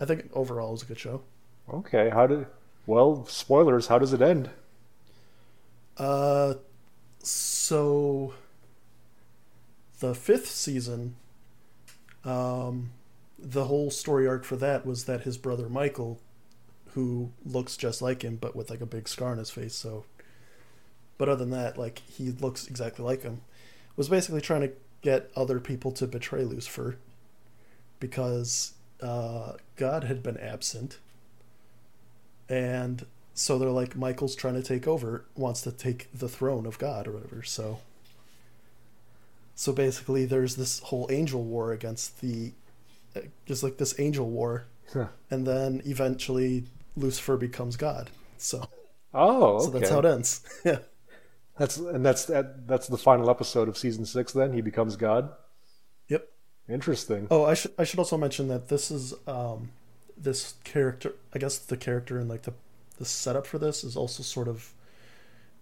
i 0.00 0.04
think 0.04 0.30
overall 0.32 0.68
it 0.68 0.72
was 0.72 0.82
a 0.82 0.86
good 0.86 0.98
show 0.98 1.22
Okay. 1.72 2.10
How 2.10 2.28
did? 2.28 2.46
Well, 2.86 3.26
spoilers. 3.26 3.88
How 3.88 3.98
does 3.98 4.12
it 4.12 4.22
end? 4.22 4.50
Uh, 5.96 6.54
so 7.22 8.34
the 10.00 10.14
fifth 10.14 10.48
season 10.48 11.16
um, 12.26 12.90
the 13.38 13.64
whole 13.64 13.90
story 13.90 14.26
arc 14.26 14.44
for 14.44 14.56
that 14.56 14.84
was 14.84 15.04
that 15.04 15.22
his 15.22 15.38
brother 15.38 15.68
Michael, 15.68 16.18
who 16.88 17.30
looks 17.44 17.76
just 17.76 18.02
like 18.02 18.22
him 18.22 18.36
but 18.36 18.56
with 18.56 18.68
like 18.68 18.80
a 18.80 18.86
big 18.86 19.08
scar 19.08 19.30
on 19.30 19.38
his 19.38 19.50
face, 19.50 19.74
so. 19.74 20.04
But 21.18 21.28
other 21.28 21.44
than 21.44 21.50
that, 21.50 21.78
like 21.78 22.02
he 22.08 22.30
looks 22.30 22.66
exactly 22.66 23.04
like 23.04 23.22
him, 23.22 23.42
was 23.94 24.08
basically 24.08 24.40
trying 24.40 24.62
to 24.62 24.72
get 25.02 25.30
other 25.36 25.60
people 25.60 25.92
to 25.92 26.06
betray 26.06 26.44
Lucifer, 26.44 26.96
because 28.00 28.72
uh, 29.00 29.52
God 29.76 30.04
had 30.04 30.22
been 30.22 30.36
absent, 30.36 30.98
and 32.48 33.06
so 33.36 33.56
they're 33.58 33.68
like 33.70 33.94
Michael's 33.94 34.34
trying 34.34 34.54
to 34.54 34.62
take 34.62 34.88
over, 34.88 35.24
wants 35.36 35.60
to 35.62 35.70
take 35.70 36.08
the 36.12 36.28
throne 36.28 36.66
of 36.66 36.78
God 36.78 37.06
or 37.06 37.12
whatever. 37.12 37.44
So. 37.44 37.78
So 39.54 39.72
basically, 39.72 40.26
there's 40.26 40.56
this 40.56 40.80
whole 40.80 41.06
angel 41.10 41.42
war 41.42 41.72
against 41.72 42.20
the 42.20 42.52
just 43.46 43.62
like 43.62 43.78
this 43.78 43.98
angel 43.98 44.28
war, 44.28 44.66
Huh. 44.92 45.06
and 45.30 45.46
then 45.46 45.80
eventually 45.86 46.64
Lucifer 46.96 47.36
becomes 47.38 47.76
God. 47.76 48.10
So, 48.36 48.68
Oh, 49.14 49.54
okay. 49.56 49.64
so 49.64 49.70
that's 49.70 49.90
how 49.90 49.98
it 50.00 50.04
ends. 50.04 50.42
yeah, 50.64 50.78
That's 51.56 51.78
and 51.78 52.04
that's 52.04 52.26
that, 52.26 52.66
that's 52.66 52.86
the 52.88 52.98
final 52.98 53.30
episode 53.30 53.68
of 53.68 53.78
season 53.78 54.04
six. 54.04 54.32
Then 54.32 54.52
he 54.52 54.60
becomes 54.60 54.96
God. 54.96 55.30
yep. 56.08 56.28
Interesting. 56.68 57.26
Oh, 57.30 57.44
I 57.46 57.54
should 57.54 57.72
I 57.78 57.84
should 57.84 57.98
also 57.98 58.18
mention 58.18 58.48
that 58.48 58.68
this 58.68 58.90
is 58.90 59.14
um 59.26 59.70
this 60.18 60.54
character. 60.64 61.14
I 61.34 61.38
guess 61.38 61.56
the 61.56 61.78
character 61.78 62.20
in 62.20 62.28
like 62.28 62.42
the 62.42 62.52
the 62.98 63.04
setup 63.04 63.46
for 63.46 63.58
this 63.58 63.84
is 63.84 63.96
also 63.96 64.22
sort 64.22 64.48
of 64.48 64.72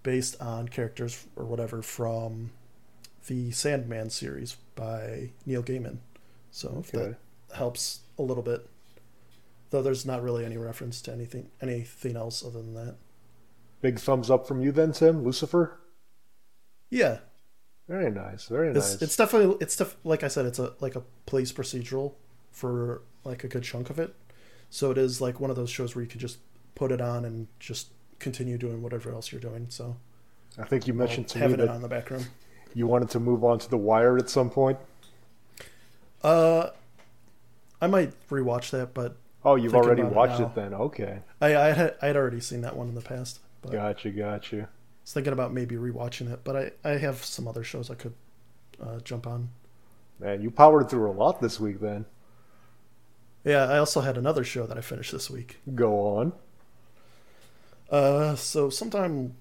based 0.02 0.40
on 0.40 0.68
characters 0.68 1.26
or 1.36 1.44
whatever 1.44 1.82
from 1.82 2.50
the 3.26 3.50
Sandman 3.50 4.10
series 4.10 4.56
by 4.74 5.30
Neil 5.46 5.62
Gaiman. 5.62 5.98
So 6.50 6.78
if 6.80 6.94
Okay. 6.94 7.16
that 7.48 7.56
helps 7.56 8.00
a 8.18 8.22
little 8.22 8.42
bit. 8.42 8.68
Though 9.70 9.82
there's 9.82 10.06
not 10.06 10.22
really 10.22 10.44
any 10.44 10.56
reference 10.56 11.00
to 11.02 11.12
anything 11.12 11.50
anything 11.60 12.16
else 12.16 12.44
other 12.44 12.60
than 12.62 12.74
that. 12.74 12.96
Big 13.80 13.98
thumbs 13.98 14.30
up 14.30 14.46
from 14.46 14.60
you 14.62 14.70
then, 14.70 14.92
Tim. 14.92 15.24
Lucifer. 15.24 15.78
Yeah, 16.90 17.18
Very 17.88 18.10
nice. 18.10 18.46
Very 18.46 18.68
it's 18.68 18.92
nice. 18.92 19.02
it's 19.02 19.16
definitely 19.16 19.56
it's 19.60 19.74
def- 19.76 19.96
like 20.04 20.22
I 20.22 20.28
said, 20.28 20.46
it's 20.46 20.58
a 20.60 20.74
like 20.80 20.94
a 20.94 21.02
police 21.26 21.52
procedural 21.52 22.14
for 22.52 23.02
like 23.24 23.42
a 23.42 23.48
good 23.48 23.64
chunk 23.64 23.90
of 23.90 23.98
it. 23.98 24.14
So 24.70 24.90
it 24.92 24.98
is 24.98 25.20
like 25.20 25.40
one 25.40 25.50
of 25.50 25.56
those 25.56 25.70
shows 25.70 25.94
where 25.96 26.02
you 26.04 26.08
can 26.08 26.20
just 26.20 26.38
put 26.74 26.92
it 26.92 27.00
on 27.00 27.24
and 27.24 27.46
just 27.60 27.88
continue 28.18 28.58
doing 28.58 28.82
whatever 28.82 29.12
else 29.12 29.30
you're 29.32 29.40
doing. 29.40 29.66
So 29.68 29.96
I 30.58 30.64
think 30.64 30.86
you 30.86 30.94
mentioned 30.94 31.28
to 31.28 31.38
me 31.38 31.42
having 31.42 31.60
it 31.60 31.68
on 31.68 31.82
the 31.82 31.88
background. 31.88 32.28
you 32.74 32.86
wanted 32.86 33.10
to 33.10 33.20
move 33.20 33.44
on 33.44 33.58
to 33.60 33.68
The 33.70 33.76
Wire 33.76 34.16
at 34.18 34.28
some 34.30 34.50
point. 34.50 34.78
Uh, 36.22 36.70
I 37.80 37.86
might 37.86 38.12
rewatch 38.28 38.70
that, 38.70 38.94
but 38.94 39.16
Oh, 39.44 39.56
you've 39.56 39.74
already 39.74 40.00
about 40.00 40.12
it 40.12 40.16
watched 40.16 40.40
it 40.40 40.54
then. 40.54 40.72
Okay. 40.72 41.18
I 41.40 41.54
I 41.54 41.72
had 41.72 41.96
I 42.00 42.06
had 42.06 42.16
already 42.16 42.40
seen 42.40 42.62
that 42.62 42.76
one 42.76 42.88
in 42.88 42.94
the 42.94 43.02
past. 43.02 43.40
But 43.60 43.72
I 43.72 43.74
Gotcha. 43.74 44.10
Gotcha. 44.10 44.68
was 45.02 45.12
thinking 45.12 45.34
about 45.34 45.52
maybe 45.52 45.76
rewatching 45.76 46.32
it, 46.32 46.40
but 46.44 46.56
I 46.56 46.70
I 46.82 46.96
have 46.96 47.22
some 47.24 47.46
other 47.46 47.62
shows 47.62 47.90
I 47.90 47.94
could 47.94 48.14
uh, 48.82 49.00
jump 49.00 49.26
on. 49.26 49.50
Man, 50.18 50.40
you 50.40 50.50
powered 50.50 50.88
through 50.88 51.10
a 51.10 51.12
lot 51.12 51.40
this 51.42 51.60
week 51.60 51.80
then. 51.80 52.06
Yeah, 53.44 53.64
I 53.66 53.76
also 53.78 54.00
had 54.00 54.16
another 54.16 54.44
show 54.44 54.66
that 54.66 54.78
I 54.78 54.80
finished 54.80 55.12
this 55.12 55.28
week. 55.28 55.58
Go 55.74 55.92
on. 56.16 56.32
Uh, 57.90 58.34
so 58.34 58.70
sometime 58.70 59.34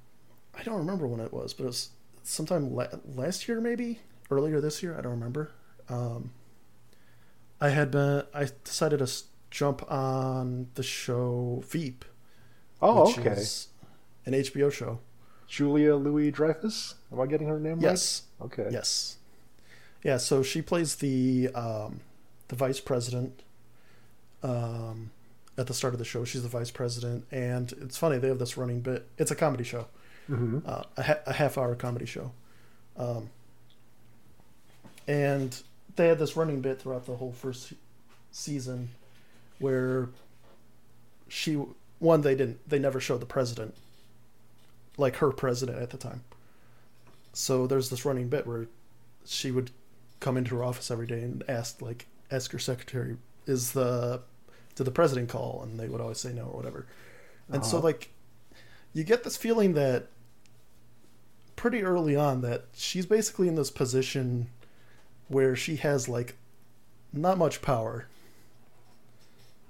I 0.58 0.64
don't 0.64 0.78
remember 0.78 1.08
when 1.08 1.20
it 1.20 1.34
was, 1.34 1.54
but 1.54 1.64
it 1.64 1.68
was 1.68 1.90
sometime 2.24 2.74
la- 2.74 2.88
last 3.16 3.48
year, 3.48 3.60
maybe 3.62 4.00
earlier 4.30 4.60
this 4.62 4.84
year. 4.84 4.96
I 4.98 5.02
don't 5.02 5.12
remember. 5.14 5.52
Um, 5.90 6.32
I 7.60 7.70
had 7.70 7.92
been. 7.92 8.24
I 8.34 8.48
decided 8.64 9.00
to 9.00 9.12
jump 9.50 9.90
on 9.92 10.68
the 10.76 10.84
show 10.84 11.64
Veep, 11.68 12.06
Oh, 12.82 13.12
okay. 13.12 13.42
an 14.26 14.34
HBO 14.34 14.72
show. 14.72 15.00
Julia 15.48 15.96
Louis 15.96 16.32
Dreyfus. 16.32 16.96
Am 17.12 17.20
I 17.22 17.28
getting 17.28 17.48
her 17.48 17.60
name 17.60 17.80
Yes, 17.80 18.24
right? 18.40 18.46
Okay. 18.48 18.70
yes, 18.72 19.18
yeah. 20.04 20.18
So 20.18 20.42
she 20.44 20.62
plays 20.62 20.96
the 20.96 21.50
um, 21.56 22.02
the 22.50 22.56
vice 22.56 22.80
president. 22.80 23.42
Um, 24.42 25.12
at 25.58 25.68
the 25.68 25.74
start 25.74 25.94
of 25.94 26.00
the 26.00 26.06
show, 26.06 26.26
she's 26.26 26.44
the 26.44 26.50
vice 26.50 26.72
president, 26.72 27.26
and 27.32 27.72
it's 27.82 27.98
funny 27.98 28.18
they 28.18 28.28
have 28.28 28.40
this 28.40 28.58
running 28.58 28.82
bit. 28.82 29.08
It's 29.18 29.32
a 29.32 29.36
comedy 29.36 29.64
show. 29.64 29.88
hmm 30.28 30.60
uh, 30.66 30.84
a, 30.98 31.04
ha- 31.04 31.20
a 31.26 31.34
half 31.34 31.58
hour 31.58 31.76
comedy 31.76 32.06
show. 32.06 32.32
Um, 32.98 33.30
and 35.08 35.62
they 35.96 36.08
had 36.08 36.20
this 36.20 36.36
running 36.36 36.62
bit 36.62 36.82
throughout 36.82 37.06
the 37.06 37.16
whole 37.16 37.32
first 37.32 37.74
season 38.32 38.90
where 39.60 40.10
she 41.28 41.62
one 42.00 42.22
they 42.22 42.36
didn't 42.36 42.68
they 42.68 42.80
never 42.80 43.00
showed 43.00 43.20
the 43.22 43.26
president 43.26 43.76
like 44.98 45.18
her 45.18 45.32
president 45.32 45.80
at 45.82 45.90
the 45.90 45.98
time 45.98 46.24
so 47.34 47.66
there's 47.68 47.90
this 47.90 48.06
running 48.06 48.28
bit 48.28 48.46
where 48.46 48.68
she 49.26 49.52
would 49.52 49.72
come 50.20 50.38
into 50.38 50.56
her 50.56 50.64
office 50.64 50.90
every 50.92 51.08
day 51.08 51.22
and 51.22 51.44
ask 51.48 51.82
like 51.82 52.08
ask 52.32 52.52
her 52.52 52.60
secretary 52.60 53.18
is 53.46 53.74
the 53.74 54.22
did 54.76 54.84
the 54.86 54.92
president 54.92 55.30
call 55.30 55.62
and 55.64 55.80
they 55.80 55.88
would 55.88 56.02
always 56.02 56.20
say 56.20 56.34
no 56.34 56.44
or 56.46 56.58
whatever 56.58 56.86
and 57.52 57.66
so 57.66 57.78
Uh-huh. 57.78 57.88
like 57.88 58.10
you 58.94 59.04
get 59.04 59.24
this 59.24 59.38
feeling 59.38 59.74
that 59.74 60.08
pretty 61.56 61.84
early 61.84 62.16
on 62.16 62.42
that 62.42 62.66
she's 62.74 63.06
basically 63.06 63.48
in 63.48 63.56
this 63.56 63.72
position 63.72 64.48
where 65.28 65.56
she 65.56 65.78
has 65.78 66.10
like 66.10 66.36
not 67.14 67.38
much 67.38 67.62
power 67.62 68.08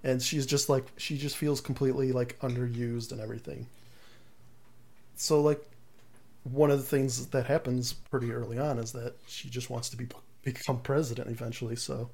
and 0.04 0.22
she's 0.22 0.46
just 0.46 0.70
like 0.70 0.86
she 0.98 1.18
just 1.18 1.38
feels 1.38 1.62
completely 1.62 2.12
like 2.12 2.40
underused 2.40 3.12
and 3.12 3.22
everything 3.22 3.68
so 5.16 5.42
like 5.42 5.64
one 6.44 6.72
of 6.72 6.78
the 6.78 6.84
things 6.86 7.28
that 7.28 7.46
happens 7.46 7.94
pretty 7.94 8.32
early 8.32 8.58
on 8.58 8.78
is 8.80 8.92
that 8.92 9.14
she 9.28 9.50
just 9.50 9.70
wants 9.70 9.90
to 9.90 9.98
be 9.98 10.08
become 10.44 10.80
president 10.82 11.30
eventually 11.30 11.76
so 11.76 12.10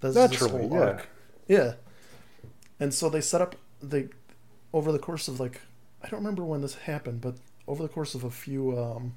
that's 0.00 0.14
Naturally, 0.14 0.66
whole 0.68 0.72
yeah. 0.72 0.80
arc. 0.84 1.08
yeah 1.48 1.72
and 2.80 2.92
so 2.92 3.08
they 3.08 3.20
set 3.20 3.40
up 3.40 3.56
they 3.82 4.08
over 4.72 4.92
the 4.92 4.98
course 4.98 5.28
of 5.28 5.38
like 5.40 5.60
i 6.02 6.08
don't 6.08 6.20
remember 6.20 6.44
when 6.44 6.60
this 6.60 6.74
happened 6.74 7.20
but 7.20 7.36
over 7.66 7.82
the 7.82 7.88
course 7.88 8.14
of 8.14 8.24
a 8.24 8.30
few 8.30 8.78
um 8.78 9.14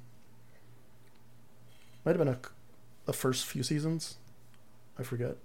might 2.04 2.16
have 2.16 2.18
been 2.18 2.28
a, 2.28 2.38
the 3.06 3.12
first 3.12 3.44
few 3.44 3.62
seasons 3.62 4.16
i 4.98 5.02
forget 5.02 5.36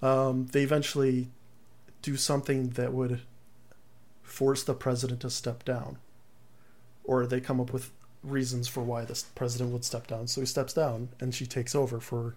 um 0.00 0.46
they 0.46 0.62
eventually 0.62 1.28
do 2.02 2.16
something 2.16 2.70
that 2.70 2.92
would 2.92 3.20
force 4.22 4.62
the 4.62 4.74
president 4.74 5.20
to 5.20 5.30
step 5.30 5.64
down. 5.64 5.98
Or 7.04 7.26
they 7.26 7.40
come 7.40 7.60
up 7.60 7.72
with 7.72 7.90
reasons 8.22 8.68
for 8.68 8.82
why 8.82 9.04
this 9.04 9.22
president 9.22 9.70
would 9.72 9.84
step 9.84 10.06
down. 10.06 10.26
So 10.26 10.40
he 10.40 10.46
steps 10.46 10.72
down 10.72 11.10
and 11.20 11.34
she 11.34 11.46
takes 11.46 11.74
over 11.74 12.00
for 12.00 12.36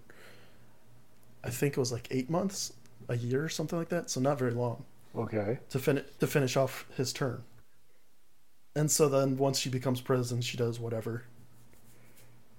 i 1.44 1.50
think 1.50 1.76
it 1.76 1.80
was 1.80 1.92
like 1.92 2.08
eight 2.10 2.28
months? 2.28 2.72
A 3.08 3.16
year 3.16 3.44
or 3.44 3.48
something 3.48 3.78
like 3.78 3.88
that? 3.90 4.10
So 4.10 4.20
not 4.20 4.38
very 4.38 4.52
long 4.52 4.84
Okay. 5.16 5.58
to 5.70 5.78
fin- 5.78 6.04
to 6.20 6.26
finish 6.26 6.56
off 6.56 6.86
his 6.96 7.12
term. 7.12 7.44
And 8.74 8.90
so 8.90 9.08
then 9.08 9.38
once 9.38 9.58
she 9.58 9.70
becomes 9.70 10.00
president, 10.00 10.44
she 10.44 10.56
does 10.56 10.78
whatever. 10.78 11.24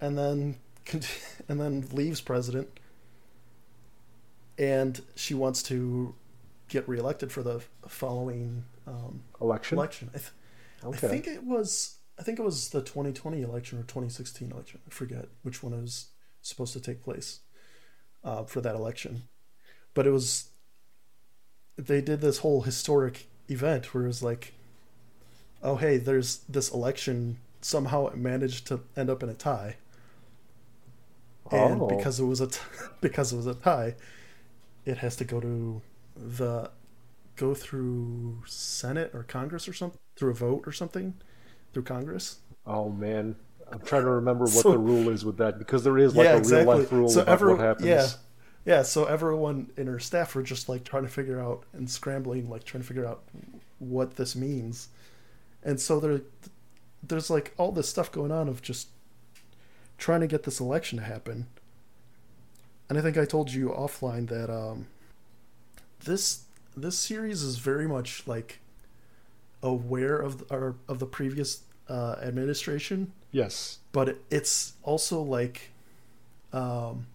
And 0.01 0.17
then 0.17 0.57
and 1.47 1.59
then 1.59 1.85
leaves 1.91 2.21
president. 2.21 2.67
And 4.57 4.99
she 5.15 5.33
wants 5.33 5.61
to 5.63 6.15
get 6.69 6.87
reelected 6.89 7.31
for 7.31 7.43
the 7.43 7.61
following 7.87 8.65
um, 8.87 9.23
Election. 9.39 9.77
election. 9.77 10.09
I, 10.13 10.17
th- 10.17 10.31
okay. 10.83 11.07
I 11.07 11.09
think 11.09 11.27
it 11.27 11.43
was 11.43 11.97
I 12.19 12.23
think 12.23 12.39
it 12.39 12.43
was 12.43 12.69
the 12.69 12.81
2020 12.81 13.41
election 13.43 13.77
or 13.77 13.83
2016 13.83 14.51
election. 14.51 14.79
I 14.87 14.89
forget 14.89 15.27
which 15.43 15.61
one 15.61 15.79
was 15.79 16.07
supposed 16.41 16.73
to 16.73 16.79
take 16.79 17.03
place 17.03 17.41
uh, 18.23 18.43
for 18.43 18.61
that 18.61 18.75
election, 18.75 19.23
but 19.93 20.07
it 20.07 20.11
was 20.11 20.49
they 21.77 22.01
did 22.01 22.21
this 22.21 22.39
whole 22.39 22.61
historic 22.61 23.27
event 23.49 23.93
where 23.93 24.03
it 24.03 24.07
was 24.07 24.23
like, 24.23 24.53
oh 25.63 25.75
hey, 25.77 25.97
there's 25.97 26.37
this 26.49 26.71
election 26.73 27.37
somehow 27.61 28.07
it 28.07 28.17
managed 28.17 28.67
to 28.67 28.79
end 28.95 29.09
up 29.09 29.23
in 29.23 29.29
a 29.29 29.33
tie, 29.33 29.75
and 31.51 31.81
Oh. 31.81 31.87
because 31.87 32.19
it 32.19 32.25
was 32.25 32.41
a 32.41 32.47
t- 32.47 32.59
because 33.01 33.33
it 33.33 33.37
was 33.37 33.47
a 33.47 33.53
tie, 33.55 33.95
it 34.85 34.97
has 34.97 35.15
to 35.17 35.23
go 35.25 35.39
to 35.39 35.81
the 36.15 36.69
go 37.35 37.53
through 37.53 38.41
Senate 38.47 39.11
or 39.13 39.23
Congress 39.23 39.67
or 39.67 39.73
something 39.73 39.99
through 40.15 40.31
a 40.31 40.33
vote 40.33 40.63
or 40.65 40.71
something 40.71 41.13
through 41.73 41.83
Congress. 41.83 42.37
Oh 42.65 42.89
man, 42.89 43.35
I'm 43.71 43.79
trying 43.81 44.03
to 44.03 44.09
remember 44.11 44.45
what 44.45 44.51
So- 44.53 44.71
the 44.71 44.77
rule 44.79 45.09
is 45.09 45.23
with 45.23 45.37
that 45.37 45.59
because 45.59 45.83
there 45.83 45.97
is 45.97 46.15
like 46.15 46.25
yeah, 46.25 46.33
a 46.33 46.37
exactly. 46.37 46.67
real 46.73 46.77
life 46.79 46.91
rule 46.91 47.09
so 47.09 47.21
about 47.21 47.31
every, 47.33 47.53
what 47.53 47.61
happens. 47.61 47.87
Yeah, 47.87 48.07
yeah. 48.67 48.83
So 48.83 49.05
everyone 49.05 49.71
in 49.77 49.87
her 49.87 49.99
staff 49.99 50.35
were 50.35 50.43
just 50.43 50.67
like 50.69 50.83
trying 50.83 51.03
to 51.03 51.09
figure 51.09 51.39
out 51.39 51.63
and 51.73 51.89
scrambling, 51.89 52.49
like 52.49 52.63
trying 52.65 52.81
to 52.83 52.87
figure 52.87 53.05
out 53.07 53.23
what 53.79 54.17
this 54.17 54.35
means. 54.35 54.89
And 55.63 55.79
so 55.79 55.99
there, 55.99 56.21
there's 57.01 57.29
like 57.29 57.53
all 57.57 57.71
this 57.71 57.89
stuff 57.89 58.11
going 58.11 58.31
on 58.31 58.47
of 58.47 58.61
just 58.61 58.89
trying 59.97 60.21
to 60.21 60.27
get 60.27 60.43
this 60.43 60.59
election 60.59 60.99
to 60.99 61.05
happen. 61.05 61.47
and 62.89 62.97
I 62.97 63.01
think 63.01 63.17
I 63.17 63.25
told 63.25 63.51
you 63.51 63.69
offline 63.69 64.27
that 64.29 64.49
um, 64.49 64.87
this 66.05 66.43
this 66.75 66.97
series 66.97 67.41
is 67.41 67.57
very 67.57 67.87
much 67.87 68.27
like 68.27 68.59
aware 69.63 70.17
of 70.17 70.37
the, 70.39 70.55
or, 70.55 70.75
of 70.87 70.99
the 70.99 71.05
previous 71.07 71.63
uh, 71.89 72.15
administration, 72.21 73.11
Yes. 73.31 73.79
but 73.91 74.09
it, 74.09 74.21
it's 74.29 74.73
also 74.83 75.19
like, 75.21 75.71
um, 76.53 77.07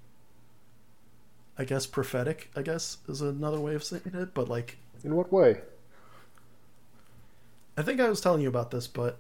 I 1.59 1.65
guess 1.65 1.87
prophetic. 1.87 2.51
I 2.57 2.62
guess 2.62 2.99
is 3.09 3.21
another 3.21 3.61
way 3.61 3.75
of 3.75 3.85
saying 3.85 4.12
it. 4.15 4.35
But 4.35 4.49
like, 4.49 4.79
In 5.05 5.15
what 5.15 5.33
way? 5.33 5.61
I 7.77 7.83
think 7.83 8.01
I 8.01 8.09
was 8.09 8.21
telling 8.21 8.43
you 8.43 8.49
about 8.49 8.71
this, 8.71 8.87
but 8.87 9.19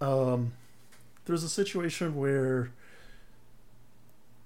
um, 0.00 0.52
there's 1.24 1.42
a 1.42 1.48
situation 1.48 2.16
where, 2.16 2.70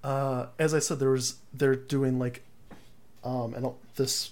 uh, 0.05 0.47
as 0.59 0.73
I 0.73 0.79
said, 0.79 0.99
there 1.01 1.11
was 1.11 1.37
they're 1.53 1.75
doing 1.75 2.19
like, 2.19 2.43
um, 3.25 3.55
and 3.55 3.69
this, 3.97 4.31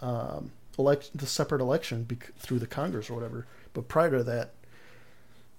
um, 0.00 0.52
elect 0.78 1.10
the 1.16 1.26
separate 1.26 1.60
election 1.60 2.04
bec- 2.04 2.32
through 2.38 2.60
the 2.60 2.66
Congress 2.66 3.10
or 3.10 3.14
whatever. 3.14 3.46
But 3.74 3.88
prior 3.88 4.10
to 4.10 4.24
that, 4.24 4.52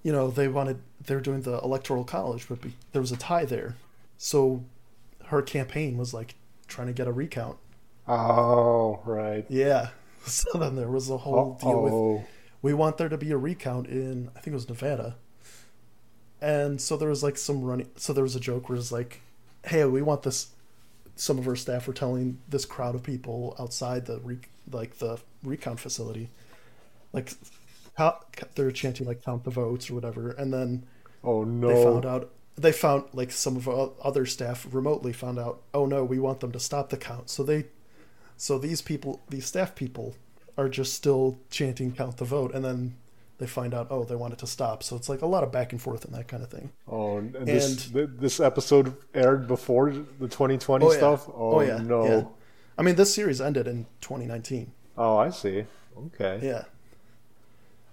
you 0.01 0.13
know, 0.13 0.29
they 0.29 0.47
wanted 0.47 0.79
they're 1.05 1.19
doing 1.19 1.41
the 1.41 1.59
electoral 1.59 2.05
college, 2.05 2.47
but 2.47 2.61
be, 2.61 2.73
there 2.93 3.01
was 3.01 3.11
a 3.11 3.17
tie 3.17 3.45
there, 3.45 3.75
so 4.17 4.63
her 5.25 5.41
campaign 5.41 5.97
was 5.97 6.13
like 6.13 6.35
trying 6.69 6.87
to 6.87 6.93
get 6.93 7.07
a 7.07 7.11
recount. 7.11 7.57
Oh, 8.07 8.99
right. 9.05 9.45
Yeah. 9.49 9.89
So 10.25 10.59
then 10.59 10.75
there 10.75 10.89
was 10.89 11.09
a 11.09 11.17
whole 11.17 11.57
deal 11.59 11.81
with 11.81 12.27
we 12.61 12.73
want 12.73 12.97
there 12.97 13.07
to 13.07 13.17
be 13.17 13.31
a 13.31 13.37
recount 13.37 13.87
in 13.87 14.29
I 14.35 14.41
think 14.41 14.47
it 14.47 14.57
was 14.57 14.67
Nevada. 14.67 15.15
And 16.41 16.79
so 16.79 16.97
there 16.97 17.09
was 17.09 17.23
like 17.23 17.37
some 17.37 17.63
running 17.63 17.89
so 17.95 18.11
there 18.11 18.23
was 18.23 18.35
a 18.35 18.39
joke 18.39 18.67
where 18.67 18.77
it's 18.77 18.91
like, 18.91 19.21
Hey, 19.65 19.85
we 19.85 20.01
want 20.01 20.23
this 20.23 20.49
some 21.19 21.37
of 21.37 21.47
our 21.47 21.55
staff 21.55 21.85
were 21.85 21.93
telling 21.93 22.39
this 22.47 22.65
crowd 22.65 22.95
of 22.95 23.03
people 23.03 23.55
outside 23.59 24.05
the 24.05 24.19
re, 24.19 24.37
like 24.71 24.99
the 24.99 25.19
recount 25.43 25.79
facility, 25.79 26.29
like 27.11 27.33
how, 27.97 28.19
they're 28.55 28.71
chanting 28.71 29.05
like 29.05 29.23
count 29.23 29.43
the 29.43 29.51
votes 29.51 29.89
or 29.89 29.95
whatever, 29.95 30.31
and 30.31 30.53
then 30.53 30.85
oh 31.23 31.43
no. 31.43 31.67
they 31.67 31.83
found 31.83 32.05
out 32.05 32.31
they 32.61 32.71
found 32.71 33.03
like 33.13 33.31
some 33.31 33.55
of 33.55 33.67
our 33.67 33.91
other 34.03 34.25
staff 34.25 34.67
remotely 34.71 35.13
found 35.13 35.39
out 35.39 35.61
oh 35.73 35.85
no 35.85 36.03
we 36.03 36.19
want 36.19 36.39
them 36.39 36.51
to 36.51 36.59
stop 36.59 36.89
the 36.89 36.97
count 36.97 37.29
so 37.29 37.43
they 37.43 37.65
so 38.37 38.57
these 38.57 38.81
people 38.81 39.21
these 39.29 39.45
staff 39.45 39.75
people 39.75 40.15
are 40.57 40.67
just 40.69 40.93
still 40.93 41.37
chanting 41.49 41.91
count 41.91 42.17
the 42.17 42.25
vote 42.25 42.53
and 42.53 42.63
then 42.65 42.95
they 43.37 43.47
find 43.47 43.73
out 43.73 43.87
oh 43.89 44.03
they 44.03 44.15
want 44.15 44.33
it 44.33 44.39
to 44.39 44.47
stop 44.47 44.83
so 44.83 44.95
it's 44.97 45.07
like 45.07 45.21
a 45.21 45.25
lot 45.25 45.43
of 45.43 45.51
back 45.51 45.71
and 45.71 45.81
forth 45.81 46.03
and 46.05 46.13
that 46.13 46.27
kind 46.27 46.43
of 46.43 46.49
thing 46.49 46.69
Oh, 46.87 47.17
and 47.17 47.33
this 47.33 47.85
And- 47.85 47.93
th- 47.93 48.09
this 48.19 48.39
episode 48.39 48.95
aired 49.13 49.47
before 49.47 49.91
the 49.91 50.27
2020 50.27 50.85
Oh, 50.85 50.91
yeah. 50.91 50.97
stuff. 50.97 51.29
Oh, 51.29 51.53
Oh, 51.55 51.61
yeah, 51.61 51.77
no. 51.77 52.03
yeah. 52.05 52.23
i 52.77 52.81
mean 52.81 52.95
this 52.95 53.13
series 53.13 53.39
ended 53.39 53.67
in 53.67 53.85
2019 54.01 54.71
Oh, 54.97 55.15
I 55.17 55.29
see. 55.29 55.65
Okay. 56.07 56.39
yeah 56.43 56.63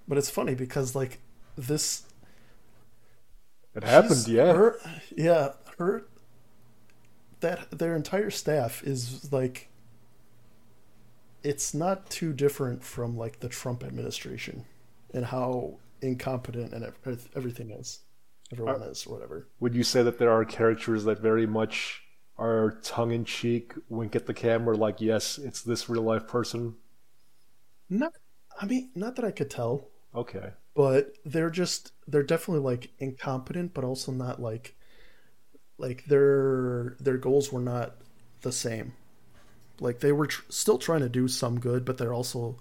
but 0.08 0.18
it's 0.18 0.30
funny 0.30 0.54
because 0.54 0.94
like 0.96 1.18
this 1.56 2.02
It 3.76 3.84
happened. 3.84 4.16
She's- 4.24 4.28
Yeah. 4.28 4.52
Her, 4.54 4.78
yeah, 5.16 5.52
her 5.78 6.06
that 7.40 7.70
their 7.70 7.94
entire 7.94 8.30
staff 8.30 8.82
is 8.82 9.30
like 9.32 9.68
it's 11.42 11.74
not 11.74 12.10
too 12.10 12.32
different 12.32 12.82
from 12.82 13.16
like 13.16 13.40
the 13.40 13.48
Trump 13.48 13.84
administration 13.84 14.64
and 15.14 15.24
how 15.26 15.78
incompetent 16.02 16.72
and 16.72 16.92
everything 17.36 17.70
is. 17.70 18.00
Everyone 18.52 18.82
Uh, 18.82 18.86
is 18.86 19.06
or 19.06 19.14
whatever. 19.14 19.48
Would 19.60 19.74
you 19.74 19.82
say 19.84 20.02
that 20.02 20.18
there 20.18 20.30
are 20.30 20.44
characters 20.44 21.04
that 21.04 21.20
very 21.20 21.46
much 21.46 22.02
are 22.38 22.72
tongue 22.82 23.12
in 23.12 23.24
cheek, 23.24 23.72
wink 23.88 24.14
at 24.16 24.26
the 24.26 24.34
camera, 24.34 24.76
like, 24.76 25.00
yes, 25.00 25.38
it's 25.38 25.62
this 25.62 25.88
real 25.88 26.02
life 26.02 26.26
person? 26.26 26.76
Not 27.88 28.12
I 28.60 28.66
mean, 28.66 28.90
not 28.94 29.16
that 29.16 29.24
I 29.24 29.30
could 29.32 29.50
tell, 29.50 29.90
Okay. 30.14 30.52
But 30.76 31.14
they're 31.26 31.50
just 31.50 31.92
they're 32.08 32.24
definitely 32.24 32.64
like 32.64 32.90
incompetent 33.00 33.74
but 33.74 33.84
also 33.84 34.12
not 34.12 34.40
like 34.42 34.76
like 35.78 36.04
their 36.06 36.96
their 37.00 37.16
goals 37.16 37.52
were 37.52 37.60
not 37.60 37.96
the 38.42 38.52
same. 38.52 38.92
Like 39.80 40.00
they 40.00 40.12
were 40.12 40.28
tr- 40.28 40.42
still 40.50 40.78
trying 40.78 41.00
to 41.02 41.08
do 41.08 41.28
some 41.28 41.60
good 41.60 41.84
but 41.84 41.98
they're 41.98 42.14
also 42.14 42.56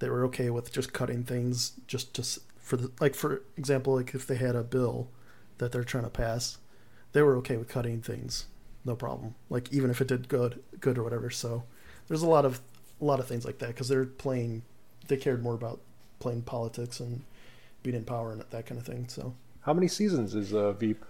they 0.00 0.10
were 0.10 0.24
okay 0.26 0.50
with 0.50 0.72
just 0.72 0.92
cutting 0.92 1.24
things 1.24 1.72
just 1.88 2.14
to 2.16 2.40
for 2.58 2.76
the 2.76 2.92
like 3.00 3.14
for 3.14 3.42
example 3.56 3.94
like 3.96 4.14
if 4.14 4.26
they 4.26 4.36
had 4.36 4.56
a 4.56 4.64
bill 4.64 5.08
that 5.58 5.72
they're 5.72 5.84
trying 5.84 6.04
to 6.04 6.10
pass 6.10 6.58
they 7.12 7.22
were 7.22 7.36
okay 7.38 7.56
with 7.56 7.68
cutting 7.68 8.00
things. 8.02 8.46
No 8.84 8.96
problem. 8.96 9.34
Like 9.50 9.72
even 9.72 9.90
if 9.90 10.00
it 10.00 10.08
did 10.08 10.28
good 10.28 10.62
good 10.80 10.98
or 10.98 11.04
whatever. 11.04 11.30
So 11.30 11.64
there's 12.08 12.22
a 12.22 12.28
lot 12.28 12.44
of 12.44 12.60
a 13.00 13.04
lot 13.04 13.20
of 13.20 13.26
things 13.26 13.44
like 13.44 13.58
that 13.60 13.68
because 13.68 13.88
they're 13.88 14.06
playing 14.06 14.62
they 15.08 15.16
cared 15.16 15.42
more 15.42 15.54
about 15.54 15.80
playing 16.20 16.42
politics 16.42 17.00
and 17.00 17.22
being 17.82 17.96
in 17.96 18.04
power 18.04 18.32
and 18.32 18.42
that 18.50 18.66
kind 18.66 18.80
of 18.80 18.86
thing 18.86 19.08
so 19.08 19.34
How 19.62 19.72
many 19.72 19.88
seasons 19.88 20.34
is 20.34 20.52
uh, 20.54 20.72
Veep? 20.72 21.04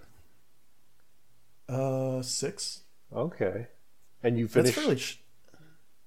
uh 1.69 2.21
six 2.21 2.81
Okay. 3.15 3.67
And 4.23 4.39
you 4.39 4.45
that's 4.45 4.53
finished? 4.53 4.75
fairly 4.75 4.97
sh- 4.97 5.19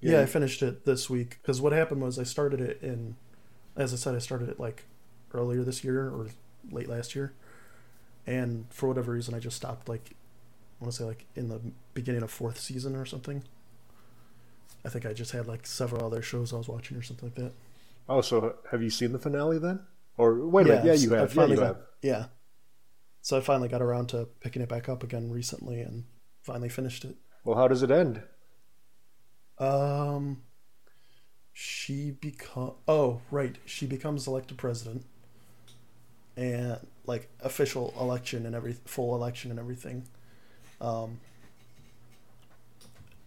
Yeah, 0.01 0.13
yeah, 0.13 0.21
I 0.23 0.27
finished 0.27 0.63
it 0.63 0.85
this 0.85 1.09
week 1.09 1.39
because 1.43 1.61
what 1.61 1.73
happened 1.73 2.03
was 2.03 2.19
I 2.19 2.25
started 2.25 2.61
it 2.61 2.83
in, 2.83 3.17
as 3.77 3.93
I 3.93 3.97
said, 3.97 4.15
I 4.15 4.19
started 4.19 4.49
it 4.49 4.59
like 4.61 4.85
earlier 5.33 5.63
this 5.63 5.85
year 5.85 6.09
or 6.09 6.29
late 6.71 6.89
last 6.89 7.15
year, 7.15 7.33
and 8.27 8.67
for 8.71 8.89
whatever 8.89 9.13
reason 9.13 9.35
I 9.35 9.39
just 9.41 9.57
stopped 9.57 9.89
like, 9.89 10.11
I 10.81 10.85
want 10.85 10.93
to 10.95 10.99
say 10.99 11.05
like 11.05 11.27
in 11.37 11.49
the 11.49 11.61
beginning 11.95 12.23
of 12.23 12.31
fourth 12.31 12.59
season 12.59 12.97
or 12.97 13.07
something. 13.07 13.45
I 14.85 14.89
think 14.89 15.05
I 15.07 15.13
just 15.13 15.33
had 15.33 15.47
like 15.47 15.67
several 15.67 16.05
other 16.05 16.23
shows 16.23 16.53
I 16.53 16.57
was 16.57 16.69
watching 16.69 16.97
or 16.97 17.03
something 17.03 17.29
like 17.29 17.37
that. 17.37 17.53
Oh, 18.09 18.21
so 18.21 18.57
have 18.71 18.83
you 18.83 18.91
seen 18.91 19.13
the 19.13 19.19
finale 19.19 19.59
then? 19.59 19.81
Or 20.19 20.49
wait 20.49 20.67
a 20.67 20.69
minute, 20.71 20.85
yeah, 20.85 20.93
you 20.95 21.15
I 21.15 21.21
have. 21.21 21.31
Yeah, 21.31 21.35
finally 21.35 21.55
you 21.57 21.61
got- 21.61 21.67
have. 21.67 21.83
Yeah. 22.03 22.25
So 23.23 23.37
I 23.37 23.41
finally 23.41 23.69
got 23.69 23.83
around 23.83 24.09
to 24.11 24.29
picking 24.41 24.63
it 24.63 24.69
back 24.69 24.89
up 24.89 25.03
again 25.03 25.31
recently 25.31 25.81
and 25.81 26.05
finally 26.43 26.69
finished 26.69 27.05
it. 27.05 27.17
Well, 27.45 27.57
how 27.59 27.67
does 27.69 27.83
it 27.83 27.91
end? 27.91 28.23
Um, 29.59 30.43
she 31.53 32.11
become 32.13 32.75
oh 32.87 33.21
right, 33.31 33.57
she 33.65 33.87
becomes 33.87 34.27
elected 34.27 34.59
president, 34.59 35.07
and 36.37 36.79
like 37.07 37.29
official 37.41 37.95
election 37.99 38.47
and 38.47 38.55
every 38.55 38.75
full 38.85 39.15
election 39.15 39.51
and 39.51 39.59
everything. 39.59 40.07
Um, 40.81 41.21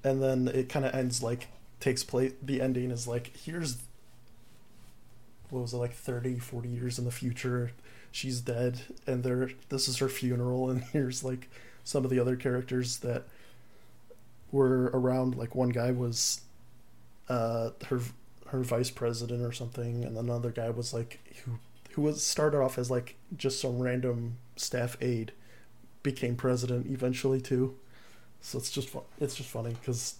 and 0.03 0.21
then 0.21 0.47
it 0.47 0.69
kind 0.69 0.85
of 0.85 0.93
ends 0.93 1.21
like 1.23 1.47
takes 1.79 2.03
place. 2.03 2.33
The 2.41 2.61
ending 2.61 2.91
is 2.91 3.07
like 3.07 3.35
here's 3.35 3.77
what 5.49 5.61
was 5.61 5.73
it 5.73 5.77
like 5.77 5.93
30, 5.93 6.39
40 6.39 6.69
years 6.69 6.99
in 6.99 7.05
the 7.05 7.11
future. 7.11 7.71
She's 8.11 8.41
dead, 8.41 8.81
and 9.05 9.23
there. 9.23 9.51
This 9.69 9.87
is 9.87 9.97
her 9.97 10.09
funeral, 10.09 10.69
and 10.69 10.83
here's 10.93 11.23
like 11.23 11.49
some 11.83 12.03
of 12.03 12.09
the 12.09 12.19
other 12.19 12.35
characters 12.35 12.97
that 12.97 13.23
were 14.51 14.85
around. 14.93 15.35
Like 15.35 15.55
one 15.55 15.69
guy 15.69 15.91
was 15.91 16.41
uh, 17.27 17.71
her 17.87 18.01
her 18.47 18.63
vice 18.63 18.89
president 18.89 19.43
or 19.43 19.51
something, 19.51 20.03
and 20.03 20.17
another 20.17 20.49
guy 20.49 20.69
was 20.69 20.93
like 20.93 21.19
who 21.45 21.59
who 21.91 22.01
was 22.01 22.25
started 22.25 22.59
off 22.59 22.77
as 22.77 22.89
like 22.89 23.15
just 23.35 23.59
some 23.61 23.79
random 23.79 24.37
staff 24.55 24.97
aide, 25.01 25.31
became 26.03 26.35
president 26.35 26.87
eventually 26.87 27.41
too. 27.41 27.75
So 28.41 28.57
it's 28.57 28.71
just 28.71 28.89
fun. 28.89 29.03
It's 29.19 29.35
just 29.35 29.49
funny 29.49 29.71
because 29.79 30.15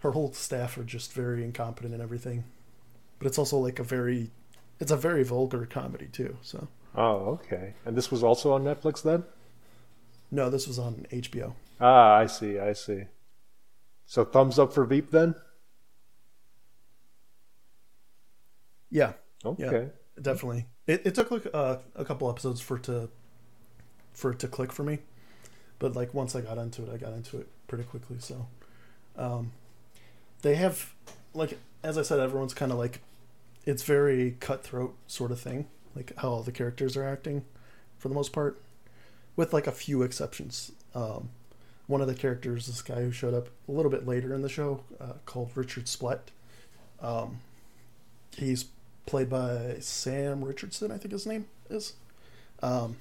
her 0.00 0.12
whole 0.12 0.32
staff 0.32 0.76
are 0.76 0.84
just 0.84 1.12
very 1.12 1.42
incompetent 1.44 1.94
and 1.94 2.02
everything, 2.02 2.44
but 3.18 3.26
it's 3.26 3.38
also 3.38 3.58
like 3.58 3.78
a 3.78 3.84
very 3.84 4.30
it's 4.80 4.90
a 4.90 4.96
very 4.96 5.22
vulgar 5.24 5.66
comedy 5.66 6.06
too. 6.06 6.36
So 6.42 6.68
Oh, 6.94 7.32
okay. 7.34 7.74
And 7.84 7.96
this 7.96 8.10
was 8.10 8.24
also 8.24 8.52
on 8.52 8.64
Netflix 8.64 9.02
then? 9.02 9.24
no, 10.30 10.50
this 10.50 10.66
was 10.66 10.78
on 10.78 11.06
HBO. 11.10 11.54
Ah, 11.80 12.16
I 12.16 12.26
see, 12.26 12.58
I 12.58 12.72
see. 12.72 13.04
So 14.06 14.24
thumbs 14.24 14.58
up 14.58 14.72
for 14.72 14.84
Veep 14.84 15.10
then? 15.10 15.34
Yeah, 18.90 19.12
Okay. 19.44 19.90
definitely. 20.20 20.66
It 20.86 21.02
it 21.06 21.14
took 21.14 21.30
like 21.30 21.46
a, 21.46 21.80
a 21.94 22.04
couple 22.04 22.28
episodes 22.30 22.60
for 22.60 22.76
it 22.76 22.84
to 22.84 23.10
for 24.12 24.32
it 24.32 24.38
to 24.40 24.48
click 24.48 24.72
for 24.72 24.82
me, 24.82 24.98
but 25.78 25.94
like 25.94 26.14
once 26.14 26.34
I 26.34 26.40
got 26.40 26.58
into 26.58 26.82
it, 26.84 26.90
I 26.92 26.96
got 26.96 27.12
into 27.12 27.38
it 27.38 27.48
pretty 27.68 27.84
quickly. 27.84 28.16
So, 28.18 28.46
um, 29.16 29.52
they 30.42 30.54
have 30.56 30.94
like 31.34 31.58
as 31.82 31.98
I 31.98 32.02
said, 32.02 32.18
everyone's 32.18 32.54
kind 32.54 32.72
of 32.72 32.78
like 32.78 33.00
it's 33.68 33.82
very 33.82 34.34
cutthroat 34.40 34.96
sort 35.06 35.30
of 35.30 35.38
thing, 35.38 35.66
like 35.94 36.12
how 36.16 36.30
all 36.30 36.42
the 36.42 36.50
characters 36.50 36.96
are 36.96 37.04
acting, 37.04 37.44
for 37.98 38.08
the 38.08 38.14
most 38.14 38.32
part, 38.32 38.58
with 39.36 39.52
like 39.52 39.66
a 39.66 39.72
few 39.72 40.02
exceptions. 40.02 40.72
Um, 40.94 41.28
one 41.86 42.00
of 42.00 42.06
the 42.06 42.14
characters, 42.14 42.66
this 42.66 42.80
guy 42.80 43.02
who 43.02 43.10
showed 43.10 43.34
up 43.34 43.48
a 43.68 43.72
little 43.72 43.90
bit 43.90 44.06
later 44.06 44.34
in 44.34 44.40
the 44.40 44.48
show, 44.48 44.84
uh, 44.98 45.12
called 45.26 45.50
Richard 45.54 45.86
Splett. 45.86 46.30
Um, 47.00 47.40
he's 48.38 48.64
played 49.04 49.28
by 49.28 49.76
Sam 49.80 50.42
Richardson, 50.42 50.90
I 50.90 50.96
think 50.96 51.12
his 51.12 51.26
name 51.26 51.46
is, 51.68 51.92
um, 52.62 52.96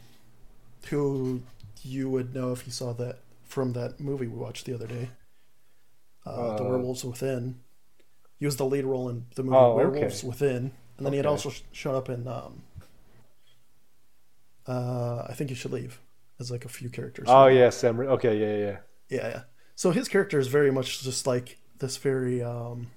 who 0.90 1.44
you 1.82 2.10
would 2.10 2.36
know 2.36 2.52
if 2.52 2.66
you 2.66 2.74
saw 2.74 2.92
that 2.94 3.20
from 3.46 3.72
that 3.74 4.02
movie 4.02 4.28
we 4.28 4.38
watched 4.38 4.66
the 4.66 4.74
other 4.74 4.88
day, 4.88 5.10
uh, 6.26 6.58
The 6.58 6.64
Uh, 6.66 6.70
Werewolves 6.70 7.06
Within. 7.06 7.60
He 8.40 8.46
was 8.46 8.58
the 8.58 8.66
lead 8.66 8.86
role 8.86 9.10
in 9.10 9.26
the 9.36 9.44
movie 9.44 9.56
Oh, 9.56 9.72
okay. 9.80 9.90
Werewolves 9.90 10.24
Within, 10.24 10.72
and 10.98 11.06
then 11.06 11.14
he 11.14 11.18
had 11.18 11.26
also 11.26 11.50
sh- 11.50 11.62
shown 11.72 11.96
up 11.96 12.10
in. 12.10 12.28
Um, 12.28 12.64
uh, 14.68 15.26
I 15.28 15.34
think 15.34 15.50
you 15.50 15.56
should 15.56 15.72
leave 15.72 16.00
as 16.40 16.52
like 16.52 16.66
a 16.66 16.70
few 16.70 16.90
characters. 16.90 17.28
Oh 17.30 17.48
yeah, 17.48 17.70
Sam. 17.70 18.00
Okay, 18.00 18.38
yeah, 18.38 18.66
yeah. 18.66 18.78
Yeah, 19.10 19.30
yeah. 19.30 19.42
So 19.76 19.92
his 19.92 20.08
character 20.08 20.40
is 20.40 20.48
very 20.48 20.72
much 20.72 21.02
just 21.02 21.26
like 21.26 21.58
this 21.80 21.98
very 21.98 22.44
um 22.44 22.88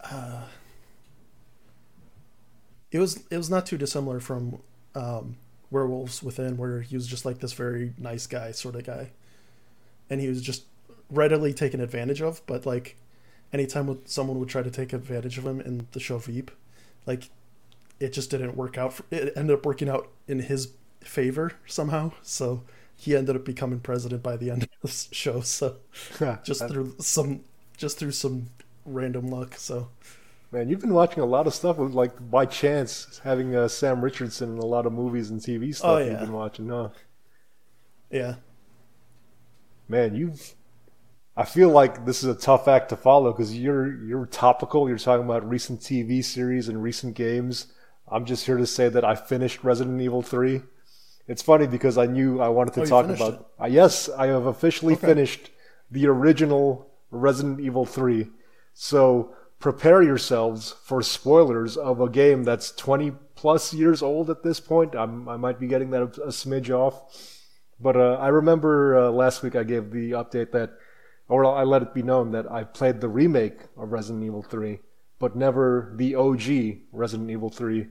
uh 0.00 0.44
it 2.90 2.98
was 2.98 3.24
it 3.30 3.36
was 3.36 3.50
not 3.50 3.66
too 3.66 3.76
dissimilar 3.76 4.20
from 4.20 4.60
um 4.94 5.36
Werewolves 5.70 6.22
Within 6.22 6.56
where 6.56 6.80
he 6.82 6.96
was 6.96 7.06
just 7.06 7.24
like 7.24 7.38
this 7.38 7.52
very 7.52 7.94
nice 7.98 8.26
guy 8.26 8.52
sort 8.52 8.76
of 8.76 8.84
guy. 8.84 9.10
And 10.10 10.20
he 10.20 10.28
was 10.28 10.42
just 10.42 10.64
readily 11.12 11.54
taken 11.54 11.80
advantage 11.80 12.22
of, 12.22 12.42
but 12.46 12.66
like 12.66 12.96
anytime 13.52 14.00
someone 14.06 14.38
would 14.40 14.48
try 14.50 14.62
to 14.62 14.70
take 14.70 14.92
advantage 14.92 15.38
of 15.38 15.46
him 15.46 15.60
in 15.60 15.86
the 15.92 16.00
show 16.00 16.18
Veep, 16.18 16.50
like 17.06 17.30
it 18.00 18.12
just 18.12 18.30
didn't 18.30 18.56
work 18.56 18.78
out. 18.78 18.94
For, 18.94 19.04
it 19.10 19.32
ended 19.36 19.56
up 19.58 19.66
working 19.66 19.88
out 19.88 20.08
in 20.28 20.40
his 20.40 20.72
favor 21.00 21.52
somehow. 21.66 22.12
So 22.22 22.64
he 22.96 23.16
ended 23.16 23.36
up 23.36 23.44
becoming 23.44 23.80
president 23.80 24.22
by 24.22 24.36
the 24.36 24.50
end 24.50 24.64
of 24.64 24.70
the 24.82 24.88
show. 25.14 25.40
So 25.42 25.76
just 26.44 26.68
through 26.68 26.96
some, 27.00 27.42
just 27.76 27.98
through 27.98 28.12
some 28.12 28.50
random 28.84 29.28
luck. 29.28 29.54
So 29.56 29.88
Man, 30.52 30.68
you've 30.68 30.80
been 30.80 30.94
watching 30.94 31.22
a 31.22 31.26
lot 31.26 31.46
of 31.46 31.54
stuff 31.54 31.78
with 31.78 31.92
like 31.94 32.30
by 32.30 32.46
chance 32.46 33.20
having 33.24 33.56
uh, 33.56 33.68
Sam 33.68 34.02
Richardson 34.04 34.52
in 34.52 34.58
a 34.58 34.66
lot 34.66 34.86
of 34.86 34.92
movies 34.92 35.30
and 35.30 35.40
TV 35.40 35.74
stuff 35.74 35.90
Oh, 35.90 35.98
yeah. 35.98 36.10
you've 36.12 36.20
been 36.20 36.32
watching, 36.32 36.68
huh? 36.68 36.90
yeah, 38.10 38.36
Man, 39.88 40.14
you've. 40.16 40.54
I 41.36 41.44
feel 41.44 41.70
like 41.70 42.04
this 42.04 42.22
is 42.22 42.28
a 42.28 42.38
tough 42.38 42.68
act 42.68 42.90
to 42.90 42.96
follow 42.96 43.32
because 43.32 43.56
you're 43.56 44.04
you're 44.04 44.26
topical. 44.26 44.88
You're 44.88 44.98
talking 44.98 45.24
about 45.24 45.48
recent 45.48 45.80
TV 45.80 46.22
series 46.22 46.68
and 46.68 46.82
recent 46.82 47.14
games. 47.14 47.68
I'm 48.10 48.26
just 48.26 48.44
here 48.44 48.58
to 48.58 48.66
say 48.66 48.88
that 48.90 49.04
I 49.04 49.14
finished 49.14 49.64
Resident 49.64 50.00
Evil 50.02 50.20
3. 50.22 50.60
It's 51.28 51.40
funny 51.40 51.66
because 51.66 51.96
I 51.96 52.04
knew 52.06 52.40
I 52.40 52.48
wanted 52.48 52.74
to 52.74 52.82
Oh, 52.82 52.84
talk 52.86 53.06
about. 53.06 53.48
Uh, 53.60 53.66
yes, 53.66 54.10
I 54.10 54.26
have 54.26 54.44
officially 54.44 54.94
Okay. 54.94 55.06
finished 55.06 55.50
the 55.90 56.06
original 56.06 56.90
Resident 57.10 57.60
Evil 57.60 57.86
3. 57.86 58.28
So 58.74 59.34
prepare 59.58 60.02
yourselves 60.02 60.74
for 60.84 61.00
spoilers 61.00 61.76
of 61.78 62.00
a 62.00 62.10
game 62.10 62.42
that's 62.44 62.72
20 62.72 63.12
plus 63.36 63.72
years 63.72 64.02
old 64.02 64.28
at 64.28 64.42
this 64.42 64.60
point. 64.60 64.94
I'm, 64.94 65.26
I 65.28 65.36
might 65.38 65.58
be 65.58 65.68
getting 65.68 65.90
that 65.90 66.02
a, 66.02 66.22
a 66.24 66.28
smidge 66.28 66.68
off. 66.68 67.00
But 67.80 67.96
uh, 67.96 68.14
I 68.20 68.28
remember 68.28 68.98
uh, 68.98 69.10
last 69.10 69.42
week 69.42 69.56
I 69.56 69.62
gave 69.62 69.90
the 69.90 70.10
update 70.12 70.50
that, 70.52 70.72
or 71.32 71.46
I 71.46 71.62
let 71.62 71.80
it 71.80 71.94
be 71.94 72.02
known 72.02 72.32
that 72.32 72.52
I've 72.52 72.74
played 72.74 73.00
the 73.00 73.08
remake 73.08 73.58
of 73.78 73.90
Resident 73.90 74.22
Evil 74.22 74.42
3, 74.42 74.80
but 75.18 75.34
never 75.34 75.94
the 75.96 76.14
OG 76.14 76.42
Resident 76.92 77.30
Evil 77.30 77.48
3. 77.48 77.86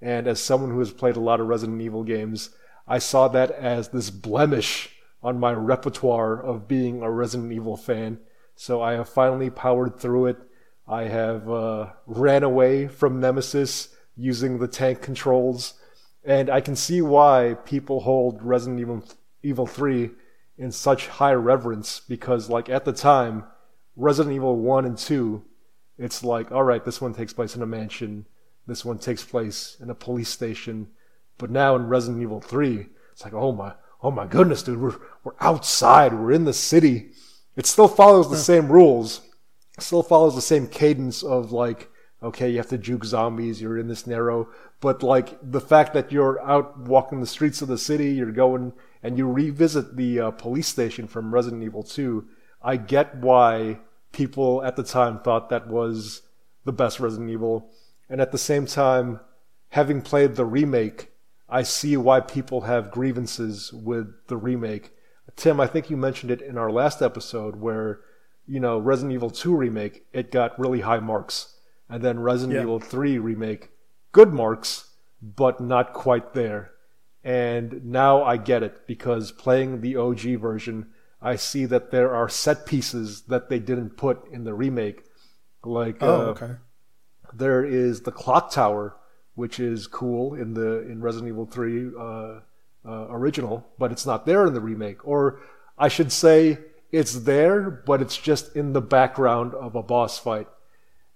And 0.00 0.28
as 0.28 0.38
someone 0.40 0.70
who 0.70 0.78
has 0.78 0.92
played 0.92 1.16
a 1.16 1.20
lot 1.20 1.40
of 1.40 1.48
Resident 1.48 1.82
Evil 1.82 2.04
games, 2.04 2.50
I 2.86 3.00
saw 3.00 3.26
that 3.26 3.50
as 3.50 3.88
this 3.88 4.10
blemish 4.10 4.90
on 5.24 5.40
my 5.40 5.52
repertoire 5.52 6.40
of 6.40 6.68
being 6.68 7.02
a 7.02 7.10
Resident 7.10 7.50
Evil 7.50 7.76
fan. 7.76 8.20
So 8.54 8.80
I 8.80 8.92
have 8.92 9.08
finally 9.08 9.50
powered 9.50 9.98
through 9.98 10.26
it. 10.26 10.38
I 10.86 11.04
have 11.04 11.50
uh, 11.50 11.88
ran 12.06 12.44
away 12.44 12.86
from 12.86 13.18
Nemesis 13.18 13.88
using 14.16 14.60
the 14.60 14.68
tank 14.68 15.02
controls, 15.02 15.74
and 16.22 16.48
I 16.48 16.60
can 16.60 16.76
see 16.76 17.02
why 17.02 17.56
people 17.64 18.02
hold 18.02 18.40
Resident 18.40 18.78
Evil, 18.78 19.04
Evil 19.42 19.66
3 19.66 20.10
in 20.56 20.70
such 20.70 21.08
high 21.08 21.32
reverence 21.32 22.00
because, 22.00 22.48
like, 22.48 22.68
at 22.68 22.84
the 22.84 22.92
time, 22.92 23.44
Resident 23.96 24.34
Evil 24.34 24.56
1 24.56 24.84
and 24.84 24.98
2, 24.98 25.44
it's 25.98 26.24
like, 26.24 26.50
all 26.50 26.62
right, 26.62 26.84
this 26.84 27.00
one 27.00 27.14
takes 27.14 27.32
place 27.32 27.54
in 27.54 27.62
a 27.62 27.66
mansion, 27.66 28.26
this 28.66 28.84
one 28.84 28.98
takes 28.98 29.24
place 29.24 29.76
in 29.80 29.90
a 29.90 29.94
police 29.94 30.28
station, 30.28 30.88
but 31.38 31.50
now 31.50 31.76
in 31.76 31.88
Resident 31.88 32.22
Evil 32.22 32.40
3, 32.40 32.86
it's 33.12 33.24
like, 33.24 33.34
oh 33.34 33.52
my, 33.52 33.74
oh 34.02 34.10
my 34.10 34.26
goodness, 34.26 34.62
dude, 34.62 34.80
we're, 34.80 34.96
we're 35.22 35.34
outside, 35.40 36.12
we're 36.12 36.32
in 36.32 36.44
the 36.44 36.52
city. 36.52 37.10
It 37.56 37.66
still 37.66 37.88
follows 37.88 38.28
the 38.28 38.36
hmm. 38.36 38.42
same 38.42 38.72
rules, 38.72 39.22
still 39.78 40.02
follows 40.02 40.34
the 40.34 40.42
same 40.42 40.66
cadence 40.66 41.22
of 41.22 41.52
like, 41.52 41.90
okay, 42.22 42.50
you 42.50 42.56
have 42.56 42.68
to 42.68 42.78
juke 42.78 43.04
zombies, 43.04 43.60
you're 43.60 43.78
in 43.78 43.88
this 43.88 44.06
narrow, 44.06 44.48
but 44.80 45.02
like 45.02 45.38
the 45.42 45.60
fact 45.60 45.94
that 45.94 46.10
you're 46.10 46.42
out 46.42 46.78
walking 46.78 47.20
the 47.20 47.26
streets 47.26 47.62
of 47.62 47.68
the 47.68 47.78
city, 47.78 48.12
you're 48.12 48.32
going 48.32 48.72
and 49.04 49.18
you 49.18 49.30
revisit 49.30 49.96
the 49.96 50.18
uh, 50.18 50.30
police 50.30 50.66
station 50.66 51.06
from 51.06 51.34
Resident 51.34 51.62
Evil 51.62 51.82
2, 51.82 52.26
I 52.62 52.78
get 52.78 53.14
why 53.18 53.80
people 54.12 54.64
at 54.64 54.76
the 54.76 54.82
time 54.82 55.18
thought 55.20 55.50
that 55.50 55.68
was 55.68 56.22
the 56.64 56.72
best 56.72 56.98
Resident 56.98 57.28
Evil. 57.28 57.70
And 58.08 58.18
at 58.18 58.32
the 58.32 58.38
same 58.38 58.64
time, 58.64 59.20
having 59.68 60.00
played 60.00 60.36
the 60.36 60.46
remake, 60.46 61.12
I 61.50 61.64
see 61.64 61.98
why 61.98 62.20
people 62.20 62.62
have 62.62 62.90
grievances 62.90 63.70
with 63.74 64.08
the 64.28 64.38
remake. 64.38 64.92
Tim, 65.36 65.60
I 65.60 65.66
think 65.66 65.90
you 65.90 65.98
mentioned 65.98 66.30
it 66.30 66.40
in 66.40 66.56
our 66.56 66.70
last 66.70 67.02
episode 67.02 67.56
where, 67.56 68.00
you 68.46 68.58
know, 68.58 68.78
Resident 68.78 69.12
Evil 69.12 69.30
2 69.30 69.54
remake, 69.54 70.06
it 70.14 70.30
got 70.30 70.58
really 70.58 70.80
high 70.80 71.00
marks. 71.00 71.58
And 71.90 72.02
then 72.02 72.20
Resident 72.20 72.56
Yeah. 72.56 72.62
Evil 72.62 72.80
3 72.80 73.18
remake, 73.18 73.70
good 74.12 74.32
marks, 74.32 74.94
but 75.20 75.60
not 75.60 75.92
quite 75.92 76.32
there. 76.32 76.70
And 77.24 77.86
now 77.86 78.22
I 78.22 78.36
get 78.36 78.62
it 78.62 78.86
because 78.86 79.32
playing 79.32 79.80
the 79.80 79.96
OG 79.96 80.38
version, 80.40 80.88
I 81.22 81.36
see 81.36 81.64
that 81.64 81.90
there 81.90 82.14
are 82.14 82.28
set 82.28 82.66
pieces 82.66 83.22
that 83.22 83.48
they 83.48 83.58
didn't 83.58 83.96
put 83.96 84.30
in 84.30 84.44
the 84.44 84.52
remake. 84.52 85.04
Like 85.64 86.02
oh 86.02 86.06
uh, 86.06 86.24
okay, 86.26 86.50
there 87.32 87.64
is 87.64 88.02
the 88.02 88.12
clock 88.12 88.50
tower, 88.50 88.96
which 89.34 89.58
is 89.58 89.86
cool 89.86 90.34
in 90.34 90.52
the 90.52 90.82
in 90.82 91.00
Resident 91.00 91.30
Evil 91.30 91.46
3 91.46 91.90
uh, 91.98 92.00
uh, 92.00 92.40
original, 93.08 93.66
but 93.78 93.90
it's 93.90 94.04
not 94.04 94.26
there 94.26 94.46
in 94.46 94.52
the 94.52 94.60
remake. 94.60 95.06
Or 95.08 95.40
I 95.78 95.88
should 95.88 96.12
say, 96.12 96.58
it's 96.92 97.20
there, 97.20 97.70
but 97.70 98.02
it's 98.02 98.18
just 98.18 98.54
in 98.54 98.74
the 98.74 98.82
background 98.82 99.54
of 99.54 99.74
a 99.74 99.82
boss 99.82 100.18
fight. 100.18 100.48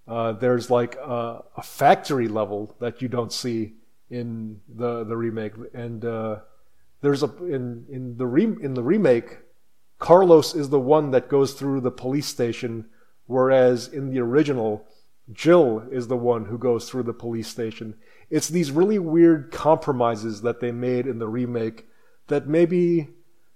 Uh, 0.08 0.32
there's 0.32 0.70
like 0.70 0.96
a, 0.96 1.44
a 1.56 1.62
factory 1.62 2.28
level 2.28 2.74
that 2.80 3.02
you 3.02 3.08
don't 3.08 3.32
see 3.32 3.74
in 4.10 4.60
the 4.68 5.04
the 5.04 5.16
remake, 5.16 5.52
and 5.74 6.04
uh, 6.04 6.40
there's 7.00 7.22
a 7.22 7.34
in 7.44 7.86
in 7.90 8.16
the 8.16 8.26
re, 8.26 8.44
in 8.44 8.74
the 8.74 8.82
remake, 8.82 9.38
Carlos 9.98 10.54
is 10.54 10.70
the 10.70 10.80
one 10.80 11.10
that 11.10 11.28
goes 11.28 11.52
through 11.54 11.80
the 11.80 11.90
police 11.90 12.26
station, 12.26 12.86
whereas 13.26 13.88
in 13.88 14.10
the 14.10 14.20
original, 14.20 14.86
Jill 15.32 15.84
is 15.90 16.08
the 16.08 16.16
one 16.16 16.46
who 16.46 16.58
goes 16.58 16.88
through 16.88 17.02
the 17.04 17.12
police 17.12 17.48
station. 17.48 17.96
It's 18.30 18.48
these 18.48 18.70
really 18.70 18.98
weird 18.98 19.50
compromises 19.50 20.42
that 20.42 20.60
they 20.60 20.72
made 20.72 21.06
in 21.06 21.18
the 21.18 21.28
remake 21.28 21.86
that 22.28 22.46
maybe, 22.46 23.08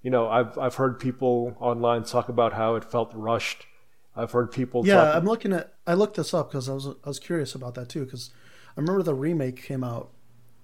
you 0.03 0.11
know, 0.11 0.29
I've 0.29 0.59
I've 0.59 0.75
heard 0.75 0.99
people 0.99 1.57
online 1.61 2.05
talk 2.05 2.29
about 2.29 2.53
how 2.53 2.75
it 2.75 2.85
felt 2.85 3.13
rushed. 3.15 3.67
I've 4.15 4.33
heard 4.33 4.53
people 4.53 4.87
yeah. 4.87 4.97
talk 4.97 5.17
I'm 5.17 5.25
looking 5.25 5.53
at. 5.53 5.75
I 5.87 5.95
looked 5.95 6.17
this 6.17 6.35
up 6.35 6.51
because 6.51 6.69
I 6.69 6.75
was 6.75 6.87
I 6.87 7.09
was 7.09 7.19
curious 7.19 7.55
about 7.55 7.75
that 7.75 7.89
too 7.89 8.05
because 8.05 8.31
I 8.77 8.81
remember 8.81 9.03
the 9.03 9.15
remake 9.15 9.63
came 9.63 9.85
out. 9.85 10.11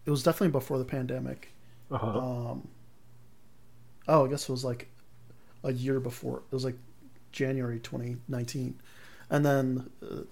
It 0.08 0.10
was 0.10 0.22
definitely 0.22 0.52
before 0.52 0.78
the 0.78 0.86
pandemic. 0.86 1.52
uh 1.92 1.96
Um, 1.96 2.68
oh, 4.08 4.24
I 4.24 4.28
guess 4.30 4.48
it 4.48 4.52
was 4.52 4.64
like 4.64 4.88
a 5.62 5.70
year 5.72 6.00
before. 6.00 6.38
It 6.50 6.54
was 6.54 6.64
like 6.64 6.78
January 7.30 7.78
2019, 7.78 8.80
and 9.28 9.44
then 9.44 9.90
uh, 10.02 10.22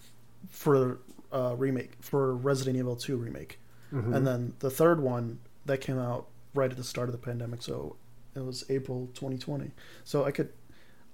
for 0.48 0.98
uh, 1.30 1.54
remake 1.58 1.92
for 2.00 2.34
Resident 2.34 2.76
Evil 2.78 2.96
2 2.96 3.16
remake, 3.18 3.58
Mm-hmm. 3.92 4.14
and 4.14 4.26
then 4.26 4.54
the 4.60 4.70
third 4.70 5.00
one 5.00 5.38
that 5.66 5.82
came 5.82 5.98
out 5.98 6.26
right 6.54 6.70
at 6.70 6.76
the 6.78 6.82
start 6.84 7.08
of 7.08 7.12
the 7.12 7.18
pandemic. 7.18 7.60
So 7.62 7.96
it 8.34 8.44
was 8.44 8.64
April 8.70 9.08
2020. 9.14 9.70
So 10.04 10.24
I 10.24 10.30
could, 10.32 10.48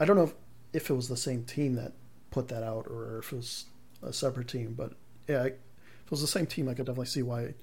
I 0.00 0.04
don't 0.06 0.16
know 0.16 0.22
if, 0.30 0.34
if 0.72 0.88
it 0.88 0.94
was 0.94 1.08
the 1.08 1.16
same 1.16 1.42
team 1.44 1.74
that 1.74 1.92
put 2.30 2.46
that 2.48 2.62
out 2.62 2.86
or 2.88 3.18
if 3.18 3.32
it 3.32 3.36
was 3.36 3.66
a 4.02 4.12
separate 4.12 4.48
team, 4.48 4.74
but 4.74 4.92
yeah, 5.28 5.42
I, 5.42 5.46
if 5.46 6.06
it 6.06 6.10
was 6.10 6.20
the 6.22 6.26
same 6.38 6.46
team, 6.46 6.68
I 6.68 6.74
could 6.74 6.86
definitely 6.86 7.06
see 7.06 7.22
why 7.22 7.54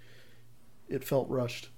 it 0.90 1.04
felt 1.04 1.30
rushed. 1.30 1.70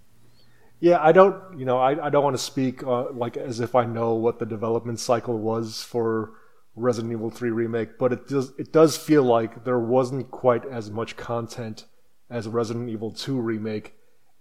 Yeah, 0.79 0.97
I 0.99 1.11
don't, 1.11 1.59
you 1.59 1.65
know, 1.65 1.77
I, 1.77 2.07
I 2.07 2.09
don't 2.09 2.23
want 2.23 2.35
to 2.35 2.41
speak 2.41 2.83
uh, 2.83 3.11
like 3.11 3.37
as 3.37 3.59
if 3.59 3.75
I 3.75 3.85
know 3.85 4.15
what 4.15 4.39
the 4.39 4.45
development 4.45 4.99
cycle 4.99 5.37
was 5.37 5.83
for 5.83 6.31
Resident 6.75 7.13
Evil 7.13 7.29
3 7.29 7.51
remake, 7.51 7.99
but 7.99 8.11
it 8.11 8.27
does 8.27 8.53
it 8.57 8.71
does 8.71 8.97
feel 8.97 9.23
like 9.23 9.63
there 9.63 9.79
wasn't 9.79 10.31
quite 10.31 10.65
as 10.65 10.89
much 10.89 11.17
content 11.17 11.85
as 12.29 12.47
Resident 12.47 12.89
Evil 12.89 13.11
2 13.11 13.39
remake, 13.39 13.93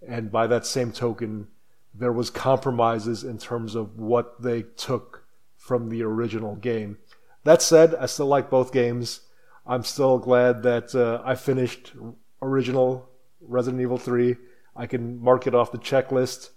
and 0.07 0.31
by 0.31 0.47
that 0.47 0.65
same 0.65 0.91
token, 0.91 1.47
there 1.93 2.13
was 2.13 2.29
compromises 2.29 3.23
in 3.23 3.37
terms 3.37 3.75
of 3.75 3.99
what 3.99 4.41
they 4.41 4.63
took 4.63 5.25
from 5.57 5.89
the 5.89 6.01
original 6.01 6.55
game. 6.55 6.97
That 7.43 7.61
said, 7.61 7.93
I 7.95 8.05
still 8.05 8.27
like 8.27 8.49
both 8.49 8.71
games. 8.71 9.21
I'm 9.67 9.83
still 9.83 10.17
glad 10.17 10.63
that 10.63 10.95
uh, 10.95 11.21
I 11.23 11.35
finished 11.35 11.93
original 12.41 13.09
Resident 13.41 13.81
Evil 13.81 13.97
3. 13.97 14.35
I 14.75 14.87
can 14.87 15.21
mark 15.21 15.47
it 15.47 15.55
off 15.55 15.71
the 15.71 15.77
checklist. 15.77 16.49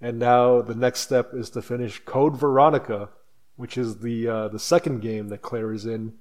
and 0.00 0.18
now 0.18 0.62
the 0.62 0.74
next 0.74 1.00
step 1.00 1.32
is 1.32 1.50
to 1.50 1.62
finish 1.62 2.00
Code 2.04 2.36
Veronica, 2.36 3.10
which 3.56 3.78
is 3.78 3.98
the 3.98 4.28
uh, 4.28 4.48
the 4.48 4.58
second 4.58 5.00
game 5.00 5.28
that 5.28 5.42
Claire 5.42 5.72
is 5.72 5.86
in, 5.86 6.14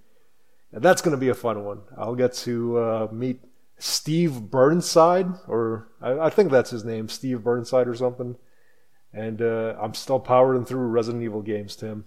and 0.71 0.83
that's 0.83 1.01
going 1.01 1.15
to 1.15 1.19
be 1.19 1.29
a 1.29 1.35
fun 1.35 1.63
one. 1.63 1.81
I'll 1.97 2.15
get 2.15 2.33
to 2.33 2.77
uh, 2.77 3.07
meet 3.11 3.41
Steve 3.81 4.51
Burnside, 4.51 5.27
or 5.47 5.87
I, 5.99 6.19
I, 6.19 6.29
think 6.29 6.51
that's 6.51 6.69
his 6.69 6.85
name, 6.85 7.09
Steve 7.09 7.43
Burnside 7.43 7.87
or 7.87 7.95
something. 7.95 8.35
And 9.11 9.41
uh, 9.41 9.75
I'm 9.81 9.95
still 9.95 10.19
powering 10.19 10.65
through 10.65 10.85
Resident 10.87 11.23
Evil 11.23 11.41
games, 11.41 11.75
Tim. 11.75 12.05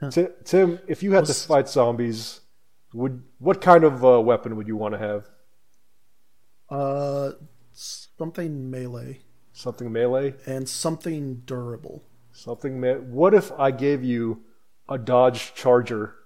Huh. 0.00 0.10
T- 0.10 0.26
Tim, 0.44 0.80
if 0.88 1.02
you 1.02 1.12
had 1.12 1.26
to 1.26 1.34
fight 1.34 1.68
zombies, 1.68 2.40
would 2.94 3.22
what 3.38 3.60
kind 3.60 3.84
of 3.84 4.04
uh, 4.04 4.20
weapon 4.20 4.56
would 4.56 4.66
you 4.66 4.76
want 4.76 4.94
to 4.94 4.98
have? 4.98 5.28
Uh, 6.70 7.32
something 8.20 8.70
melee. 8.70 9.18
Something 9.54 9.90
melee 9.90 10.34
and 10.44 10.68
something 10.68 11.36
durable. 11.46 12.02
Something. 12.32 12.78
Me- 12.78 12.92
what 12.92 13.32
if 13.32 13.50
I 13.58 13.70
gave 13.70 14.04
you 14.04 14.42
a 14.90 14.98
Dodge 14.98 15.54
Charger? 15.54 16.16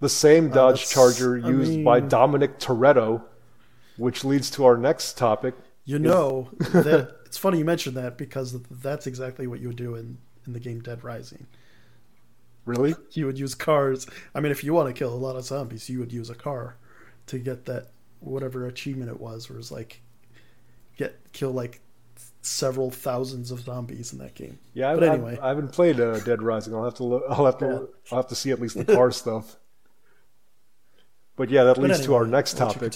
The 0.00 0.10
same 0.10 0.50
uh, 0.50 0.54
Dodge 0.54 0.82
uh, 0.82 0.86
Charger 0.86 1.38
used 1.38 1.72
I 1.72 1.76
mean... 1.76 1.84
by 1.84 2.00
Dominic 2.00 2.58
Toretto, 2.58 3.22
which 3.96 4.22
leads 4.22 4.50
to 4.50 4.66
our 4.66 4.76
next 4.76 5.16
topic. 5.16 5.54
You 5.86 5.98
know 5.98 6.50
that 6.58 7.16
it's 7.24 7.38
funny 7.38 7.56
you 7.56 7.64
mentioned 7.64 7.96
that 7.96 8.18
because 8.18 8.60
that's 8.70 9.06
exactly 9.06 9.46
what 9.46 9.60
you 9.60 9.68
would 9.68 9.76
do 9.76 9.94
in 9.94 10.18
in 10.46 10.52
the 10.52 10.60
game 10.60 10.80
Dead 10.80 11.02
Rising. 11.02 11.46
Really? 12.66 12.94
You 13.12 13.24
would 13.26 13.38
use 13.38 13.54
cars. 13.54 14.06
I 14.34 14.40
mean, 14.40 14.52
if 14.52 14.62
you 14.62 14.74
want 14.74 14.88
to 14.88 14.92
kill 14.92 15.14
a 15.14 15.16
lot 15.16 15.36
of 15.36 15.44
zombies, 15.44 15.88
you 15.88 16.00
would 16.00 16.12
use 16.12 16.28
a 16.28 16.34
car 16.34 16.76
to 17.28 17.38
get 17.38 17.64
that 17.64 17.92
whatever 18.20 18.66
achievement 18.66 19.10
it 19.10 19.18
was, 19.18 19.48
where 19.48 19.58
it's 19.58 19.72
like 19.72 20.02
get 20.96 21.32
kill 21.32 21.52
like 21.52 21.80
several 22.42 22.90
thousands 22.90 23.50
of 23.50 23.60
zombies 23.60 24.12
in 24.12 24.18
that 24.18 24.34
game. 24.34 24.58
Yeah, 24.74 24.94
but 24.94 25.04
anyway, 25.04 25.38
I, 25.40 25.46
I 25.46 25.48
haven't 25.48 25.72
played 25.72 26.00
uh, 26.00 26.18
Dead 26.20 26.42
Rising. 26.42 26.74
I'll 26.74 26.84
have 26.84 26.94
to 26.94 27.04
look, 27.04 27.24
I'll 27.28 27.46
have 27.46 27.58
to 27.58 27.66
yeah. 27.66 27.78
I'll 28.10 28.18
have 28.18 28.28
to 28.28 28.34
see 28.34 28.50
at 28.50 28.60
least 28.60 28.76
the 28.76 28.84
car 28.84 29.10
stuff. 29.10 29.56
But 31.36 31.50
yeah, 31.50 31.64
that 31.64 31.78
leads 31.78 32.00
anyway, 32.00 32.06
to 32.06 32.14
our 32.14 32.26
next 32.26 32.56
topic, 32.56 32.94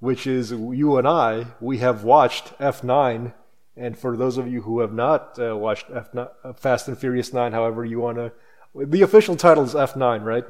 which 0.00 0.26
is 0.26 0.50
you 0.50 0.96
and 0.96 1.06
I. 1.06 1.46
We 1.60 1.78
have 1.78 2.02
watched 2.02 2.58
F9, 2.58 3.32
and 3.76 3.96
for 3.96 4.16
those 4.16 4.38
of 4.38 4.50
you 4.50 4.62
who 4.62 4.80
have 4.80 4.92
not 4.92 5.38
uh, 5.38 5.56
watched 5.56 5.88
F9, 5.88 6.30
uh, 6.42 6.52
Fast 6.52 6.88
and 6.88 6.98
Furious 6.98 7.32
9, 7.32 7.52
however 7.52 7.84
you 7.84 8.00
want 8.00 8.16
to 8.18 8.32
the 8.74 9.02
official 9.02 9.36
title 9.36 9.64
is 9.64 9.74
F9, 9.74 10.24
right? 10.24 10.44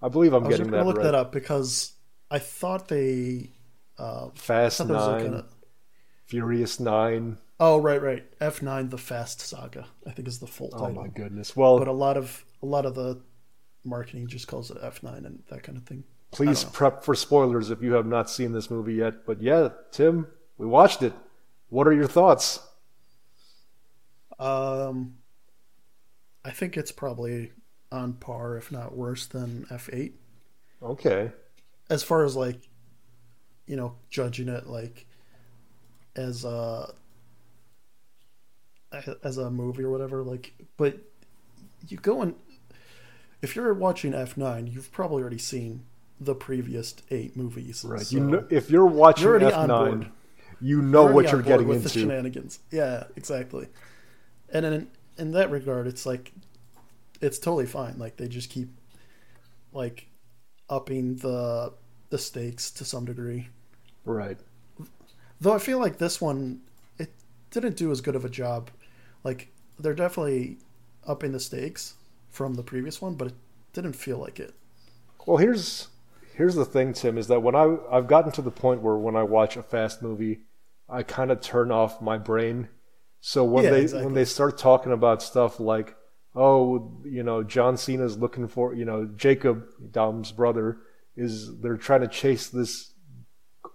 I 0.00 0.08
believe 0.08 0.32
I'm 0.32 0.46
I 0.46 0.50
getting 0.50 0.70
that 0.70 0.78
right. 0.78 0.86
look 0.86 1.02
that 1.02 1.14
up 1.14 1.32
because 1.32 1.92
I 2.30 2.38
thought 2.38 2.88
they 2.88 3.50
uh, 3.98 4.30
Fast 4.34 4.78
thought 4.78 4.88
Nine, 4.88 5.32
like 5.32 5.44
a... 5.44 5.46
Furious 6.32 6.80
Nine. 6.80 7.36
Oh 7.60 7.78
right, 7.78 8.00
right. 8.00 8.38
F9, 8.38 8.88
the 8.88 8.96
Fast 8.96 9.42
Saga. 9.42 9.86
I 10.06 10.12
think 10.12 10.26
is 10.26 10.38
the 10.38 10.46
full 10.46 10.70
title. 10.70 10.86
Oh 10.86 11.02
my 11.02 11.08
goodness. 11.08 11.54
Well, 11.54 11.78
but 11.78 11.88
a 11.88 11.92
lot 11.92 12.16
of 12.16 12.46
a 12.62 12.66
lot 12.66 12.86
of 12.86 12.94
the 12.94 13.20
marketing 13.84 14.28
just 14.28 14.46
calls 14.46 14.70
it 14.70 14.80
F9 14.80 15.26
and 15.26 15.42
that 15.50 15.62
kind 15.62 15.76
of 15.76 15.84
thing. 15.84 16.04
Please 16.30 16.64
prep 16.64 17.04
for 17.04 17.14
spoilers 17.14 17.68
if 17.68 17.82
you 17.82 17.92
have 17.92 18.06
not 18.06 18.30
seen 18.30 18.52
this 18.52 18.70
movie 18.70 18.94
yet. 18.94 19.26
But 19.26 19.42
yeah, 19.42 19.68
Tim, 19.90 20.26
we 20.56 20.64
watched 20.64 21.02
it. 21.02 21.12
What 21.68 21.86
are 21.86 21.92
your 21.92 22.08
thoughts? 22.08 22.60
Um, 24.38 25.16
I 26.46 26.50
think 26.50 26.78
it's 26.78 26.92
probably 26.92 27.52
on 27.92 28.14
par, 28.14 28.56
if 28.56 28.72
not 28.72 28.96
worse, 28.96 29.26
than 29.26 29.66
F8. 29.70 30.14
Okay. 30.82 31.30
As 31.90 32.02
far 32.02 32.24
as 32.24 32.34
like, 32.36 32.70
you 33.66 33.76
know, 33.76 33.96
judging 34.08 34.48
it 34.48 34.66
like 34.66 35.06
as 36.16 36.44
a 36.44 36.92
as 39.22 39.38
a 39.38 39.50
movie 39.50 39.84
or 39.84 39.90
whatever, 39.90 40.22
like, 40.22 40.52
but 40.76 40.98
you 41.88 41.96
go 41.96 42.22
and 42.22 42.34
if 43.40 43.56
you're 43.56 43.74
watching 43.74 44.12
F9, 44.12 44.72
you've 44.72 44.92
probably 44.92 45.22
already 45.22 45.38
seen 45.38 45.84
the 46.20 46.34
previous 46.34 46.94
eight 47.10 47.36
movies. 47.36 47.84
Right. 47.84 48.02
So 48.02 48.16
you 48.16 48.22
know, 48.22 48.44
if 48.50 48.70
you're 48.70 48.86
watching 48.86 49.24
you're 49.24 49.40
F9, 49.40 50.10
you 50.60 50.80
know 50.80 51.04
you're 51.04 51.12
what 51.12 51.32
you're 51.32 51.42
getting 51.42 51.66
with 51.66 51.78
into. 51.78 51.88
The 51.88 52.00
shenanigans. 52.00 52.60
Yeah, 52.70 53.04
exactly. 53.16 53.68
And 54.50 54.64
in 54.64 54.90
in 55.18 55.32
that 55.32 55.50
regard, 55.50 55.86
it's 55.86 56.06
like 56.06 56.32
it's 57.20 57.38
totally 57.38 57.66
fine. 57.66 57.98
Like 57.98 58.16
they 58.16 58.28
just 58.28 58.50
keep 58.50 58.68
like 59.72 60.06
upping 60.68 61.16
the 61.16 61.72
the 62.10 62.18
stakes 62.18 62.70
to 62.72 62.84
some 62.84 63.04
degree. 63.04 63.48
Right. 64.04 64.38
Though 65.42 65.54
I 65.54 65.58
feel 65.58 65.78
like 65.78 65.98
this 65.98 66.20
one 66.20 66.60
it 66.98 67.12
didn't 67.50 67.76
do 67.76 67.90
as 67.90 68.00
good 68.00 68.16
of 68.16 68.24
a 68.24 68.30
job. 68.30 68.70
Like 69.24 69.48
they're 69.78 69.94
definitely 69.94 70.58
upping 71.06 71.32
the 71.32 71.40
stakes 71.40 71.94
from 72.30 72.54
the 72.54 72.62
previous 72.62 73.02
one, 73.02 73.14
but 73.14 73.28
it 73.28 73.34
didn't 73.72 73.94
feel 73.94 74.18
like 74.18 74.40
it. 74.40 74.54
Well, 75.26 75.36
here's 75.36 75.88
here's 76.34 76.54
the 76.54 76.64
thing, 76.64 76.92
Tim, 76.92 77.18
is 77.18 77.26
that 77.28 77.42
when 77.42 77.54
I 77.54 77.76
I've 77.90 78.06
gotten 78.08 78.32
to 78.32 78.42
the 78.42 78.50
point 78.50 78.82
where 78.82 78.96
when 78.96 79.16
I 79.16 79.22
watch 79.22 79.56
a 79.56 79.62
fast 79.62 80.02
movie, 80.02 80.40
I 80.88 81.02
kind 81.02 81.30
of 81.30 81.40
turn 81.40 81.70
off 81.70 82.00
my 82.00 82.18
brain 82.18 82.68
so 83.24 83.44
when 83.44 83.64
yeah, 83.64 83.70
they 83.70 83.82
exactly. 83.82 84.04
when 84.04 84.14
they 84.14 84.24
start 84.24 84.58
talking 84.58 84.92
about 84.92 85.22
stuff 85.22 85.60
like, 85.60 85.94
oh, 86.34 87.00
you 87.04 87.22
know, 87.22 87.44
John 87.44 87.76
Cena's 87.76 88.18
looking 88.18 88.48
for, 88.48 88.74
you 88.74 88.84
know, 88.84 89.06
Jakob 89.16 89.64
Dom's 89.92 90.32
brother 90.32 90.78
is 91.16 91.60
they're 91.60 91.76
trying 91.76 92.00
to 92.00 92.08
chase 92.08 92.48
this 92.48 92.91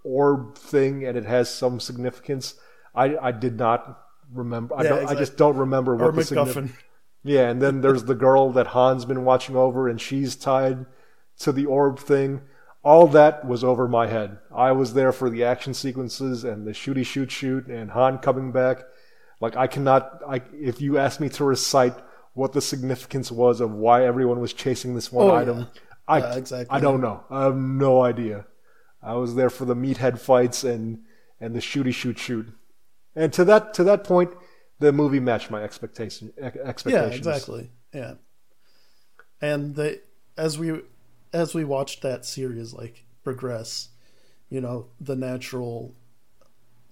orb 0.04 0.56
thing 0.56 1.04
and 1.04 1.16
it 1.16 1.24
has 1.24 1.52
some 1.52 1.80
significance. 1.80 2.54
I 2.94 3.16
I 3.16 3.32
did 3.32 3.56
not 3.56 4.04
remember. 4.32 4.74
Yeah, 4.74 4.80
I 4.80 4.82
don't. 4.84 4.92
Exactly. 4.98 5.16
I 5.16 5.20
just 5.20 5.36
don't 5.36 5.56
remember 5.56 5.96
what 5.96 6.08
or 6.08 6.12
the 6.12 6.24
significance. 6.24 6.72
Yeah, 7.24 7.48
and 7.50 7.60
then 7.60 7.80
there's 7.80 8.04
the 8.04 8.14
girl 8.14 8.52
that 8.52 8.68
Han's 8.68 9.04
been 9.04 9.24
watching 9.24 9.56
over, 9.56 9.88
and 9.88 10.00
she's 10.00 10.36
tied 10.36 10.86
to 11.40 11.52
the 11.52 11.66
orb 11.66 11.98
thing. 11.98 12.42
All 12.84 13.08
that 13.08 13.46
was 13.46 13.64
over 13.64 13.88
my 13.88 14.06
head. 14.06 14.38
I 14.54 14.72
was 14.72 14.94
there 14.94 15.12
for 15.12 15.28
the 15.28 15.44
action 15.44 15.74
sequences 15.74 16.44
and 16.44 16.66
the 16.66 16.70
shooty 16.70 17.04
shoot 17.04 17.30
shoot 17.30 17.66
and 17.66 17.90
Han 17.90 18.18
coming 18.18 18.52
back 18.52 18.84
like 19.40 19.56
I 19.56 19.66
cannot. 19.66 20.22
I 20.26 20.42
if 20.52 20.80
you 20.80 20.98
ask 20.98 21.20
me 21.20 21.28
to 21.30 21.44
recite 21.44 21.94
what 22.34 22.52
the 22.52 22.60
significance 22.60 23.30
was 23.30 23.60
of 23.60 23.72
why 23.72 24.04
everyone 24.04 24.40
was 24.40 24.52
chasing 24.52 24.94
this 24.94 25.12
one 25.12 25.28
oh, 25.28 25.34
item, 25.34 25.58
yeah. 25.58 25.66
I 26.06 26.18
yeah, 26.18 26.34
exactly. 26.36 26.76
I 26.76 26.80
don't 26.80 27.00
know. 27.00 27.24
I 27.30 27.44
have 27.44 27.56
no 27.56 28.02
idea. 28.02 28.46
I 29.02 29.14
was 29.14 29.34
there 29.34 29.50
for 29.50 29.64
the 29.64 29.76
meathead 29.76 30.18
fights 30.18 30.64
and 30.64 31.04
and 31.40 31.54
the 31.54 31.60
shooty 31.60 31.94
shoot 31.94 32.18
shoot, 32.18 32.52
and 33.14 33.32
to 33.32 33.44
that 33.44 33.74
to 33.74 33.84
that 33.84 34.04
point, 34.04 34.30
the 34.80 34.92
movie 34.92 35.20
matched 35.20 35.50
my 35.50 35.62
expectation 35.62 36.32
expectations. 36.38 37.12
Yeah, 37.12 37.16
exactly. 37.16 37.70
Yeah, 37.92 38.14
and 39.40 39.74
the 39.74 40.00
as 40.36 40.58
we 40.58 40.80
as 41.32 41.54
we 41.54 41.64
watched 41.64 42.02
that 42.02 42.24
series 42.24 42.72
like 42.72 43.04
progress, 43.22 43.88
you 44.50 44.60
know, 44.60 44.86
the 45.00 45.16
natural 45.16 45.94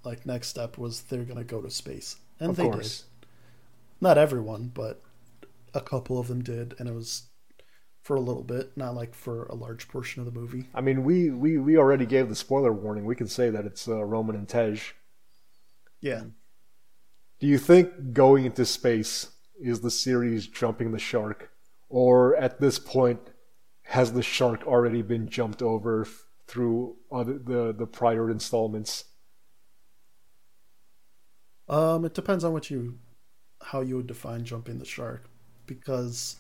like 0.04 0.26
next 0.26 0.48
step 0.48 0.78
was 0.78 1.02
they're 1.02 1.24
gonna 1.24 1.44
go 1.44 1.60
to 1.60 1.70
space 1.70 2.16
and 2.38 2.50
of 2.50 2.56
they 2.56 2.64
course. 2.64 3.00
did. 3.00 3.28
Not 4.00 4.18
everyone, 4.18 4.70
but 4.74 5.02
a 5.74 5.80
couple 5.80 6.18
of 6.18 6.28
them 6.28 6.42
did, 6.42 6.74
and 6.78 6.88
it 6.88 6.94
was 6.94 7.24
for 8.06 8.14
a 8.14 8.20
little 8.20 8.44
bit, 8.44 8.70
not 8.76 8.94
like 8.94 9.16
for 9.16 9.46
a 9.46 9.54
large 9.56 9.88
portion 9.88 10.20
of 10.20 10.32
the 10.32 10.40
movie. 10.40 10.68
I 10.72 10.80
mean, 10.80 11.02
we 11.02 11.30
we, 11.30 11.58
we 11.58 11.76
already 11.76 12.06
gave 12.06 12.28
the 12.28 12.36
spoiler 12.36 12.72
warning. 12.72 13.04
We 13.04 13.16
can 13.16 13.26
say 13.26 13.50
that 13.50 13.66
it's 13.66 13.88
uh, 13.88 14.04
Roman 14.04 14.36
and 14.36 14.48
Tej. 14.48 14.80
Yeah. 16.00 16.22
Do 17.40 17.48
you 17.48 17.58
think 17.58 18.12
going 18.12 18.44
into 18.44 18.64
space 18.64 19.30
is 19.60 19.80
the 19.80 19.90
series 19.90 20.46
jumping 20.46 20.92
the 20.92 21.00
shark, 21.00 21.50
or 21.88 22.36
at 22.36 22.60
this 22.60 22.78
point 22.78 23.18
has 23.82 24.12
the 24.12 24.22
shark 24.22 24.64
already 24.64 25.02
been 25.02 25.28
jumped 25.28 25.60
over 25.60 26.02
f- 26.02 26.26
through 26.46 26.94
other, 27.10 27.36
the 27.38 27.74
the 27.76 27.86
prior 27.88 28.30
installments? 28.30 29.06
Um, 31.68 32.04
it 32.04 32.14
depends 32.14 32.44
on 32.44 32.52
what 32.52 32.70
you, 32.70 33.00
how 33.60 33.80
you 33.80 33.96
would 33.96 34.06
define 34.06 34.44
jumping 34.44 34.78
the 34.78 34.84
shark, 34.84 35.28
because 35.66 36.36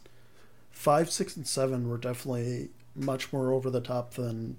five, 0.76 1.10
six, 1.10 1.36
and 1.36 1.46
seven 1.46 1.88
were 1.88 1.96
definitely 1.96 2.68
much 2.94 3.32
more 3.32 3.50
over 3.50 3.70
the 3.70 3.80
top 3.80 4.12
than 4.12 4.58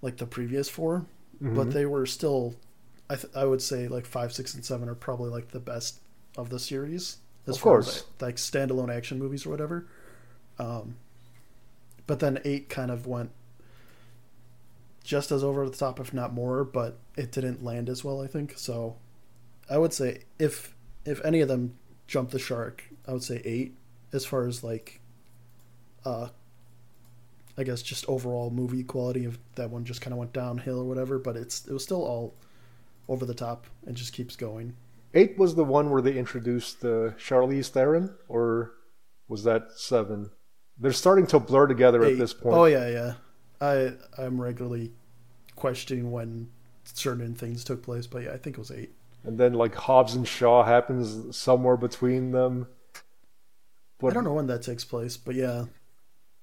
like 0.00 0.16
the 0.18 0.26
previous 0.26 0.68
4 0.68 1.04
mm-hmm. 1.42 1.56
but 1.56 1.72
they 1.72 1.84
were 1.84 2.06
still, 2.06 2.54
I 3.10 3.16
th- 3.16 3.34
I 3.34 3.44
would 3.44 3.60
say 3.60 3.88
like 3.88 4.06
five, 4.06 4.32
six, 4.32 4.54
and 4.54 4.64
seven 4.64 4.88
are 4.88 4.94
probably 4.94 5.30
like 5.30 5.48
the 5.50 5.58
best 5.58 5.98
of 6.36 6.50
the 6.50 6.60
series 6.60 7.18
as 7.48 7.56
of 7.56 7.62
far 7.62 7.72
course. 7.74 7.96
as 7.96 8.22
like 8.22 8.36
standalone 8.36 8.94
action 8.94 9.18
movies 9.18 9.44
or 9.44 9.50
whatever. 9.50 9.86
Um, 10.58 10.96
but 12.06 12.20
then 12.20 12.38
eight 12.44 12.68
kind 12.68 12.92
of 12.92 13.06
went 13.06 13.30
just 15.02 15.32
as 15.32 15.42
over 15.42 15.68
the 15.68 15.76
top, 15.76 15.98
if 15.98 16.14
not 16.14 16.32
more, 16.32 16.62
but 16.62 16.98
it 17.16 17.32
didn't 17.32 17.64
land 17.64 17.88
as 17.88 18.04
well. 18.04 18.22
I 18.22 18.28
think 18.28 18.56
so. 18.56 18.96
I 19.68 19.78
would 19.78 19.92
say 19.92 20.22
if 20.38 20.74
if 21.04 21.22
any 21.24 21.40
of 21.40 21.48
them 21.48 21.76
jump 22.06 22.30
the 22.30 22.38
shark, 22.38 22.84
I 23.06 23.12
would 23.12 23.24
say 23.24 23.42
eight. 23.44 23.74
As 24.12 24.24
far 24.24 24.46
as 24.46 24.62
like, 24.62 25.00
uh, 26.04 26.28
I 27.56 27.62
guess 27.62 27.82
just 27.82 28.08
overall 28.08 28.50
movie 28.50 28.82
quality 28.82 29.24
of 29.24 29.38
that 29.54 29.70
one 29.70 29.84
just 29.84 30.00
kind 30.00 30.12
of 30.12 30.18
went 30.18 30.32
downhill 30.32 30.80
or 30.80 30.84
whatever. 30.84 31.18
But 31.18 31.36
it's 31.36 31.66
it 31.66 31.72
was 31.72 31.82
still 31.82 32.02
all 32.02 32.34
over 33.08 33.24
the 33.24 33.34
top 33.34 33.66
and 33.86 33.96
just 33.96 34.12
keeps 34.12 34.36
going. 34.36 34.74
Eight 35.14 35.38
was 35.38 35.54
the 35.54 35.64
one 35.64 35.90
where 35.90 36.02
they 36.02 36.16
introduced 36.16 36.84
uh, 36.84 37.12
Charlize 37.18 37.68
Theron, 37.68 38.14
or 38.28 38.72
was 39.28 39.44
that 39.44 39.72
seven? 39.76 40.30
They're 40.78 40.92
starting 40.92 41.26
to 41.28 41.38
blur 41.38 41.68
together 41.68 42.04
Eight. 42.04 42.12
at 42.12 42.18
this 42.18 42.34
point. 42.34 42.56
Oh 42.56 42.64
yeah, 42.64 42.88
yeah. 42.88 43.12
I 43.60 43.92
I'm 44.18 44.40
regularly 44.40 44.92
questioning 45.54 46.10
when 46.10 46.50
certain 46.84 47.34
things 47.34 47.64
took 47.64 47.82
place, 47.82 48.06
but 48.06 48.24
yeah, 48.24 48.32
I 48.32 48.38
think 48.38 48.56
it 48.56 48.60
was 48.60 48.70
eight. 48.70 48.92
And 49.22 49.38
then 49.38 49.54
like 49.54 49.74
Hobbs 49.74 50.14
and 50.14 50.26
Shaw 50.26 50.64
happens 50.64 51.36
somewhere 51.36 51.76
between 51.76 52.32
them. 52.32 52.66
But, 53.98 54.08
I 54.08 54.14
don't 54.14 54.24
know 54.24 54.34
when 54.34 54.48
that 54.48 54.62
takes 54.62 54.84
place, 54.84 55.16
but 55.16 55.34
yeah, 55.34 55.64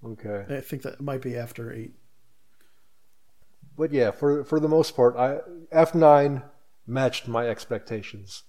Okay. 0.04 0.45
I 0.47 0.60
think 0.62 0.84
that 0.84 1.02
might 1.02 1.22
be 1.24 1.36
after 1.36 1.72
eight. 1.74 1.95
But 3.78 3.91
yeah, 3.91 4.12
for 4.12 4.43
for 4.43 4.60
the 4.60 4.68
most 4.68 4.95
part, 4.95 5.16
I 5.16 5.39
F 5.72 5.95
nine 5.95 6.43
matched 6.86 7.28
my 7.28 7.47
expectations 7.47 8.43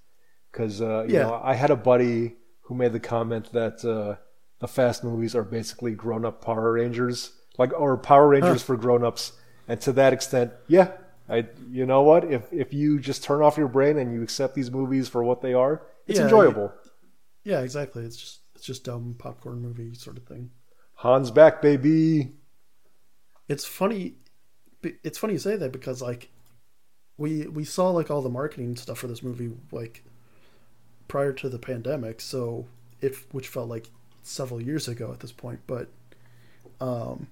because 0.51 0.81
uh, 0.83 1.05
you 1.05 1.17
Yeah. 1.17 1.19
know 1.19 1.41
I 1.43 1.55
had 1.55 1.71
a 1.71 1.77
buddy 1.77 2.37
who 2.63 2.75
made 2.75 2.93
the 2.93 3.01
comment 3.01 3.53
that 3.53 3.85
uh, 3.85 4.17
the 4.61 4.69
Fast 4.69 5.05
movies 5.05 5.35
are 5.35 5.45
basically 5.45 5.95
grown 5.95 6.25
up 6.25 6.45
Power 6.45 6.73
Rangers, 6.73 7.33
like 7.59 7.73
or 7.79 7.97
Power 7.99 8.29
Rangers 8.29 8.63
for 8.63 8.77
grown 8.77 9.05
ups, 9.05 9.33
and 9.69 9.81
to 9.83 9.93
that 9.93 10.13
extent, 10.13 10.53
yeah, 10.69 10.93
I 11.29 11.47
you 11.71 11.87
know 11.87 12.03
what 12.03 12.25
if 12.25 12.53
if 12.53 12.73
you 12.73 12.99
just 13.01 13.23
turn 13.25 13.43
off 13.43 13.57
your 13.59 13.69
brain 13.69 13.99
and 13.99 14.13
you 14.13 14.23
accept 14.23 14.55
these 14.55 14.71
movies 14.71 15.09
for 15.09 15.23
what 15.25 15.41
they 15.43 15.55
are, 15.55 15.83
it's 16.07 16.19
Yeah, 16.19 16.21
enjoyable. 16.21 16.73
Yeah, 17.45 17.61
exactly. 17.63 18.05
It's 18.05 18.17
just 18.17 18.41
it's 18.55 18.65
just 18.65 18.85
dumb 18.85 19.15
popcorn 19.19 19.61
movie 19.61 19.95
sort 19.95 20.17
of 20.19 20.25
thing. 20.27 20.51
Hans 21.03 21.33
back, 21.33 21.61
baby. 21.61 22.31
It's 23.49 23.65
funny. 23.65 24.15
It's 24.83 25.19
funny 25.19 25.35
you 25.35 25.39
say 25.39 25.57
that 25.57 25.73
because 25.73 26.01
like 26.03 26.31
we 27.17 27.47
we 27.47 27.65
saw 27.65 27.91
like 27.91 28.11
all 28.11 28.23
the 28.23 28.29
marketing 28.31 28.77
stuff 28.77 28.99
for 28.99 29.09
this 29.09 29.23
movie 29.23 29.51
like 29.73 30.05
prior 31.09 31.33
to 31.35 31.49
the 31.49 31.59
pandemic, 31.59 32.21
so 32.21 32.67
if 33.01 33.27
which 33.35 33.49
felt 33.49 33.69
like 33.69 33.91
several 34.23 34.61
years 34.63 34.89
ago 34.89 35.13
at 35.13 35.21
this 35.21 35.33
point, 35.33 35.61
but 35.67 35.89
um 36.81 37.29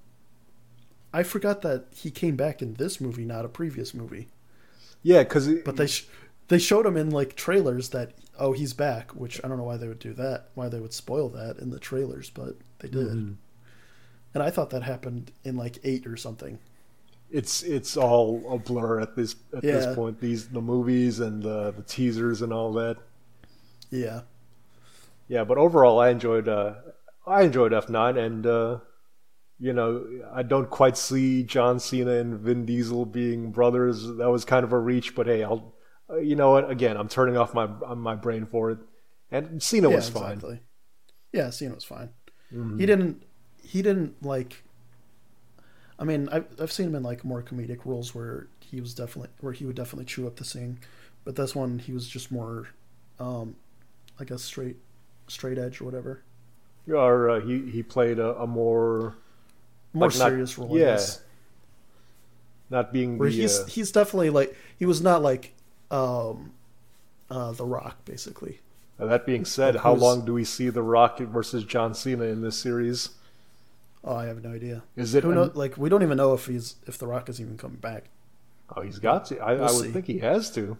I 1.13 1.23
forgot 1.23 1.61
that 1.61 1.85
he 1.93 2.11
came 2.11 2.35
back 2.35 2.61
in 2.61 2.73
this 2.75 3.01
movie, 3.01 3.25
not 3.25 3.45
a 3.45 3.49
previous 3.49 3.93
movie. 3.93 4.29
Yeah, 5.03 5.23
because 5.23 5.47
But 5.65 5.77
they 5.77 5.87
sh- 5.87 6.07
they 6.47 6.59
showed 6.59 6.85
him 6.85 6.97
in 6.97 7.09
like 7.09 7.35
trailers 7.35 7.89
that 7.89 8.13
oh 8.37 8.53
he's 8.53 8.73
back, 8.73 9.11
which 9.11 9.39
I 9.43 9.47
don't 9.47 9.57
know 9.57 9.63
why 9.63 9.77
they 9.77 9.87
would 9.87 9.99
do 9.99 10.13
that, 10.13 10.49
why 10.55 10.69
they 10.69 10.79
would 10.79 10.93
spoil 10.93 11.29
that 11.29 11.57
in 11.59 11.69
the 11.69 11.79
trailers, 11.79 12.29
but 12.29 12.57
they 12.79 12.89
did. 12.89 13.07
Mm-hmm. 13.07 13.33
And 14.33 14.43
I 14.43 14.49
thought 14.49 14.69
that 14.71 14.83
happened 14.83 15.31
in 15.43 15.55
like 15.57 15.79
eight 15.83 16.05
or 16.07 16.17
something. 16.17 16.59
it's 17.29 17.63
it's 17.63 17.95
all 17.97 18.43
a 18.53 18.57
blur 18.59 18.99
at 18.99 19.15
this 19.15 19.35
at 19.55 19.63
Yeah. 19.63 19.71
this 19.73 19.95
point. 19.95 20.19
These 20.19 20.49
the 20.49 20.61
movies 20.61 21.19
and 21.19 21.41
the 21.43 21.71
the 21.71 21.83
teasers 21.83 22.41
and 22.41 22.51
all 22.53 22.73
that. 22.73 22.97
Yeah, 23.89 24.21
Yeah, 25.27 25.43
but 25.43 25.57
overall, 25.57 25.99
I 25.99 26.09
enjoyed 26.09 26.47
uh, 26.47 26.75
I 27.25 27.43
enjoyed 27.43 27.73
F 27.73 27.89
nine, 27.89 28.17
and 28.17 28.45
uh, 28.45 28.79
you 29.59 29.73
know 29.73 30.05
I 30.33 30.43
don't 30.43 30.69
quite 30.69 30.97
see 30.97 31.43
John 31.43 31.79
Cena 31.79 32.11
and 32.13 32.39
Vin 32.39 32.65
Diesel 32.65 33.05
being 33.05 33.51
brothers. 33.51 34.05
That 34.07 34.29
was 34.29 34.45
kind 34.45 34.63
of 34.63 34.73
a 34.73 34.79
reach, 34.79 35.15
but 35.15 35.27
hey, 35.27 35.43
I'll 35.43 35.75
uh, 36.09 36.17
you 36.17 36.35
know 36.35 36.51
what? 36.51 36.69
Again, 36.69 36.97
I'm 36.97 37.07
turning 37.07 37.37
off 37.37 37.53
my 37.53 37.67
my 37.67 38.15
brain 38.15 38.45
for 38.45 38.71
it, 38.71 38.79
and 39.31 39.61
Cena 39.63 39.89
yeah, 39.89 39.95
was 39.95 40.09
fine. 40.09 40.33
exactly. 40.33 40.61
Yeah, 41.33 41.49
Cena 41.51 41.75
was 41.75 41.85
fine. 41.85 42.09
Mhm. 42.53 42.79
He 42.79 42.85
didn't. 42.85 43.23
He 43.63 43.81
didn't 43.81 44.21
like. 44.23 44.63
I 45.99 46.03
mean, 46.03 46.29
I've 46.31 46.45
I've 46.59 46.71
seen 46.71 46.87
him 46.87 46.95
in 46.95 47.03
like 47.03 47.23
more 47.23 47.41
comedic 47.43 47.85
roles 47.85 48.15
where 48.15 48.47
he 48.59 48.81
was 48.81 48.93
definitely 48.93 49.29
where 49.39 49.53
he 49.53 49.65
would 49.65 49.75
definitely 49.75 50.05
chew 50.05 50.25
up 50.27 50.35
the 50.37 50.45
scene, 50.45 50.79
but 51.23 51.35
this 51.35 51.55
one 51.55 51.79
he 51.79 51.91
was 51.93 52.07
just 52.07 52.31
more, 52.31 52.69
um, 53.19 53.55
I 54.19 54.23
guess 54.23 54.41
straight, 54.41 54.77
straight 55.27 55.57
edge 55.57 55.79
or 55.81 55.85
whatever. 55.85 56.23
Or 56.89 57.29
uh, 57.29 57.39
he 57.41 57.69
he 57.69 57.83
played 57.83 58.17
a, 58.19 58.35
a 58.37 58.47
more 58.47 59.15
More 59.93 60.07
Like, 60.09 60.17
not- 60.17 60.27
serious 60.29 60.57
role. 60.57 60.75
I 60.75 60.79
yeah, 60.79 60.99
not 62.69 62.93
being 62.93 63.17
Where 63.17 63.29
the 63.29 63.35
he's 63.35 63.59
uh, 63.59 63.65
he's 63.67 63.91
definitely 63.91 64.29
like 64.29 64.55
he 64.77 64.85
was 64.85 65.01
not 65.01 65.21
like, 65.21 65.53
um, 65.89 66.53
uh, 67.29 67.51
The 67.51 67.65
Rock 67.65 68.03
basically. 68.05 68.59
uh, 68.99 69.05
that 69.07 69.25
being 69.25 69.45
said, 69.45 69.77
how 69.77 69.93
long 69.93 70.25
do 70.25 70.33
we 70.33 70.43
see 70.45 70.69
The 70.69 70.81
Rock 70.81 71.19
versus 71.19 71.63
John 71.63 71.93
Cena 71.93 72.23
in 72.25 72.41
this 72.41 72.57
series? 72.57 73.09
Oh, 74.03 74.15
I 74.15 74.25
have 74.25 74.43
no 74.43 74.51
idea. 74.51 74.83
Is 74.95 75.13
it 75.13 75.23
Who 75.23 75.33
know? 75.33 75.51
Like 75.53 75.77
we 75.77 75.89
don't 75.89 76.01
even 76.03 76.17
know 76.17 76.33
if 76.33 76.47
he's 76.47 76.75
if 76.87 76.97
The 76.97 77.07
Rock 77.07 77.29
is 77.29 77.39
even 77.39 77.57
coming 77.57 77.77
back. 77.77 78.05
Oh, 78.75 78.81
he's 78.81 78.99
got 78.99 79.25
to. 79.25 79.39
I, 79.39 79.53
We'll 79.53 79.63
I 79.67 79.71
would 79.71 79.85
see. 79.85 79.91
think 79.91 80.07
he 80.07 80.19
has 80.19 80.49
to. 80.51 80.77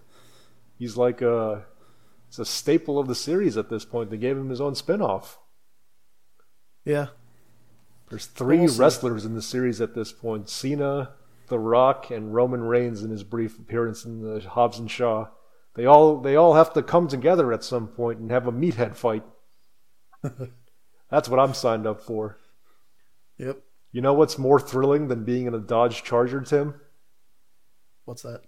He's 0.79 0.97
like 0.97 1.21
uh, 1.21 1.27
a, 1.27 1.65
it's 2.27 2.39
a 2.39 2.45
staple 2.45 2.97
of 2.97 3.07
the 3.07 3.13
series 3.15 3.57
at 3.57 3.69
this 3.69 3.85
point. 3.85 4.09
They 4.09 4.17
gave 4.17 4.37
him 4.37 4.49
his 4.49 4.61
own 4.61 4.73
spin-off. 4.75 5.37
Yeah, 6.83 7.07
There's 8.09 8.25
3 8.25 8.57
We'll 8.59 8.67
see. 8.69 8.79
wrestlers 8.79 9.23
in 9.25 9.35
the 9.35 9.41
series 9.41 9.81
at 9.81 9.93
this 9.93 10.11
point: 10.11 10.49
Cena, 10.49 11.11
The 11.47 11.59
Rock, 11.59 12.09
and 12.09 12.33
Roman 12.33 12.61
Reigns 12.63 13.03
in 13.03 13.11
his 13.11 13.23
brief 13.23 13.59
appearance 13.59 14.03
in 14.05 14.21
the 14.23 14.39
Hobbs 14.41 14.79
and 14.79 14.89
Shaw. 14.89 15.27
They 15.75 15.85
all 15.85 16.17
they 16.19 16.35
all 16.35 16.55
have 16.55 16.73
to 16.73 16.81
come 16.81 17.07
together 17.07 17.53
at 17.53 17.63
some 17.63 17.87
point 17.87 18.17
and 18.19 18.31
have 18.31 18.47
a 18.47 18.51
meathead 18.51 18.95
fight. 18.95 19.23
That's 21.11 21.29
what 21.29 21.39
I'm 21.39 21.53
signed 21.53 21.85
up 21.85 22.01
for. 22.01 22.37
Yep. 23.41 23.61
You 23.91 24.01
know 24.01 24.13
what's 24.13 24.37
more 24.37 24.59
thrilling 24.59 25.09
than 25.09 25.25
being 25.25 25.47
in 25.47 25.53
a 25.53 25.59
Dodge 25.59 26.03
Charger, 26.03 26.41
Tim? 26.41 26.75
What's 28.05 28.21
that? 28.21 28.41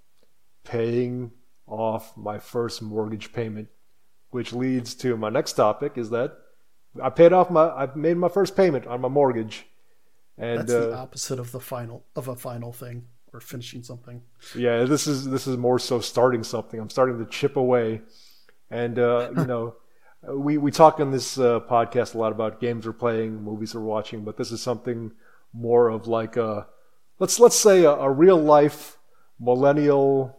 paying 0.64 1.32
off 1.68 2.16
my 2.16 2.40
first 2.40 2.82
mortgage 2.82 3.34
payment, 3.34 3.68
which 4.32 4.54
leads 4.54 4.96
to 4.96 5.18
my 5.18 5.30
next 5.30 5.54
topic 5.54 5.98
is 5.98 6.10
that 6.10 6.38
I 7.02 7.10
paid 7.10 7.34
off 7.34 7.50
my 7.50 7.68
I 7.70 7.90
made 7.96 8.18
my 8.18 8.30
first 8.30 8.56
payment 8.56 8.88
on 8.88 9.02
my 9.02 9.08
mortgage, 9.08 9.66
and 10.38 10.60
That's 10.60 10.72
the 10.72 10.94
uh, 10.94 10.98
opposite 10.98 11.40
of 11.40 11.52
the 11.52 11.60
final 11.60 12.06
of 12.16 12.28
a 12.28 12.36
final 12.36 12.72
thing 12.72 13.06
or 13.34 13.40
finishing 13.40 13.84
something. 13.84 14.22
yeah, 14.56 14.84
this 14.84 15.08
is 15.08 15.30
this 15.30 15.48
is 15.48 15.58
more 15.58 15.80
so 15.80 16.00
starting 16.00 16.44
something. 16.44 16.80
I'm 16.80 16.90
starting 16.90 17.18
to 17.20 17.26
chip 17.26 17.58
away, 17.58 18.02
and 18.70 18.98
uh, 19.00 19.32
you 19.36 19.46
know. 19.54 19.76
We 20.28 20.58
we 20.58 20.72
talk 20.72 21.00
on 21.00 21.12
this 21.12 21.38
uh, 21.38 21.60
podcast 21.60 22.16
a 22.16 22.18
lot 22.18 22.32
about 22.32 22.62
games 22.62 22.86
we're 22.86 22.94
playing, 22.94 23.44
movies 23.44 23.76
we're 23.76 23.82
watching, 23.82 24.24
but 24.24 24.38
this 24.38 24.52
is 24.52 24.62
something 24.62 25.12
more 25.54 25.90
of 25.90 26.08
like 26.08 26.38
a 26.38 26.68
let's 27.20 27.40
let's 27.40 27.56
say 27.56 27.84
a, 27.84 27.92
a 27.92 28.10
real 28.10 28.38
life 28.38 28.98
millennial 29.40 30.38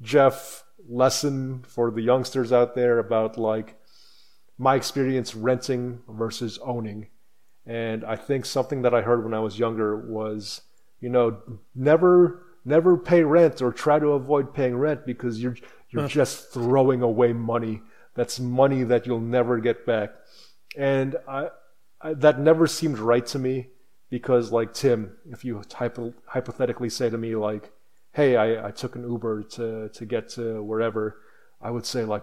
Jeff 0.00 0.64
lesson 0.88 1.64
for 1.66 1.90
the 1.90 2.02
youngsters 2.02 2.52
out 2.52 2.74
there 2.74 2.98
about 2.98 3.36
like 3.36 3.76
my 4.58 4.76
experience 4.76 5.34
renting 5.34 6.00
versus 6.08 6.58
owning. 6.62 7.08
And 7.66 8.04
I 8.04 8.16
think 8.16 8.44
something 8.44 8.82
that 8.82 8.94
I 8.94 9.02
heard 9.02 9.24
when 9.24 9.34
I 9.34 9.40
was 9.40 9.58
younger 9.58 9.96
was, 9.96 10.60
you 11.00 11.08
know, 11.08 11.38
never 11.74 12.42
never 12.64 12.96
pay 12.96 13.22
rent 13.22 13.60
or 13.60 13.72
try 13.72 13.98
to 13.98 14.12
avoid 14.12 14.54
paying 14.54 14.76
rent 14.76 15.06
because 15.06 15.42
you're 15.42 15.56
you're 15.90 16.08
just 16.08 16.52
throwing 16.52 17.02
away 17.02 17.32
money. 17.32 17.82
That's 18.14 18.38
money 18.40 18.84
that 18.84 19.06
you'll 19.06 19.20
never 19.20 19.58
get 19.58 19.84
back. 19.86 20.10
And 20.76 21.16
I, 21.28 21.48
I 22.00 22.14
that 22.14 22.38
never 22.38 22.66
seemed 22.66 22.98
right 22.98 23.26
to 23.26 23.38
me 23.38 23.68
because 24.10 24.52
like 24.52 24.72
Tim, 24.74 25.16
if 25.30 25.44
you 25.44 25.62
hypo, 25.72 26.14
hypothetically 26.26 26.90
say 26.90 27.10
to 27.10 27.18
me 27.18 27.34
like, 27.36 27.72
"Hey, 28.12 28.36
I, 28.36 28.68
I 28.68 28.70
took 28.70 28.96
an 28.96 29.02
Uber 29.02 29.42
to 29.54 29.88
to 29.88 30.04
get 30.04 30.28
to 30.30 30.62
wherever," 30.62 31.18
I 31.60 31.70
would 31.70 31.86
say 31.86 32.04
like, 32.04 32.22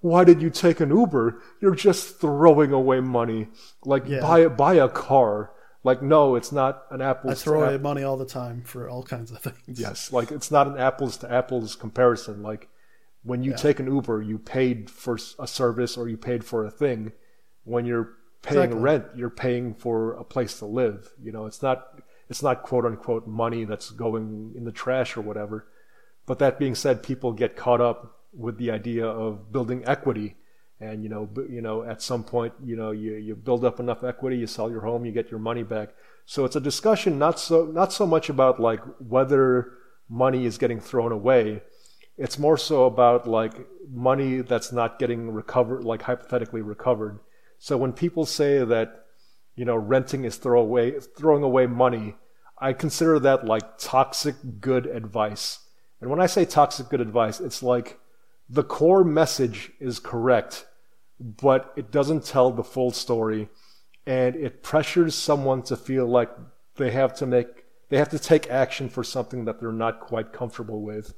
"Why 0.00 0.24
did 0.24 0.42
you 0.42 0.50
take 0.50 0.80
an 0.80 0.90
Uber? 0.90 1.40
You're 1.60 1.74
just 1.74 2.20
throwing 2.20 2.72
away 2.72 3.00
money. 3.00 3.48
Like 3.84 4.04
Yeah. 4.06 4.20
buy 4.20 4.46
buy 4.48 4.74
a 4.74 4.88
car. 4.88 5.50
Like 5.82 6.02
no, 6.02 6.34
it's 6.34 6.50
not 6.52 6.84
an 6.90 7.02
apples. 7.02 7.32
I 7.32 7.34
throw 7.44 7.64
away 7.64 7.78
money 7.78 8.02
all 8.02 8.16
the 8.16 8.24
time 8.26 8.62
for 8.64 8.88
all 8.88 9.02
kinds 9.02 9.30
of 9.30 9.38
things. 9.40 9.78
Yes, 9.78 10.12
like 10.12 10.30
it's 10.30 10.50
not 10.50 10.66
an 10.66 10.78
apples 10.78 11.18
to 11.18 11.30
apples 11.30 11.76
comparison. 11.76 12.42
Like 12.42 12.68
when 13.24 13.42
you 13.42 13.50
Yeah. 13.52 13.56
take 13.56 13.80
an 13.80 13.86
Uber, 13.86 14.22
you 14.22 14.38
paid 14.38 14.88
for 14.90 15.18
a 15.38 15.46
service 15.46 15.96
or 15.96 16.08
you 16.08 16.16
paid 16.16 16.44
for 16.44 16.64
a 16.64 16.70
thing. 16.70 17.12
When 17.64 17.84
you're 17.86 18.10
paying 18.42 18.64
Exactly. 18.64 18.82
rent, 18.82 19.04
you're 19.16 19.30
paying 19.30 19.74
for 19.74 20.12
a 20.12 20.24
place 20.24 20.58
to 20.58 20.66
live. 20.66 21.14
You 21.22 21.32
know, 21.32 21.46
it's 21.46 21.62
not 21.62 22.00
it's 22.28 22.42
not 22.42 22.62
quote 22.62 22.84
unquote 22.86 23.26
money 23.26 23.64
that's 23.64 23.90
going 23.90 24.52
in 24.56 24.64
the 24.64 24.72
trash 24.72 25.16
or 25.16 25.20
whatever. 25.22 25.66
But 26.26 26.38
that 26.38 26.58
being 26.58 26.74
said, 26.74 27.02
people 27.02 27.32
get 27.32 27.56
caught 27.56 27.80
up 27.80 28.20
with 28.32 28.56
the 28.58 28.70
idea 28.70 29.06
of 29.06 29.50
building 29.52 29.82
equity. 29.86 30.36
And 30.80 31.02
you 31.02 31.08
know, 31.08 31.26
b- 31.26 31.46
you 31.48 31.62
know, 31.62 31.82
at 31.82 32.02
some 32.02 32.24
point, 32.24 32.52
you 32.62 32.76
know, 32.76 32.90
you, 32.90 33.14
you 33.14 33.34
build 33.36 33.64
up 33.64 33.78
enough 33.80 34.02
equity, 34.04 34.36
you 34.38 34.46
sell 34.46 34.70
your 34.70 34.80
home, 34.82 35.04
you 35.06 35.12
get 35.12 35.30
your 35.30 35.40
money 35.40 35.62
back. 35.62 35.90
So 36.26 36.44
it's 36.44 36.56
a 36.56 36.60
discussion 36.60 37.18
not 37.18 37.38
so 37.38 37.66
not 37.66 37.92
so 37.92 38.06
much 38.06 38.28
about 38.28 38.58
like 38.60 38.80
whether 38.98 39.72
money 40.08 40.44
is 40.46 40.58
getting 40.58 40.80
thrown 40.80 41.12
away. 41.12 41.62
It's 42.16 42.38
more 42.38 42.56
so 42.56 42.84
about 42.84 43.26
like 43.26 43.54
money 43.90 44.40
that's 44.40 44.72
not 44.72 44.98
getting 44.98 45.32
recovered, 45.32 45.84
like 45.84 46.02
hypothetically 46.02 46.62
recovered. 46.62 47.18
So 47.58 47.76
when 47.76 47.92
people 47.92 48.26
say 48.26 48.64
that, 48.64 49.06
you 49.56 49.64
know, 49.64 49.76
renting 49.76 50.24
is 50.24 50.36
throw 50.36 50.60
away, 50.60 50.98
throwing 51.00 51.42
away 51.42 51.66
money, 51.66 52.16
I 52.58 52.72
consider 52.72 53.18
that 53.20 53.44
like 53.44 53.78
toxic 53.78 54.36
good 54.60 54.86
advice. 54.86 55.60
And 56.00 56.10
when 56.10 56.20
I 56.20 56.26
say 56.26 56.44
toxic 56.44 56.88
good 56.88 57.00
advice, 57.00 57.40
it's 57.40 57.62
like 57.62 57.98
the 58.48 58.62
core 58.62 59.04
message 59.04 59.72
is 59.80 59.98
correct, 59.98 60.66
but 61.18 61.72
it 61.76 61.90
doesn't 61.90 62.24
tell 62.24 62.50
the 62.50 62.64
full 62.64 62.90
story, 62.90 63.48
and 64.06 64.36
it 64.36 64.62
pressures 64.62 65.14
someone 65.14 65.62
to 65.62 65.76
feel 65.76 66.06
like 66.06 66.30
they 66.76 66.90
have 66.90 67.14
to 67.14 67.26
make 67.26 67.46
they 67.88 67.98
have 67.98 68.10
to 68.10 68.18
take 68.18 68.50
action 68.50 68.88
for 68.88 69.04
something 69.04 69.44
that 69.44 69.60
they're 69.60 69.72
not 69.72 70.00
quite 70.00 70.32
comfortable 70.32 70.82
with. 70.82 71.14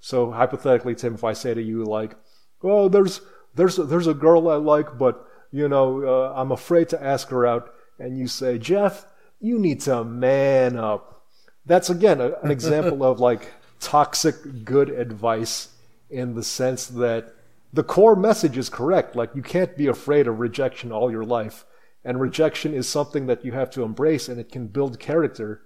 So 0.00 0.30
hypothetically, 0.30 0.94
Tim, 0.94 1.14
if 1.14 1.24
I 1.24 1.32
say 1.32 1.54
to 1.54 1.62
you 1.62 1.84
like, 1.84 2.16
"Oh, 2.62 2.88
there's 2.88 3.20
there's 3.54 3.76
there's 3.76 4.06
a 4.06 4.14
girl 4.14 4.48
I 4.48 4.56
like, 4.56 4.98
but 4.98 5.26
you 5.50 5.68
know 5.68 6.04
uh, 6.04 6.32
I'm 6.36 6.52
afraid 6.52 6.88
to 6.90 7.02
ask 7.02 7.28
her 7.28 7.46
out," 7.46 7.72
and 7.98 8.18
you 8.18 8.28
say, 8.28 8.58
"Jeff, 8.58 9.06
you 9.40 9.58
need 9.58 9.80
to 9.82 10.04
man 10.04 10.76
up." 10.76 11.24
That's 11.64 11.90
again 11.90 12.20
a, 12.20 12.32
an 12.42 12.50
example 12.50 13.02
of 13.02 13.20
like 13.20 13.52
toxic 13.80 14.64
good 14.64 14.90
advice 14.90 15.68
in 16.10 16.34
the 16.34 16.42
sense 16.42 16.86
that 16.86 17.34
the 17.72 17.82
core 17.82 18.16
message 18.16 18.56
is 18.56 18.68
correct. 18.68 19.16
Like 19.16 19.34
you 19.34 19.42
can't 19.42 19.76
be 19.76 19.86
afraid 19.86 20.26
of 20.26 20.40
rejection 20.40 20.92
all 20.92 21.10
your 21.10 21.24
life. 21.24 21.64
And 22.04 22.20
rejection 22.20 22.72
is 22.72 22.88
something 22.88 23.26
that 23.26 23.44
you 23.44 23.52
have 23.52 23.70
to 23.70 23.82
embrace 23.82 24.28
and 24.28 24.38
it 24.38 24.50
can 24.50 24.68
build 24.68 25.00
character. 25.00 25.62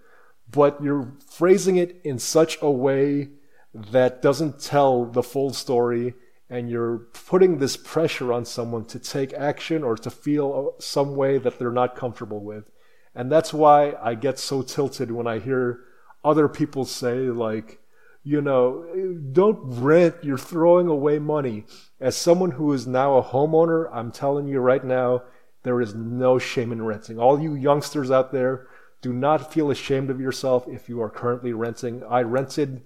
But 0.50 0.82
you're 0.82 1.12
phrasing 1.30 1.76
it 1.76 2.00
in 2.02 2.18
such 2.18 2.58
a 2.62 2.70
way 2.70 3.28
that 3.74 4.22
doesn't 4.22 4.60
tell 4.60 5.04
the 5.04 5.22
full 5.22 5.52
story 5.52 6.14
and 6.48 6.68
you're 6.68 6.98
putting 7.26 7.58
this 7.58 7.76
pressure 7.76 8.32
on 8.32 8.44
someone 8.44 8.84
to 8.84 8.98
take 8.98 9.32
action 9.34 9.84
or 9.84 9.96
to 9.96 10.10
feel 10.10 10.74
some 10.80 11.14
way 11.14 11.38
that 11.38 11.58
they're 11.58 11.70
not 11.70 11.94
comfortable 11.94 12.40
with. 12.40 12.70
And 13.14 13.30
that's 13.30 13.52
why 13.52 13.94
I 14.02 14.14
get 14.14 14.38
so 14.38 14.62
tilted 14.62 15.12
when 15.12 15.26
I 15.26 15.38
hear 15.38 15.80
other 16.24 16.48
people 16.48 16.84
say 16.84 17.18
like, 17.30 17.78
you 18.22 18.40
know, 18.42 18.84
don't 19.32 19.58
rent, 19.62 20.16
you're 20.22 20.36
throwing 20.36 20.88
away 20.88 21.18
money. 21.18 21.64
As 22.00 22.16
someone 22.16 22.52
who 22.52 22.72
is 22.72 22.86
now 22.86 23.16
a 23.16 23.22
homeowner, 23.22 23.88
I'm 23.92 24.10
telling 24.10 24.46
you 24.46 24.58
right 24.60 24.84
now, 24.84 25.22
there 25.62 25.80
is 25.80 25.94
no 25.94 26.38
shame 26.38 26.72
in 26.72 26.82
renting. 26.84 27.18
All 27.18 27.40
you 27.40 27.54
youngsters 27.54 28.10
out 28.10 28.32
there, 28.32 28.66
do 29.02 29.12
not 29.12 29.52
feel 29.52 29.70
ashamed 29.70 30.10
of 30.10 30.20
yourself 30.20 30.66
if 30.68 30.88
you 30.88 31.00
are 31.00 31.10
currently 31.10 31.52
renting. 31.52 32.02
I 32.04 32.20
rented, 32.22 32.82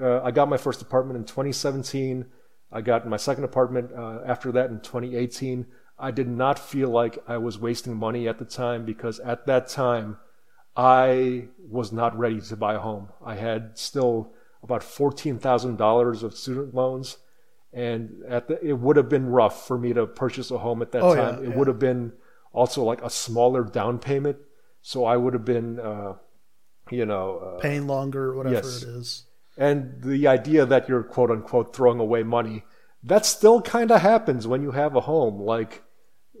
uh, 0.00 0.20
I 0.22 0.30
got 0.30 0.48
my 0.48 0.56
first 0.56 0.82
apartment 0.82 1.16
in 1.18 1.24
2017. 1.24 2.26
I 2.72 2.80
got 2.80 3.06
my 3.08 3.16
second 3.16 3.44
apartment 3.44 3.90
uh, 3.96 4.20
after 4.26 4.52
that 4.52 4.70
in 4.70 4.80
2018. 4.80 5.66
I 5.98 6.10
did 6.10 6.28
not 6.28 6.58
feel 6.58 6.90
like 6.90 7.18
I 7.26 7.38
was 7.38 7.58
wasting 7.58 7.96
money 7.96 8.28
at 8.28 8.38
the 8.38 8.44
time 8.44 8.84
because 8.84 9.18
at 9.20 9.46
that 9.46 9.68
time, 9.68 10.18
I 10.76 11.48
was 11.58 11.90
not 11.92 12.18
ready 12.18 12.40
to 12.40 12.56
buy 12.56 12.74
a 12.74 12.78
home. 12.80 13.08
I 13.24 13.36
had 13.36 13.78
still 13.78 14.32
about 14.62 14.82
$14,000 14.82 16.22
of 16.22 16.34
student 16.36 16.74
loans. 16.74 17.16
And 17.72 18.22
at 18.28 18.48
the, 18.48 18.62
it 18.64 18.74
would 18.74 18.96
have 18.96 19.08
been 19.08 19.26
rough 19.26 19.66
for 19.66 19.78
me 19.78 19.92
to 19.94 20.06
purchase 20.06 20.50
a 20.50 20.58
home 20.58 20.82
at 20.82 20.92
that 20.92 21.02
Oh, 21.02 21.14
time. 21.14 21.38
yeah, 21.42 21.44
it 21.44 21.50
yeah. 21.50 21.56
would 21.56 21.68
have 21.68 21.78
been 21.78 22.12
also 22.52 22.82
like 22.82 23.02
a 23.02 23.10
smaller 23.10 23.64
down 23.64 23.98
payment. 23.98 24.38
So 24.82 25.04
I 25.04 25.16
would 25.16 25.34
have 25.34 25.44
been, 25.44 25.78
uh, 25.80 26.14
you 26.90 27.06
know, 27.06 27.38
uh, 27.38 27.60
Paying 27.60 27.86
longer, 27.86 28.34
whatever 28.34 28.54
yes. 28.54 28.82
it 28.82 28.88
is. 28.88 29.25
And 29.56 30.02
the 30.02 30.26
idea 30.26 30.66
that 30.66 30.88
you're 30.88 31.02
quote 31.02 31.30
unquote 31.30 31.74
throwing 31.74 32.00
away 32.00 32.22
money, 32.22 32.64
that 33.02 33.24
still 33.24 33.62
kind 33.62 33.90
of 33.90 34.02
happens 34.02 34.46
when 34.46 34.62
you 34.62 34.72
have 34.72 34.96
a 34.96 35.00
home. 35.02 35.40
Like, 35.40 35.82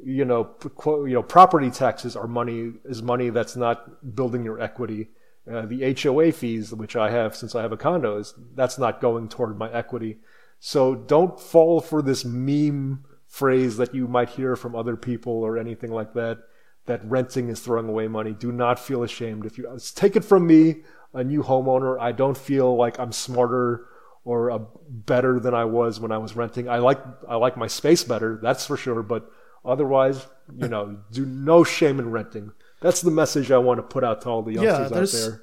you 0.04 0.24
know, 0.24 0.54
you 0.86 1.14
know, 1.14 1.22
property 1.22 1.70
taxes 1.70 2.16
are 2.16 2.28
money 2.28 2.72
is 2.84 3.02
money 3.02 3.30
that's 3.30 3.56
not 3.56 4.14
building 4.14 4.44
your 4.44 4.60
equity. 4.60 5.08
Uh, 5.50 5.64
the 5.64 5.94
HOA 6.02 6.32
fees, 6.32 6.74
which 6.74 6.96
I 6.96 7.10
have 7.10 7.36
since 7.36 7.54
I 7.54 7.62
have 7.62 7.72
a 7.72 7.76
condo, 7.76 8.18
is 8.18 8.34
that's 8.54 8.78
not 8.78 9.00
going 9.00 9.28
toward 9.28 9.58
my 9.58 9.70
equity. 9.72 10.18
So 10.58 10.94
don't 10.94 11.38
fall 11.38 11.80
for 11.80 12.02
this 12.02 12.24
meme 12.24 13.04
phrase 13.28 13.76
that 13.76 13.94
you 13.94 14.08
might 14.08 14.30
hear 14.30 14.56
from 14.56 14.74
other 14.74 14.96
people 14.96 15.32
or 15.44 15.58
anything 15.58 15.90
like 15.90 16.14
that. 16.14 16.38
That 16.86 17.04
renting 17.04 17.48
is 17.48 17.60
throwing 17.60 17.88
away 17.88 18.08
money. 18.08 18.32
Do 18.32 18.52
not 18.52 18.78
feel 18.78 19.02
ashamed. 19.02 19.44
If 19.44 19.58
you 19.58 19.68
take 19.94 20.16
it 20.16 20.24
from 20.24 20.46
me, 20.46 20.76
a 21.12 21.24
new 21.24 21.42
homeowner, 21.42 21.98
I 22.00 22.12
don't 22.12 22.36
feel 22.36 22.76
like 22.76 22.98
I'm 23.00 23.12
smarter 23.12 23.86
or 24.24 24.50
uh, 24.50 24.58
better 24.88 25.38
than 25.40 25.54
I 25.54 25.64
was 25.64 26.00
when 26.00 26.12
I 26.12 26.18
was 26.18 26.36
renting. 26.36 26.68
I 26.68 26.78
like 26.78 26.98
I 27.28 27.36
like 27.36 27.56
my 27.56 27.66
space 27.66 28.04
better, 28.04 28.38
that's 28.42 28.66
for 28.66 28.76
sure. 28.76 29.02
But 29.02 29.30
otherwise, 29.64 30.26
you 30.56 30.68
know, 30.68 30.98
do 31.12 31.24
no 31.26 31.64
shame 31.64 31.98
in 31.98 32.10
renting. 32.10 32.52
That's 32.80 33.00
the 33.02 33.10
message 33.10 33.50
I 33.50 33.58
want 33.58 33.78
to 33.78 33.82
put 33.82 34.04
out 34.04 34.22
to 34.22 34.28
all 34.28 34.42
the 34.42 34.52
Yeah, 34.52 34.88
youngsters 34.88 35.14
out 35.14 35.30
there. 35.30 35.42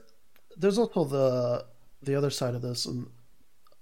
there's 0.58 0.78
also 0.78 1.04
the 1.06 1.66
the 2.02 2.16
other 2.16 2.30
side 2.30 2.56
of 2.56 2.62
this, 2.62 2.86
and 2.86 3.08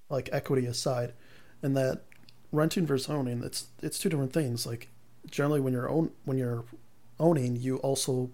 like 0.09 0.29
equity 0.31 0.65
aside, 0.67 1.13
and 1.61 1.75
that 1.77 2.03
renting 2.51 2.85
versus 2.85 3.09
owning, 3.09 3.43
it's 3.43 3.67
it's 3.81 3.99
two 3.99 4.09
different 4.09 4.33
things. 4.33 4.65
Like 4.65 4.87
generally, 5.29 5.59
when 5.59 5.73
you're 5.73 5.89
own 5.89 6.11
when 6.25 6.37
you're 6.37 6.63
owning, 7.21 7.55
you 7.55 7.77
also 7.77 8.29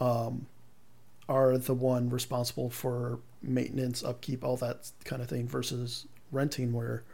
um, 0.00 0.46
are 1.28 1.58
the 1.58 1.74
one 1.74 2.10
responsible 2.10 2.70
for 2.70 3.20
maintenance, 3.42 4.02
upkeep, 4.02 4.42
all 4.42 4.56
that 4.56 4.90
kind 5.04 5.22
of 5.22 5.28
thing. 5.28 5.46
Versus 5.46 6.06
renting, 6.32 6.72
where 6.72 7.04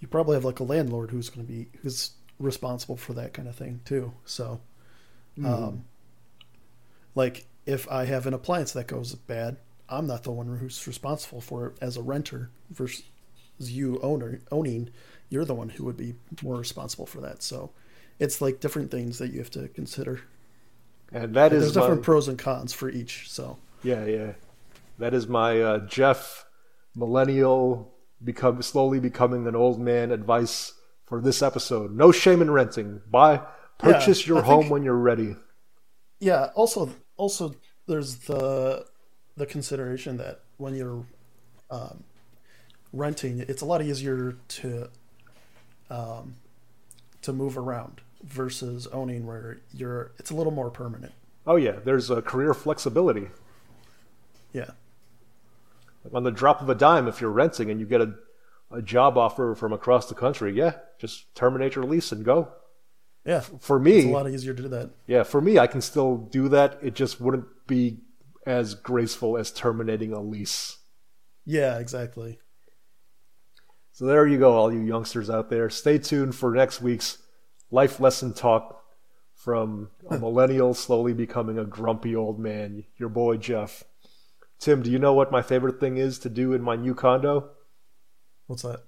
you 0.00 0.08
probably 0.08 0.34
have 0.34 0.44
like 0.44 0.60
a 0.60 0.64
landlord 0.64 1.10
who's 1.10 1.28
going 1.28 1.46
to 1.46 1.52
be 1.52 1.68
who's 1.82 2.12
responsible 2.38 2.96
for 2.96 3.12
that 3.14 3.32
kind 3.32 3.48
of 3.48 3.54
thing 3.56 3.80
too. 3.84 4.12
So, 4.24 4.60
um, 5.44 5.84
like 7.14 7.46
if 7.66 7.90
I 7.90 8.04
have 8.04 8.26
an 8.26 8.34
appliance 8.34 8.72
that 8.72 8.86
goes 8.86 9.14
bad, 9.14 9.56
I'm 9.88 10.06
not 10.06 10.22
the 10.22 10.32
one 10.32 10.56
who's 10.58 10.86
responsible 10.86 11.40
for 11.40 11.66
it 11.66 11.76
as 11.80 11.96
a 11.96 12.02
renter 12.02 12.50
versus 12.70 13.02
you 13.58 13.98
owner 14.02 14.40
owning. 14.50 14.90
You're 15.28 15.44
the 15.44 15.54
one 15.54 15.68
who 15.68 15.84
would 15.84 15.96
be 15.96 16.14
more 16.42 16.56
responsible 16.56 17.06
for 17.06 17.20
that. 17.20 17.42
So, 17.42 17.70
it's 18.20 18.40
like 18.40 18.60
different 18.60 18.90
things 18.92 19.18
that 19.18 19.32
you 19.32 19.38
have 19.38 19.50
to 19.50 19.66
consider. 19.68 20.20
And 21.12 21.34
that 21.34 21.50
There's 21.50 21.64
is 21.64 21.74
my, 21.74 21.80
different 21.82 22.02
pros 22.04 22.28
and 22.28 22.38
cons 22.38 22.72
for 22.72 22.88
each. 22.88 23.28
So, 23.28 23.58
Yeah, 23.82 24.04
yeah. 24.04 24.32
That 24.98 25.12
is 25.14 25.26
my 25.26 25.60
uh, 25.60 25.78
Jeff 25.86 26.44
millennial 26.94 27.92
become 28.22 28.60
slowly 28.62 29.00
becoming 29.00 29.46
an 29.46 29.56
old 29.56 29.80
man 29.80 30.12
advice 30.12 30.74
for 31.06 31.20
this 31.20 31.42
episode. 31.42 31.90
No 31.96 32.12
shame 32.12 32.42
in 32.42 32.50
renting. 32.50 33.00
Buy 33.10 33.40
purchase 33.78 34.26
Yeah, 34.26 34.34
your 34.34 34.42
I 34.44 34.46
home 34.46 34.60
think- 34.62 34.72
when 34.72 34.82
you're 34.84 34.94
ready. 34.94 35.34
Yeah. 36.20 36.50
Also, 36.54 36.90
also, 37.16 37.54
there's 37.86 38.16
the 38.16 38.84
the 39.36 39.46
consideration 39.46 40.18
that 40.18 40.40
when 40.58 40.74
you're 40.74 41.06
um, 41.70 42.04
renting, 42.92 43.40
it's 43.48 43.62
a 43.62 43.64
lot 43.64 43.80
easier 43.82 44.36
to 44.48 44.90
um, 45.88 46.36
to 47.22 47.32
move 47.32 47.56
around 47.56 48.02
versus 48.22 48.86
owning, 48.88 49.26
where 49.26 49.58
you're 49.72 50.12
it's 50.18 50.30
a 50.30 50.34
little 50.34 50.52
more 50.52 50.70
permanent. 50.70 51.12
Oh 51.46 51.56
yeah, 51.56 51.76
there's 51.84 52.10
a 52.10 52.20
career 52.22 52.54
flexibility. 52.54 53.28
Yeah. 54.52 54.70
On 56.12 56.24
the 56.24 56.30
drop 56.30 56.60
of 56.62 56.68
a 56.68 56.74
dime, 56.74 57.08
if 57.08 57.20
you're 57.20 57.30
renting 57.30 57.70
and 57.70 57.78
you 57.78 57.86
get 57.86 58.00
a, 58.00 58.14
a 58.70 58.80
job 58.82 59.18
offer 59.18 59.54
from 59.54 59.72
across 59.72 60.08
the 60.08 60.14
country, 60.14 60.52
yeah, 60.52 60.72
just 60.98 61.34
terminate 61.34 61.74
your 61.74 61.84
lease 61.84 62.10
and 62.12 62.24
go. 62.24 62.48
Yeah. 63.24 63.40
For 63.40 63.78
me, 63.78 63.98
It's 63.98 64.06
a 64.06 64.10
lot 64.10 64.28
easier 64.30 64.54
to 64.54 64.62
do 64.62 64.68
that. 64.68 64.90
yeah, 65.06 65.22
for 65.24 65.40
me, 65.42 65.58
I 65.58 65.66
can 65.66 65.80
still 65.82 66.16
do 66.16 66.48
that. 66.48 66.78
It 66.82 66.94
just 66.94 67.20
wouldn't 67.20 67.44
be 67.66 67.98
as 68.46 68.74
graceful 68.74 69.36
as 69.36 69.50
terminating 69.50 70.12
a 70.14 70.20
lease. 70.20 70.78
Yeah. 71.44 71.78
Exactly. 71.78 72.38
So 73.92 74.06
there 74.06 74.26
you 74.26 74.38
go, 74.38 74.54
all 74.54 74.72
you 74.72 74.80
youngsters 74.80 75.28
out 75.28 75.50
there. 75.50 75.68
Stay 75.68 75.98
tuned 75.98 76.34
for 76.34 76.54
next 76.54 76.80
week's 76.80 77.18
life 77.70 78.00
lesson 78.00 78.32
talk 78.32 78.84
from 79.34 79.90
a 80.10 80.18
millennial 80.18 80.74
slowly 80.74 81.14
becoming 81.14 81.58
a 81.58 81.64
grumpy 81.64 82.14
old 82.14 82.38
man. 82.38 82.84
Your 82.98 83.08
boy 83.08 83.36
Jeff. 83.36 83.84
Tim, 84.58 84.82
do 84.82 84.90
you 84.90 84.98
know 84.98 85.14
what 85.14 85.32
my 85.32 85.40
favorite 85.40 85.80
thing 85.80 85.96
is 85.96 86.18
to 86.20 86.28
do 86.28 86.52
in 86.52 86.60
my 86.60 86.76
new 86.76 86.94
condo? 86.94 87.50
What's 88.46 88.62
that? 88.62 88.82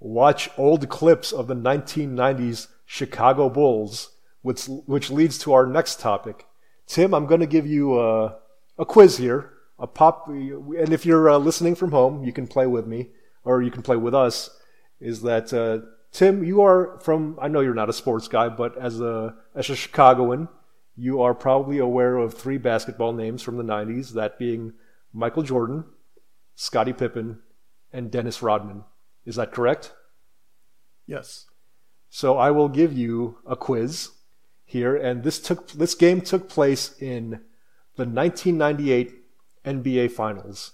Watch 0.00 0.50
old 0.58 0.88
clips 0.88 1.32
of 1.32 1.46
the 1.46 1.54
1990s 1.54 2.66
Chicago 2.84 3.48
Bulls, 3.48 4.16
which 4.42 4.66
which 4.66 5.10
leads 5.10 5.38
to 5.38 5.52
our 5.52 5.66
next 5.66 6.00
topic. 6.00 6.46
Tim, 6.88 7.14
I'm 7.14 7.26
going 7.26 7.40
to 7.40 7.46
give 7.46 7.66
you 7.66 8.00
a, 8.00 8.36
a 8.78 8.84
quiz 8.84 9.18
here. 9.18 9.50
A 9.78 9.86
pop, 9.86 10.28
and 10.28 10.92
if 10.92 11.06
you're 11.06 11.30
uh, 11.30 11.38
listening 11.38 11.74
from 11.74 11.90
home, 11.90 12.24
you 12.24 12.32
can 12.32 12.46
play 12.46 12.66
with 12.66 12.86
me, 12.86 13.10
or 13.44 13.62
you 13.62 13.70
can 13.70 13.82
play 13.82 13.96
with 13.96 14.14
us. 14.14 14.50
Is 15.00 15.22
that 15.22 15.52
uh, 15.52 15.86
Tim? 16.12 16.44
You 16.44 16.62
are 16.62 16.98
from. 17.00 17.38
I 17.40 17.48
know 17.48 17.60
you're 17.60 17.74
not 17.74 17.88
a 17.88 17.94
sports 17.94 18.28
guy, 18.28 18.48
but 18.48 18.76
as 18.76 19.00
a 19.00 19.34
as 19.54 19.70
a 19.70 19.76
Chicagoan, 19.76 20.48
you 20.96 21.22
are 21.22 21.34
probably 21.34 21.78
aware 21.78 22.16
of 22.16 22.34
three 22.34 22.58
basketball 22.58 23.12
names 23.12 23.42
from 23.42 23.56
the 23.56 23.64
90s. 23.64 24.12
That 24.12 24.38
being 24.38 24.74
Michael 25.12 25.42
Jordan, 25.42 25.84
Scottie 26.54 26.92
Pippen, 26.92 27.40
and 27.92 28.10
Dennis 28.10 28.42
Rodman. 28.42 28.84
Is 29.24 29.36
that 29.36 29.52
correct? 29.52 29.92
Yes. 31.06 31.46
So 32.10 32.36
I 32.36 32.50
will 32.50 32.68
give 32.68 32.92
you 32.92 33.38
a 33.46 33.56
quiz 33.56 34.10
here, 34.64 34.94
and 34.94 35.22
this 35.22 35.40
took 35.40 35.68
this 35.72 35.94
game 35.94 36.20
took 36.20 36.48
place 36.48 36.94
in 37.00 37.40
the 37.96 38.04
1998 38.04 39.14
NBA 39.64 40.10
Finals, 40.10 40.72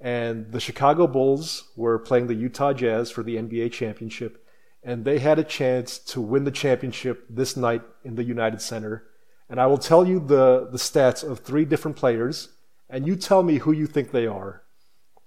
and 0.00 0.50
the 0.50 0.60
Chicago 0.60 1.06
Bulls 1.06 1.70
were 1.76 1.98
playing 1.98 2.26
the 2.26 2.34
Utah 2.34 2.72
Jazz 2.72 3.10
for 3.10 3.22
the 3.22 3.36
NBA 3.36 3.72
championship, 3.72 4.41
and 4.82 5.04
they 5.04 5.18
had 5.18 5.38
a 5.38 5.44
chance 5.44 5.98
to 5.98 6.20
win 6.20 6.44
the 6.44 6.50
championship 6.50 7.24
this 7.30 7.56
night 7.56 7.82
in 8.04 8.16
the 8.16 8.24
United 8.24 8.60
Center. 8.60 9.06
And 9.48 9.60
I 9.60 9.66
will 9.66 9.78
tell 9.78 10.06
you 10.06 10.18
the, 10.18 10.68
the 10.70 10.78
stats 10.78 11.22
of 11.28 11.40
three 11.40 11.64
different 11.64 11.96
players, 11.96 12.48
and 12.88 13.06
you 13.06 13.16
tell 13.16 13.42
me 13.42 13.58
who 13.58 13.72
you 13.72 13.86
think 13.86 14.10
they 14.10 14.26
are. 14.26 14.62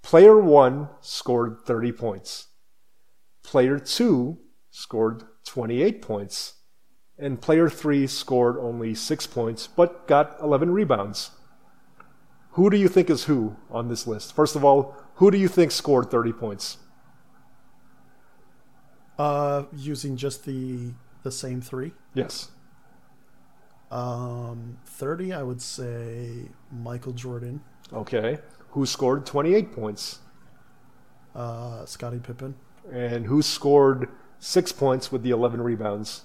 Player 0.01 0.39
one 0.39 0.89
scored 1.01 1.59
30 1.65 1.91
points. 1.93 2.47
Player 3.43 3.79
two 3.79 4.39
scored 4.69 5.23
28 5.45 6.01
points. 6.01 6.53
And 7.17 7.41
player 7.41 7.69
three 7.69 8.07
scored 8.07 8.57
only 8.57 8.93
six 8.93 9.25
points, 9.25 9.67
but 9.67 10.05
got 10.05 10.37
11 10.41 10.71
rebounds. 10.71 11.31
Who 12.51 12.69
do 12.69 12.77
you 12.77 12.89
think 12.89 13.09
is 13.09 13.25
who 13.25 13.55
on 13.69 13.87
this 13.87 14.05
list? 14.05 14.35
First 14.35 14.55
of 14.55 14.65
all, 14.65 14.95
who 15.15 15.31
do 15.31 15.37
you 15.37 15.47
think 15.47 15.71
scored 15.71 16.11
30 16.11 16.33
points? 16.33 16.77
Uh, 19.17 19.63
using 19.75 20.17
just 20.17 20.45
the 20.45 20.91
the 21.23 21.31
same 21.31 21.61
three. 21.61 21.93
Yes. 22.13 22.49
Um, 23.91 24.77
30, 24.85 25.31
I 25.33 25.43
would 25.43 25.61
say 25.61 26.49
Michael 26.71 27.13
Jordan, 27.13 27.61
Okay. 27.93 28.39
Who 28.71 28.85
scored 28.85 29.25
28 29.25 29.71
points? 29.73 30.19
uh, 31.35 31.85
Scottie 31.85 32.19
Pippen, 32.19 32.55
And 32.91 33.25
who 33.25 33.41
scored 33.41 34.09
six 34.39 34.71
points 34.71 35.11
with 35.11 35.21
the 35.23 35.29
11 35.31 35.61
rebounds? 35.61 36.23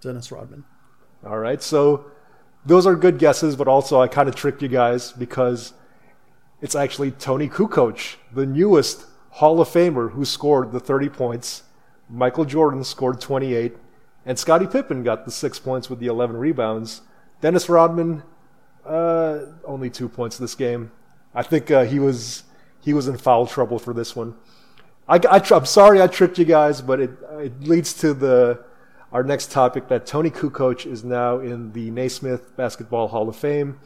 Dennis 0.00 0.30
Rodman. 0.30 0.64
All 1.26 1.38
right. 1.38 1.62
So 1.62 2.06
those 2.66 2.86
are 2.86 2.94
good 2.96 3.18
guesses, 3.18 3.56
but 3.56 3.66
also 3.66 4.00
I 4.00 4.06
kind 4.08 4.28
of 4.28 4.34
tricked 4.36 4.62
you 4.62 4.68
guys 4.68 5.10
because 5.12 5.72
it's 6.60 6.74
actually 6.74 7.10
Toni 7.12 7.48
Kukoc, 7.48 8.16
the 8.32 8.46
newest 8.46 9.06
Hall 9.30 9.60
of 9.60 9.68
Famer 9.68 10.12
who 10.12 10.24
scored 10.24 10.70
the 10.72 10.80
30 10.80 11.08
points. 11.08 11.62
Michael 12.08 12.44
Jordan 12.44 12.84
scored 12.84 13.20
28, 13.20 13.76
and 14.24 14.38
Scottie 14.38 14.66
Pippen 14.66 15.02
got 15.02 15.24
the 15.24 15.30
six 15.30 15.58
points 15.58 15.90
with 15.90 15.98
the 15.98 16.06
11 16.06 16.36
rebounds. 16.36 17.02
Dennis 17.40 17.68
Rodman, 17.68 18.22
uh, 18.84 19.40
only 19.64 19.90
two 19.90 20.08
points 20.08 20.38
this 20.38 20.54
game. 20.54 20.90
I 21.34 21.42
think 21.42 21.70
uh, 21.70 21.84
he 21.84 21.98
was 21.98 22.44
he 22.80 22.92
was 22.94 23.08
in 23.08 23.18
foul 23.18 23.46
trouble 23.46 23.78
for 23.78 23.92
this 23.92 24.16
one. 24.16 24.34
I, 25.08 25.20
am 25.50 25.64
sorry 25.64 26.02
I 26.02 26.06
tricked 26.06 26.38
you 26.38 26.44
guys, 26.44 26.80
but 26.80 27.00
it, 27.00 27.10
it 27.32 27.60
leads 27.62 27.94
to 27.94 28.14
the 28.14 28.64
our 29.12 29.22
next 29.22 29.50
topic 29.50 29.88
that 29.88 30.04
Toni 30.04 30.30
Kukoc 30.30 30.84
is 30.84 31.02
now 31.02 31.38
in 31.38 31.72
the 31.72 31.90
Naismith 31.90 32.54
Basketball 32.56 33.08
Hall 33.08 33.28
of 33.28 33.36
Fame, 33.36 33.78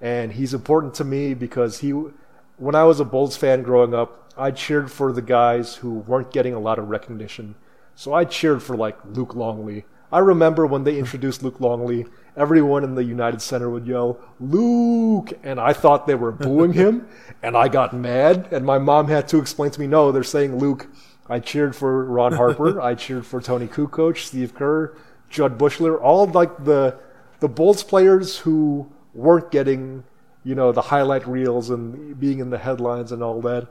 and 0.00 0.32
he's 0.32 0.54
important 0.54 0.94
to 0.94 1.04
me 1.04 1.34
because 1.34 1.80
he, 1.80 1.90
when 1.90 2.74
I 2.74 2.84
was 2.84 2.98
a 2.98 3.04
Bulls 3.04 3.36
fan 3.36 3.62
growing 3.62 3.92
up, 3.92 4.32
I 4.38 4.52
cheered 4.52 4.90
for 4.90 5.12
the 5.12 5.20
guys 5.20 5.76
who 5.76 5.90
weren't 5.90 6.32
getting 6.32 6.54
a 6.54 6.58
lot 6.58 6.78
of 6.78 6.88
recognition. 6.88 7.56
So 8.00 8.14
I 8.14 8.24
cheered 8.24 8.62
for 8.62 8.78
like 8.78 8.96
Luke 9.04 9.34
Longley. 9.34 9.84
I 10.10 10.20
remember 10.20 10.64
when 10.64 10.84
they 10.84 10.98
introduced 10.98 11.42
Luke 11.42 11.60
Longley, 11.60 12.06
everyone 12.34 12.82
in 12.82 12.94
the 12.94 13.04
United 13.04 13.42
Center 13.42 13.68
would 13.68 13.86
yell, 13.86 14.18
Luke! 14.40 15.34
And 15.42 15.60
I 15.60 15.74
thought 15.74 16.06
they 16.06 16.14
were 16.14 16.32
booing 16.32 16.72
him, 16.72 17.06
and 17.42 17.58
I 17.58 17.68
got 17.68 17.92
mad, 17.92 18.48
and 18.52 18.64
my 18.64 18.78
mom 18.78 19.08
had 19.08 19.28
to 19.28 19.38
explain 19.38 19.70
to 19.72 19.78
me, 19.78 19.86
no, 19.86 20.12
they're 20.12 20.22
saying 20.22 20.56
Luke. 20.56 20.88
I 21.28 21.40
cheered 21.40 21.76
for 21.76 22.06
Ron 22.06 22.32
Harper. 22.32 22.80
I 22.90 22.94
cheered 22.94 23.26
for 23.26 23.38
Toni 23.38 23.66
Kukoc, 23.66 24.16
Steve 24.16 24.54
Kerr, 24.54 24.96
Jud 25.28 25.58
Buechler, 25.58 26.00
all 26.00 26.26
like 26.26 26.64
the 26.64 26.98
the 27.40 27.48
Bulls 27.48 27.82
players 27.82 28.38
who 28.38 28.90
weren't 29.12 29.50
getting, 29.50 30.04
you 30.42 30.54
know, 30.54 30.72
the 30.72 30.88
highlight 30.88 31.28
reels 31.28 31.68
and 31.68 32.18
being 32.18 32.38
in 32.38 32.48
the 32.48 32.56
headlines 32.58 33.12
and 33.12 33.22
all 33.22 33.42
that. 33.42 33.68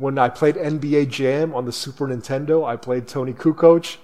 When 0.00 0.18
I 0.18 0.30
played 0.30 0.54
NBA 0.54 1.10
Jam 1.10 1.54
on 1.54 1.66
the 1.66 1.72
Super 1.72 2.08
Nintendo, 2.08 2.66
I 2.66 2.76
played 2.76 3.06
Toni 3.06 3.34
Kukoc. 3.34 3.98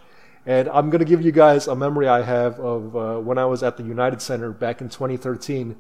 And 0.45 0.69
I'm 0.69 0.91
going 0.91 0.99
to 0.99 1.07
give 1.07 1.23
you 1.23 1.33
guys 1.33 1.69
a 1.69 1.75
memory 1.75 2.07
I 2.07 2.21
have 2.21 2.61
of 2.61 2.95
uh, 2.95 3.19
when 3.19 3.39
I 3.39 3.47
was 3.47 3.63
at 3.63 3.79
the 3.79 3.83
United 3.83 4.21
Center 4.21 4.53
back 4.53 4.83
in 4.83 4.91
2013. 4.91 5.75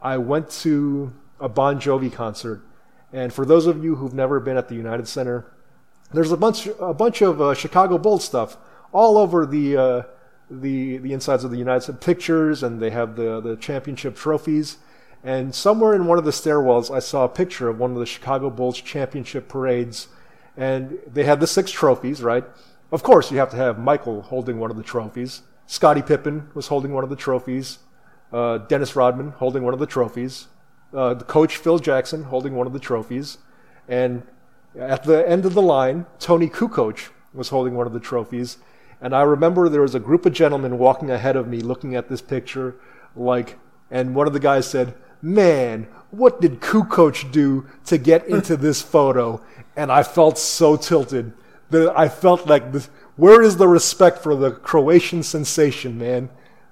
I 0.00 0.16
went 0.16 0.48
to 0.62 1.12
a 1.38 1.50
Bon 1.50 1.78
Jovi 1.78 2.10
concert. 2.10 2.62
And 3.12 3.34
for 3.34 3.44
those 3.44 3.66
of 3.66 3.84
you 3.84 3.96
who've 3.96 4.14
never 4.14 4.40
been 4.40 4.56
at 4.56 4.68
the 4.68 4.76
United 4.76 5.06
Center, 5.06 5.52
there's 6.10 6.32
a 6.32 6.38
bunch 6.38 6.66
a 6.80 6.94
bunch 6.94 7.20
of 7.20 7.42
uh, 7.42 7.52
Chicago 7.52 7.98
Bulls 7.98 8.24
stuff 8.24 8.56
all 8.92 9.18
over 9.18 9.44
the 9.44 9.76
uh, 9.76 10.02
the 10.50 10.96
the 10.96 11.12
insides 11.12 11.44
of 11.44 11.50
the 11.50 11.58
United 11.58 11.82
States 11.82 11.98
pictures, 12.00 12.62
and 12.62 12.80
they 12.80 12.88
have 12.88 13.14
the 13.14 13.42
the 13.42 13.56
championship 13.56 14.16
trophies. 14.16 14.78
And 15.22 15.54
somewhere 15.54 15.94
in 15.94 16.06
one 16.06 16.18
of 16.18 16.24
the 16.24 16.30
stairwells, 16.30 16.94
I 16.94 16.98
saw 16.98 17.24
a 17.24 17.28
picture 17.28 17.68
of 17.68 17.78
one 17.78 17.92
of 17.92 17.98
the 17.98 18.06
Chicago 18.06 18.48
Bulls 18.48 18.80
championship 18.80 19.48
parades, 19.48 20.08
and 20.56 20.98
they 21.06 21.24
had 21.24 21.40
the 21.40 21.46
six 21.46 21.70
trophies, 21.70 22.22
right? 22.22 22.44
Of 22.90 23.02
course, 23.02 23.30
you 23.30 23.38
have 23.38 23.50
to 23.50 23.56
have 23.56 23.78
Michael 23.78 24.22
holding 24.22 24.58
one 24.58 24.70
of 24.70 24.76
the 24.76 24.82
trophies. 24.82 25.42
Scottie 25.66 26.02
Pippen 26.02 26.48
was 26.54 26.68
holding 26.68 26.92
one 26.92 27.04
of 27.04 27.10
the 27.10 27.16
trophies. 27.16 27.78
Uh, 28.32 28.58
Dennis 28.58 28.96
Rodman 28.96 29.30
holding 29.32 29.62
one 29.62 29.74
of 29.74 29.80
the 29.80 29.86
trophies. 29.86 30.48
Uh, 30.92 31.14
the 31.14 31.24
coach 31.24 31.56
Phil 31.56 31.78
Jackson 31.78 32.24
holding 32.24 32.54
one 32.54 32.66
of 32.66 32.72
the 32.72 32.80
trophies, 32.80 33.38
and 33.88 34.22
at 34.76 35.04
the 35.04 35.28
end 35.28 35.44
of 35.44 35.54
the 35.54 35.62
line, 35.62 36.06
Toni 36.18 36.48
Kukoc 36.48 37.10
was 37.32 37.50
holding 37.50 37.74
one 37.74 37.86
of 37.86 37.92
the 37.92 38.00
trophies. 38.00 38.58
And 39.00 39.14
I 39.14 39.22
remember 39.22 39.68
there 39.68 39.82
was 39.82 39.94
a 39.94 40.00
group 40.00 40.26
of 40.26 40.32
gentlemen 40.32 40.78
walking 40.78 41.10
ahead 41.10 41.36
of 41.36 41.46
me 41.48 41.60
looking 41.60 41.94
at 41.94 42.08
this 42.08 42.20
picture, 42.20 42.74
like, 43.14 43.58
and 43.90 44.14
one 44.14 44.26
of 44.26 44.32
the 44.32 44.40
guys 44.40 44.68
said, 44.68 44.94
Man, 45.22 45.86
what 46.10 46.40
did 46.40 46.60
Kukoc 46.60 47.30
do 47.30 47.66
to 47.86 47.98
get 47.98 48.26
into 48.28 48.56
this 48.56 48.82
photo? 48.82 49.40
And 49.76 49.90
I 49.92 50.02
felt 50.02 50.38
so 50.38 50.76
tilted. 50.76 51.32
That 51.70 51.96
I 51.96 52.08
felt 52.08 52.46
like, 52.48 52.72
this, 52.72 52.86
where 53.16 53.42
is 53.42 53.56
the 53.56 53.68
respect 53.68 54.18
for 54.18 54.34
the 54.34 54.50
Croatian 54.50 55.22
sensation, 55.22 55.98
man? 55.98 56.28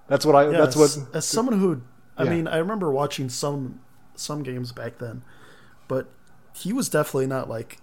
That's 0.09 0.26
what 0.26 0.34
I. 0.34 0.51
Yeah, 0.51 0.59
that's 0.59 0.76
as, 0.76 0.99
what. 0.99 1.14
as 1.14 1.24
someone 1.26 1.59
who, 1.61 1.82
I 2.16 2.24
Yeah. 2.24 2.30
mean, 2.30 2.49
I 2.49 2.57
remember 2.57 2.90
watching 2.90 3.28
some 3.28 3.80
some 4.16 4.42
games 4.42 4.72
back 4.72 4.99
then, 4.99 5.22
but 5.86 6.09
he 6.55 6.72
was 6.72 6.88
definitely 6.88 7.26
not 7.28 7.49
like 7.49 7.78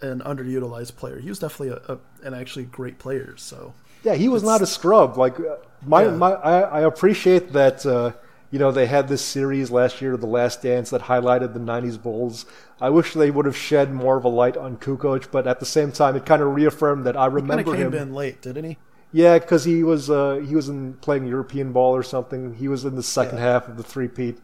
an 0.00 0.20
underutilized 0.20 0.94
player. 0.96 1.18
He 1.18 1.28
was 1.28 1.38
definitely 1.40 1.70
a, 1.70 1.94
a 1.94 1.98
an 2.26 2.34
actually 2.34 2.64
great 2.66 2.98
player. 2.98 3.34
So 3.36 3.74
Yeah, 4.04 4.14
he 4.14 4.28
was 4.28 4.42
not 4.44 4.60
a 4.62 4.66
scrub. 4.66 5.16
Like 5.16 5.40
uh, 5.40 5.56
my, 5.84 6.04
Yeah. 6.04 6.10
my 6.10 6.32
I, 6.32 6.60
I 6.60 6.80
appreciate 6.82 7.52
that. 7.52 7.84
Uh, 7.84 8.12
you 8.52 8.58
know, 8.60 8.70
they 8.70 8.86
had 8.86 9.08
this 9.08 9.24
series 9.24 9.70
last 9.72 10.00
year, 10.00 10.16
The 10.16 10.26
Last 10.26 10.62
Dance, 10.62 10.90
that 10.90 11.02
highlighted 11.02 11.54
the 11.54 11.58
'90s 11.60 12.00
Bulls. 12.00 12.46
I 12.80 12.90
wish 12.90 13.14
they 13.14 13.30
would 13.30 13.46
have 13.46 13.56
shed 13.56 13.92
more 13.92 14.16
of 14.18 14.24
a 14.24 14.28
light 14.28 14.56
on 14.56 14.76
Kukoc, 14.76 15.30
but 15.32 15.46
at 15.46 15.58
the 15.58 15.66
same 15.66 15.90
time, 15.90 16.14
it 16.16 16.26
kind 16.26 16.42
of 16.42 16.54
reaffirmed 16.54 17.04
that 17.06 17.16
I 17.16 17.26
remember 17.26 17.74
came 17.74 17.92
him. 17.92 17.94
in 17.94 18.14
late, 18.14 18.42
didn't 18.42 18.64
he? 18.64 18.76
Yeah, 19.10 19.38
because 19.38 19.64
he 19.64 19.82
was 19.82 20.10
uh, 20.10 20.36
he 20.46 20.54
was 20.54 20.68
in 20.68 20.94
playing 20.94 21.26
European 21.26 21.72
ball 21.72 21.96
or 21.96 22.02
something. 22.02 22.54
He 22.54 22.68
was 22.68 22.84
in 22.84 22.94
the 22.94 23.02
second 23.02 23.38
Yeah. 23.38 23.44
half 23.44 23.68
of 23.68 23.76
the 23.76 23.82
three-peat. 23.82 24.38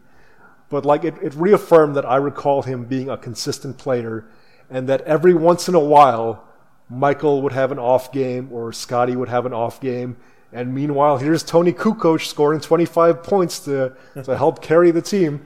But 0.69 0.85
like 0.85 1.03
it, 1.03 1.15
it 1.21 1.33
reaffirmed 1.35 1.95
that 1.95 2.05
I 2.05 2.17
recall 2.17 2.63
him 2.63 2.85
being 2.85 3.09
a 3.09 3.17
consistent 3.17 3.77
player, 3.77 4.25
and 4.69 4.89
that 4.89 5.01
every 5.01 5.33
once 5.33 5.67
in 5.69 5.75
a 5.75 5.79
while, 5.79 6.43
Michael 6.89 7.41
would 7.43 7.53
have 7.53 7.71
an 7.71 7.79
off 7.79 8.11
game 8.11 8.49
or 8.51 8.73
Scottie 8.73 9.15
would 9.15 9.29
have 9.29 9.45
an 9.45 9.53
off 9.53 9.79
game, 9.79 10.17
and 10.51 10.73
meanwhile, 10.73 11.17
here's 11.17 11.43
Toni 11.43 11.73
Kukoc 11.73 12.25
scoring 12.25 12.59
25 12.59 13.23
points 13.23 13.59
to 13.61 13.93
to 14.23 14.37
help 14.37 14.61
carry 14.61 14.91
the 14.91 15.01
team. 15.01 15.45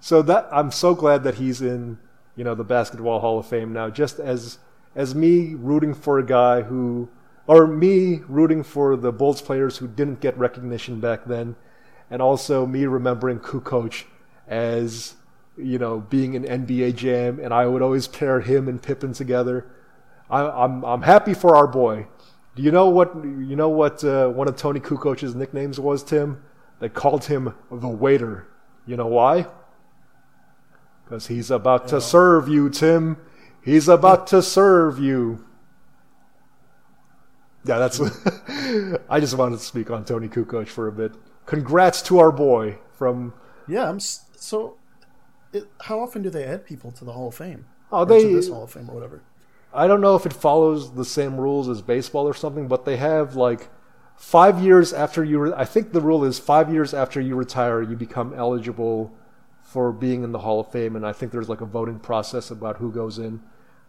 So 0.00 0.22
that 0.22 0.48
I'm 0.52 0.70
so 0.70 0.94
glad 0.94 1.24
that 1.24 1.36
he's 1.36 1.62
in, 1.62 1.98
you 2.34 2.44
know, 2.44 2.54
the 2.54 2.64
Basketball 2.64 3.20
Hall 3.20 3.38
of 3.38 3.46
Fame 3.46 3.72
now. 3.72 3.88
Just 3.88 4.18
as 4.18 4.58
as 4.96 5.14
me 5.14 5.54
rooting 5.54 5.94
for 5.94 6.18
a 6.18 6.24
guy 6.24 6.62
who, 6.62 7.08
or 7.46 7.66
me 7.66 8.22
rooting 8.28 8.62
for 8.62 8.96
the 8.96 9.12
Bulls 9.12 9.42
players 9.42 9.76
who 9.76 9.86
didn't 9.86 10.20
get 10.20 10.36
recognition 10.38 11.00
back 11.00 11.26
then, 11.26 11.54
and 12.10 12.22
also 12.22 12.66
me 12.66 12.86
remembering 12.86 13.38
Kukoc 13.38 14.04
as, 14.48 15.14
you 15.56 15.78
know, 15.78 16.00
being 16.00 16.34
an 16.34 16.44
NBA 16.44 16.96
Jam, 16.96 17.38
and 17.38 17.52
I 17.52 17.66
would 17.66 17.82
always 17.82 18.08
pair 18.08 18.40
him 18.40 18.68
and 18.68 18.82
Pippen 18.82 19.12
together. 19.12 19.66
I, 20.28 20.40
I'm 20.40 20.84
I'm 20.84 21.02
happy 21.02 21.34
for 21.34 21.54
our 21.54 21.66
boy. 21.66 22.06
Do 22.56 22.62
you 22.62 22.70
know 22.72 22.88
what 22.88 23.14
you 23.22 23.54
know 23.54 23.68
what 23.68 24.02
uh, 24.02 24.28
one 24.28 24.48
of 24.48 24.56
Toni 24.56 24.80
Kukoc's 24.80 25.34
nicknames 25.34 25.78
was, 25.78 26.02
Tim? 26.02 26.42
They 26.80 26.88
called 26.88 27.26
him 27.26 27.54
the 27.70 27.88
waiter. 27.88 28.48
You 28.86 28.96
know 28.96 29.06
why? 29.06 29.46
Because 31.04 31.26
he's 31.28 31.50
about 31.50 31.86
to 31.88 32.00
serve 32.00 32.48
you, 32.48 32.68
Tim. 32.70 33.18
He's 33.62 33.88
about 33.88 34.26
to 34.28 34.42
serve 34.42 34.98
you. 34.98 35.44
Yeah, 37.64 37.78
that's. 37.78 38.00
I 39.10 39.20
just 39.20 39.36
wanted 39.36 39.58
to 39.58 39.64
speak 39.64 39.90
on 39.90 40.04
Toni 40.04 40.28
Kukoc 40.28 40.68
for 40.68 40.88
a 40.88 40.92
bit. 40.92 41.12
Congrats 41.46 42.00
to 42.02 42.18
our 42.18 42.32
boy 42.32 42.78
from. 42.92 43.34
Yeah. 43.68 43.88
I'm 43.88 43.96
s- 43.96 44.24
so. 44.36 44.76
It, 45.52 45.64
how 45.82 46.00
often 46.00 46.22
do 46.22 46.30
they 46.30 46.44
add 46.44 46.64
people 46.64 46.90
to 46.92 47.04
the 47.04 47.12
Hall 47.12 47.28
of 47.28 47.34
Fame? 47.34 47.66
Oh, 47.92 47.98
Or 48.00 48.06
they. 48.06 48.22
to 48.22 48.34
this 48.36 48.48
Hall 48.48 48.64
of 48.64 48.70
Fame 48.70 48.88
or 48.90 48.94
whatever. 48.94 49.22
I 49.76 49.86
don't 49.86 50.00
know 50.00 50.16
if 50.16 50.26
it 50.26 50.32
follows 50.32 50.94
the 50.94 51.04
same 51.04 51.36
rules 51.38 51.68
as 51.68 51.82
baseball 51.82 52.26
or 52.26 52.34
something, 52.34 52.66
but 52.68 52.84
they 52.84 52.96
have 52.96 53.36
like 53.36 53.68
five 54.16 54.60
years 54.60 54.92
after 54.92 55.22
you. 55.22 55.38
Re- 55.38 55.52
I 55.56 55.64
think 55.64 55.92
the 55.92 56.00
rule 56.00 56.24
is 56.24 56.38
five 56.38 56.72
years 56.72 56.94
after 56.94 57.20
you 57.20 57.36
retire, 57.36 57.82
you 57.82 57.96
become 57.96 58.32
eligible 58.34 59.12
for 59.62 59.92
being 59.92 60.22
in 60.24 60.32
the 60.32 60.38
Hall 60.38 60.60
of 60.60 60.70
Fame, 60.72 60.96
and 60.96 61.06
I 61.06 61.12
think 61.12 61.32
there's 61.32 61.48
like 61.48 61.60
a 61.60 61.66
voting 61.66 61.98
process 61.98 62.50
about 62.50 62.78
who 62.78 62.90
goes 62.90 63.18
in. 63.18 63.42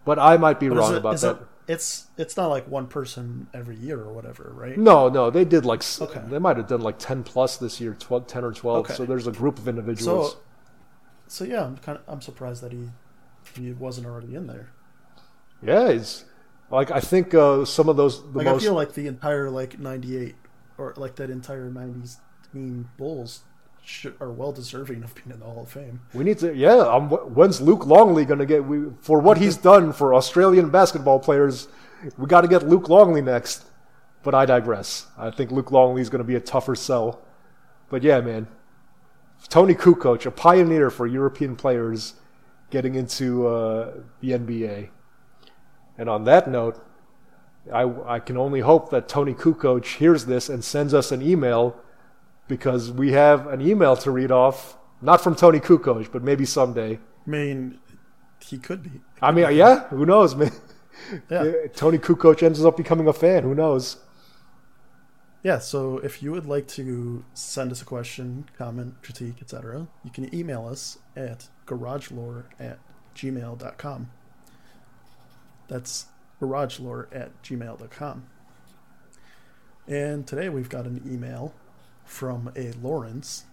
But 0.05 0.19
I 0.19 0.37
might 0.37 0.59
be 0.59 0.69
But 0.69 0.77
wrong 0.77 0.93
it- 0.93 0.97
about 0.97 1.17
that. 1.21 1.35
it- 1.37 1.47
it's 1.69 2.07
it's 2.17 2.37
not 2.37 2.47
like 2.47 2.65
one 2.69 2.87
person 2.87 3.47
every 3.53 3.75
year 3.75 3.99
or 3.99 4.13
whatever, 4.13 4.53
right? 4.55 4.77
No, 4.77 5.09
no, 5.09 5.29
they 5.29 5.43
did 5.43 5.65
like 5.65 5.83
Okay. 6.01 6.21
they 6.29 6.39
might 6.39 6.55
have 6.55 6.67
done 6.67 6.79
like 6.79 6.97
ten 6.97 7.23
plus 7.23 7.57
this 7.57 7.81
year, 7.81 7.93
12, 7.93 8.25
10 8.25 8.45
or 8.45 8.53
twelve. 8.53 8.85
Okay. 8.85 8.93
So 8.93 9.05
there's 9.05 9.27
a 9.27 9.33
group 9.33 9.59
of 9.59 9.67
individuals. 9.67 10.31
So, 10.31 10.37
so 11.27 11.43
yeah, 11.43 11.65
I'm 11.65 11.75
kind 11.77 11.97
of 11.97 12.03
I'm 12.07 12.21
surprised 12.21 12.63
that 12.63 12.71
he 12.71 12.89
he 13.55 13.73
wasn't 13.73 14.07
already 14.07 14.33
in 14.33 14.47
there. 14.47 14.69
Yeah, 15.61 15.89
it's 15.89 16.25
like 16.69 16.91
I 16.91 16.99
think 16.99 17.33
uh, 17.33 17.65
some 17.65 17.89
of 17.89 17.97
those 17.97 18.21
the 18.31 18.39
Like 18.39 18.47
I 18.47 18.57
feel 18.57 18.73
like 18.73 18.93
the 18.93 19.07
entire 19.07 19.49
like 19.49 19.79
'98 19.79 20.35
or 20.77 20.93
like 20.97 21.15
that 21.15 21.29
entire 21.29 21.69
'90s 21.69 22.17
team 22.53 22.89
Bulls 22.97 23.41
should, 23.83 24.15
are 24.19 24.31
well 24.31 24.51
deserving 24.51 25.03
of 25.03 25.15
being 25.15 25.31
in 25.31 25.39
the 25.39 25.45
Hall 25.45 25.63
of 25.63 25.71
Fame. 25.71 26.01
we 26.13 26.23
need 26.23 26.37
to 26.39 26.55
yeah. 26.55 26.75
Um, 26.75 27.09
wh- 27.09 27.35
when's 27.35 27.61
Luke 27.61 27.85
Longley 27.85 28.25
gonna 28.25 28.45
get 28.45 28.63
we, 28.63 28.91
for 29.01 29.19
what 29.19 29.37
he's 29.37 29.57
done 29.57 29.93
for 29.93 30.13
Australian 30.13 30.69
basketball 30.69 31.19
players? 31.19 31.67
We 32.17 32.27
got 32.27 32.41
to 32.41 32.47
get 32.47 32.67
Luke 32.67 32.89
Longley 32.89 33.21
next. 33.21 33.65
But 34.23 34.35
I 34.35 34.45
digress. 34.45 35.07
I 35.17 35.31
think 35.31 35.51
Luke 35.51 35.71
Longley 35.71 36.01
is 36.01 36.09
going 36.09 36.19
to 36.19 36.27
be 36.27 36.35
a 36.35 36.41
tougher 36.41 36.75
sell. 36.75 37.21
But 37.89 38.03
yeah, 38.03 38.19
man, 38.19 38.47
Toni 39.47 39.73
Kukoc, 39.73 40.25
a 40.25 40.31
pioneer 40.31 40.89
for 40.89 41.07
European 41.07 41.55
players 41.55 42.15
getting 42.69 42.95
into 42.95 43.47
uh, 43.47 43.93
the 44.19 44.31
NBA. 44.31 44.89
And 45.97 46.09
on 46.09 46.25
that 46.25 46.49
note, 46.49 46.83
I, 47.73 47.91
I 48.05 48.19
can 48.19 48.37
only 48.37 48.61
hope 48.61 48.89
that 48.91 49.07
Toni 49.07 49.33
Kukoc 49.33 49.85
hears 49.85 50.25
this 50.25 50.49
and 50.49 50.63
sends 50.63 50.93
us 50.93 51.11
an 51.11 51.21
email 51.21 51.75
because 52.47 52.91
we 52.91 53.11
have 53.11 53.47
an 53.47 53.61
email 53.61 53.95
to 53.97 54.11
read 54.11 54.31
off, 54.31 54.77
not 55.01 55.21
from 55.21 55.35
Toni 55.35 55.59
Kukoc, 55.59 56.11
but 56.11 56.23
maybe 56.23 56.45
someday. 56.45 56.95
I 56.95 57.29
mean, 57.29 57.79
he 58.39 58.57
could 58.57 58.83
be. 58.83 59.01
I 59.21 59.31
mean, 59.31 59.53
yeah, 59.55 59.87
who 59.89 60.05
knows, 60.05 60.35
man? 60.35 60.51
Yeah. 61.29 61.67
Toni 61.75 61.97
Kukoc 61.97 62.41
ends 62.41 62.63
up 62.63 62.77
becoming 62.77 63.07
a 63.07 63.13
fan. 63.13 63.43
Who 63.43 63.53
knows? 63.53 63.97
Yeah, 65.43 65.59
so 65.59 65.99
if 65.99 66.23
you 66.23 66.31
would 66.31 66.45
like 66.45 66.67
to 66.69 67.23
send 67.33 67.71
us 67.71 67.81
a 67.81 67.85
question, 67.85 68.49
comment, 68.57 68.95
critique, 69.03 69.37
etc., 69.41 69.87
you 70.03 70.11
can 70.11 70.33
email 70.33 70.67
us 70.67 70.97
at 71.15 71.47
garagelore 71.65 72.45
at 72.59 72.79
gmail.com. 73.15 74.09
That's 75.67 76.05
garagelore 76.41 77.07
at 77.11 77.41
gmail.com. 77.43 78.25
And 79.87 80.27
today 80.27 80.49
we've 80.49 80.69
got 80.69 80.85
an 80.85 81.01
email 81.05 81.53
from 82.05 82.51
a 82.55 82.71
Lawrence. 82.73 83.45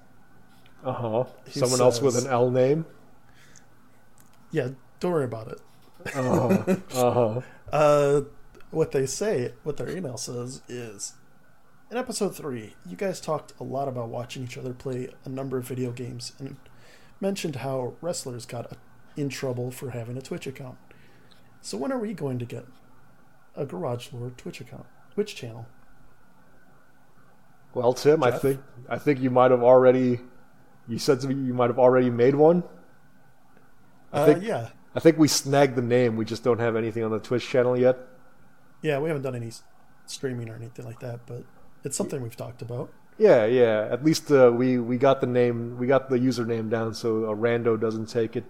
Uh 0.85 0.93
huh. 0.93 1.25
He 1.47 1.59
Someone 1.61 1.81
else 1.81 2.01
with 2.01 2.17
an 2.17 2.31
L 2.31 2.51
name. 2.51 2.85
Yeah, 4.51 4.71
don't 5.01 5.12
worry 5.12 5.25
about 5.25 5.49
it. 5.49 5.61
Uh 6.15 6.23
huh. 6.23 6.77
Uh 6.95 7.11
huh. 7.11 7.41
Uh, 7.73 8.21
what 8.71 8.93
they 8.93 9.07
say, 9.07 9.53
what 9.62 9.77
their 9.77 9.89
email 9.89 10.17
says 10.17 10.61
is 10.69 11.15
In 11.91 11.97
episode 11.97 12.37
3, 12.37 12.75
you 12.87 12.97
guys 12.97 13.21
talked 13.21 13.53
a 13.59 13.65
lot 13.65 13.89
about 13.89 14.09
watching 14.09 14.43
each 14.43 14.59
other 14.59 14.73
play 14.73 15.09
a 15.25 15.29
number 15.29 15.57
of 15.57 15.67
video 15.67 15.93
games 15.93 16.33
and 16.39 16.57
mentioned 17.21 17.57
how 17.57 17.95
wrestlers 18.01 18.45
got 18.47 18.77
in 19.17 19.29
trouble 19.29 19.71
for 19.71 19.91
having 19.91 20.17
a 20.19 20.23
Twitch 20.23 20.47
account. 20.47 20.77
So 21.65 21.79
when 21.79 21.91
are 21.93 21.99
we 21.99 22.12
going 22.12 22.39
to 22.39 22.45
get 22.45 22.67
a 23.57 23.65
Garage 23.65 24.09
Lore 24.12 24.31
Twitch 24.37 24.61
account? 24.61 24.85
Twitch 25.15 25.35
channel? 25.35 25.65
Well, 27.73 27.95
Tim, 27.95 28.23
I 28.23 28.31
think 28.33 28.61
I 28.89 28.99
think 28.99 29.19
you 29.19 29.31
might 29.31 29.51
have 29.51 29.62
already. 29.62 30.21
You 30.87 30.99
said 30.99 31.21
to 31.21 31.29
me 31.29 31.35
you 31.35 31.55
might 31.55 31.71
have 31.71 31.79
already 31.79 32.11
made 32.11 32.35
one. 32.35 32.65
I 34.12 34.21
Uh, 34.21 34.27
think 34.27 34.45
yeah. 34.45 34.69
I 34.95 35.01
think 35.01 35.17
we 35.19 35.27
snagged 35.27 35.75
the 35.75 35.83
name. 35.83 36.17
We 36.17 36.27
just 36.27 36.45
don't 36.45 36.61
have 36.61 36.77
anything 36.77 37.03
on 37.03 37.11
the 37.11 37.19
Twitch 37.19 37.49
channel 37.49 37.79
yet. 37.79 37.97
Yeah, 38.83 38.99
we 38.99 39.09
haven't 39.09 39.23
done 39.23 39.35
any 39.35 39.51
streaming 40.05 40.51
or 40.51 40.57
anything 40.57 40.85
like 40.85 41.01
that, 41.01 41.21
but 41.27 41.45
it's 41.83 41.97
something 41.97 42.21
we've 42.21 42.37
talked 42.37 42.61
about. 42.61 42.93
Yeah, 43.17 43.47
yeah. 43.47 43.89
At 43.91 44.05
least 44.05 44.31
uh, 44.31 44.53
we 44.55 44.79
we 44.79 44.99
got 44.99 45.23
the 45.23 45.27
name, 45.27 45.79
we 45.79 45.87
got 45.87 46.11
the 46.11 46.19
username 46.19 46.69
down, 46.69 46.93
so 46.93 47.25
a 47.25 47.35
rando 47.35 47.81
doesn't 47.81 48.11
take 48.11 48.37
it. 48.37 48.45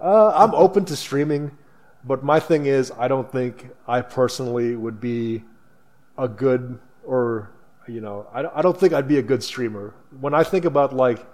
Uh, 0.00 0.32
I'm 0.34 0.52
open 0.52 0.84
to 0.86 0.96
streaming, 0.96 1.56
but 2.04 2.22
my 2.22 2.40
thing 2.40 2.66
is, 2.66 2.92
I 2.98 3.08
don't 3.08 3.30
think 3.30 3.70
I 3.86 4.00
personally 4.00 4.76
would 4.76 5.00
be 5.00 5.42
a 6.18 6.28
good 6.28 6.78
or 7.04 7.50
you 7.88 8.00
know, 8.00 8.26
I, 8.32 8.58
I 8.58 8.62
don't 8.62 8.78
think 8.78 8.92
I'd 8.92 9.06
be 9.06 9.18
a 9.18 9.22
good 9.22 9.42
streamer. 9.44 9.94
When 10.20 10.34
I 10.34 10.42
think 10.42 10.64
about 10.64 10.94
like 10.94 11.24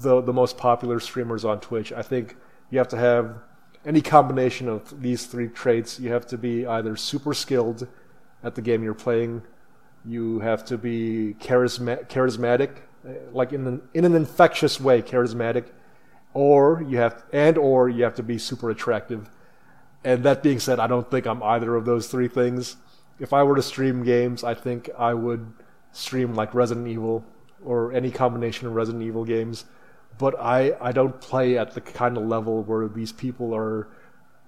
the 0.00 0.20
the 0.20 0.32
most 0.32 0.58
popular 0.58 1.00
streamers 1.00 1.44
on 1.44 1.60
Twitch, 1.60 1.92
I 1.92 2.02
think 2.02 2.36
you 2.70 2.78
have 2.78 2.88
to 2.88 2.96
have 2.96 3.36
any 3.84 4.00
combination 4.00 4.68
of 4.68 5.00
these 5.00 5.26
three 5.26 5.48
traits. 5.48 6.00
You 6.00 6.12
have 6.12 6.26
to 6.28 6.38
be 6.38 6.66
either 6.66 6.96
super 6.96 7.34
skilled 7.34 7.86
at 8.42 8.54
the 8.54 8.62
game 8.62 8.82
you're 8.82 8.94
playing, 8.94 9.42
you 10.04 10.40
have 10.40 10.64
to 10.66 10.78
be 10.78 11.36
charisma- 11.40 12.08
charismatic, 12.08 12.70
uh, 13.06 13.12
like 13.32 13.52
in 13.52 13.66
an, 13.66 13.82
in 13.94 14.04
an 14.04 14.14
infectious 14.14 14.80
way, 14.80 15.00
charismatic, 15.02 15.66
or 16.34 16.84
you 16.88 16.98
have 16.98 17.24
and 17.32 17.56
or 17.56 17.88
you 17.88 18.02
have 18.02 18.14
to 18.16 18.22
be 18.22 18.38
super 18.38 18.70
attractive. 18.70 19.30
And 20.04 20.24
that 20.24 20.42
being 20.42 20.58
said, 20.58 20.80
I 20.80 20.86
don't 20.86 21.08
think 21.10 21.26
I'm 21.26 21.42
either 21.42 21.74
of 21.74 21.84
those 21.84 22.08
three 22.08 22.28
things. 22.28 22.76
If 23.20 23.32
I 23.32 23.42
were 23.42 23.56
to 23.56 23.62
stream 23.62 24.02
games, 24.02 24.42
I 24.42 24.54
think 24.54 24.90
I 24.98 25.14
would 25.14 25.52
stream 25.92 26.34
like 26.34 26.54
Resident 26.54 26.88
Evil 26.88 27.24
or 27.64 27.92
any 27.92 28.10
combination 28.10 28.66
of 28.66 28.74
Resident 28.74 29.04
Evil 29.04 29.24
games. 29.24 29.64
But 30.18 30.38
I, 30.38 30.76
I 30.80 30.92
don't 30.92 31.20
play 31.20 31.56
at 31.56 31.74
the 31.74 31.80
kind 31.80 32.16
of 32.16 32.24
level 32.24 32.62
where 32.64 32.88
these 32.88 33.12
people 33.12 33.54
are 33.54 33.88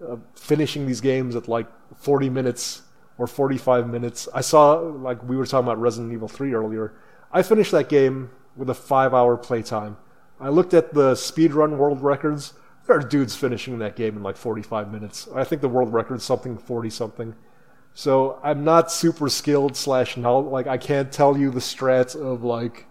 uh, 0.06 0.16
finishing 0.34 0.86
these 0.86 1.00
games 1.00 1.36
at 1.36 1.48
like 1.48 1.66
40 1.96 2.28
minutes 2.30 2.82
or 3.16 3.26
45 3.26 3.88
minutes. 3.88 4.28
I 4.34 4.40
saw, 4.40 4.74
like, 4.74 5.22
we 5.22 5.36
were 5.36 5.46
talking 5.46 5.66
about 5.66 5.80
Resident 5.80 6.12
Evil 6.12 6.28
3 6.28 6.52
earlier. 6.52 6.94
I 7.32 7.42
finished 7.42 7.70
that 7.72 7.88
game 7.88 8.30
with 8.56 8.68
a 8.70 8.74
five 8.74 9.14
hour 9.14 9.36
playtime. 9.36 9.96
I 10.40 10.48
looked 10.48 10.74
at 10.74 10.94
the 10.94 11.12
speedrun 11.12 11.76
world 11.76 12.02
records. 12.02 12.54
There 12.86 12.96
are 12.96 13.00
dudes 13.00 13.34
finishing 13.34 13.78
that 13.78 13.96
game 13.96 14.16
in 14.16 14.22
like 14.22 14.36
45 14.36 14.92
minutes. 14.92 15.28
I 15.34 15.44
think 15.44 15.62
the 15.62 15.68
world 15.68 15.92
record's 15.92 16.24
something 16.24 16.58
40 16.58 16.90
something. 16.90 17.34
So 17.94 18.38
I'm 18.42 18.64
not 18.64 18.90
super 18.90 19.28
skilled 19.28 19.76
slash 19.76 20.16
knowledge. 20.16 20.50
Like 20.50 20.66
I 20.66 20.76
can't 20.76 21.10
tell 21.12 21.36
you 21.38 21.50
the 21.50 21.60
strats 21.60 22.14
of 22.20 22.42
like 22.42 22.86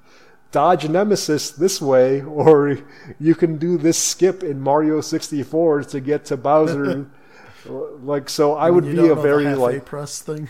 dodge 0.51 0.87
nemesis 0.87 1.51
this 1.51 1.81
way, 1.81 2.21
or 2.23 2.79
you 3.19 3.35
can 3.35 3.57
do 3.57 3.77
this 3.77 3.97
skip 3.97 4.43
in 4.43 4.61
Mario 4.61 5.01
64 5.01 5.83
to 5.85 5.99
get 5.99 6.25
to 6.25 6.37
Bowser. 6.37 7.05
like 7.65 8.29
so, 8.29 8.55
I 8.55 8.69
would 8.69 8.85
You 8.85 8.93
be 9.03 9.07
a 9.09 9.15
very 9.15 9.53
like 9.55 9.85
press 9.85 10.21
thing. 10.21 10.49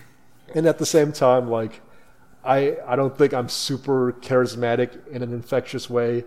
and 0.55 0.65
at 0.67 0.77
the 0.77 0.85
same 0.85 1.11
time, 1.11 1.49
like 1.49 1.81
I 2.45 2.77
I 2.87 2.95
don't 2.95 3.17
think 3.17 3.33
I'm 3.33 3.49
super 3.49 4.13
charismatic 4.13 5.07
in 5.07 5.21
an 5.23 5.33
infectious 5.33 5.89
way. 5.89 6.25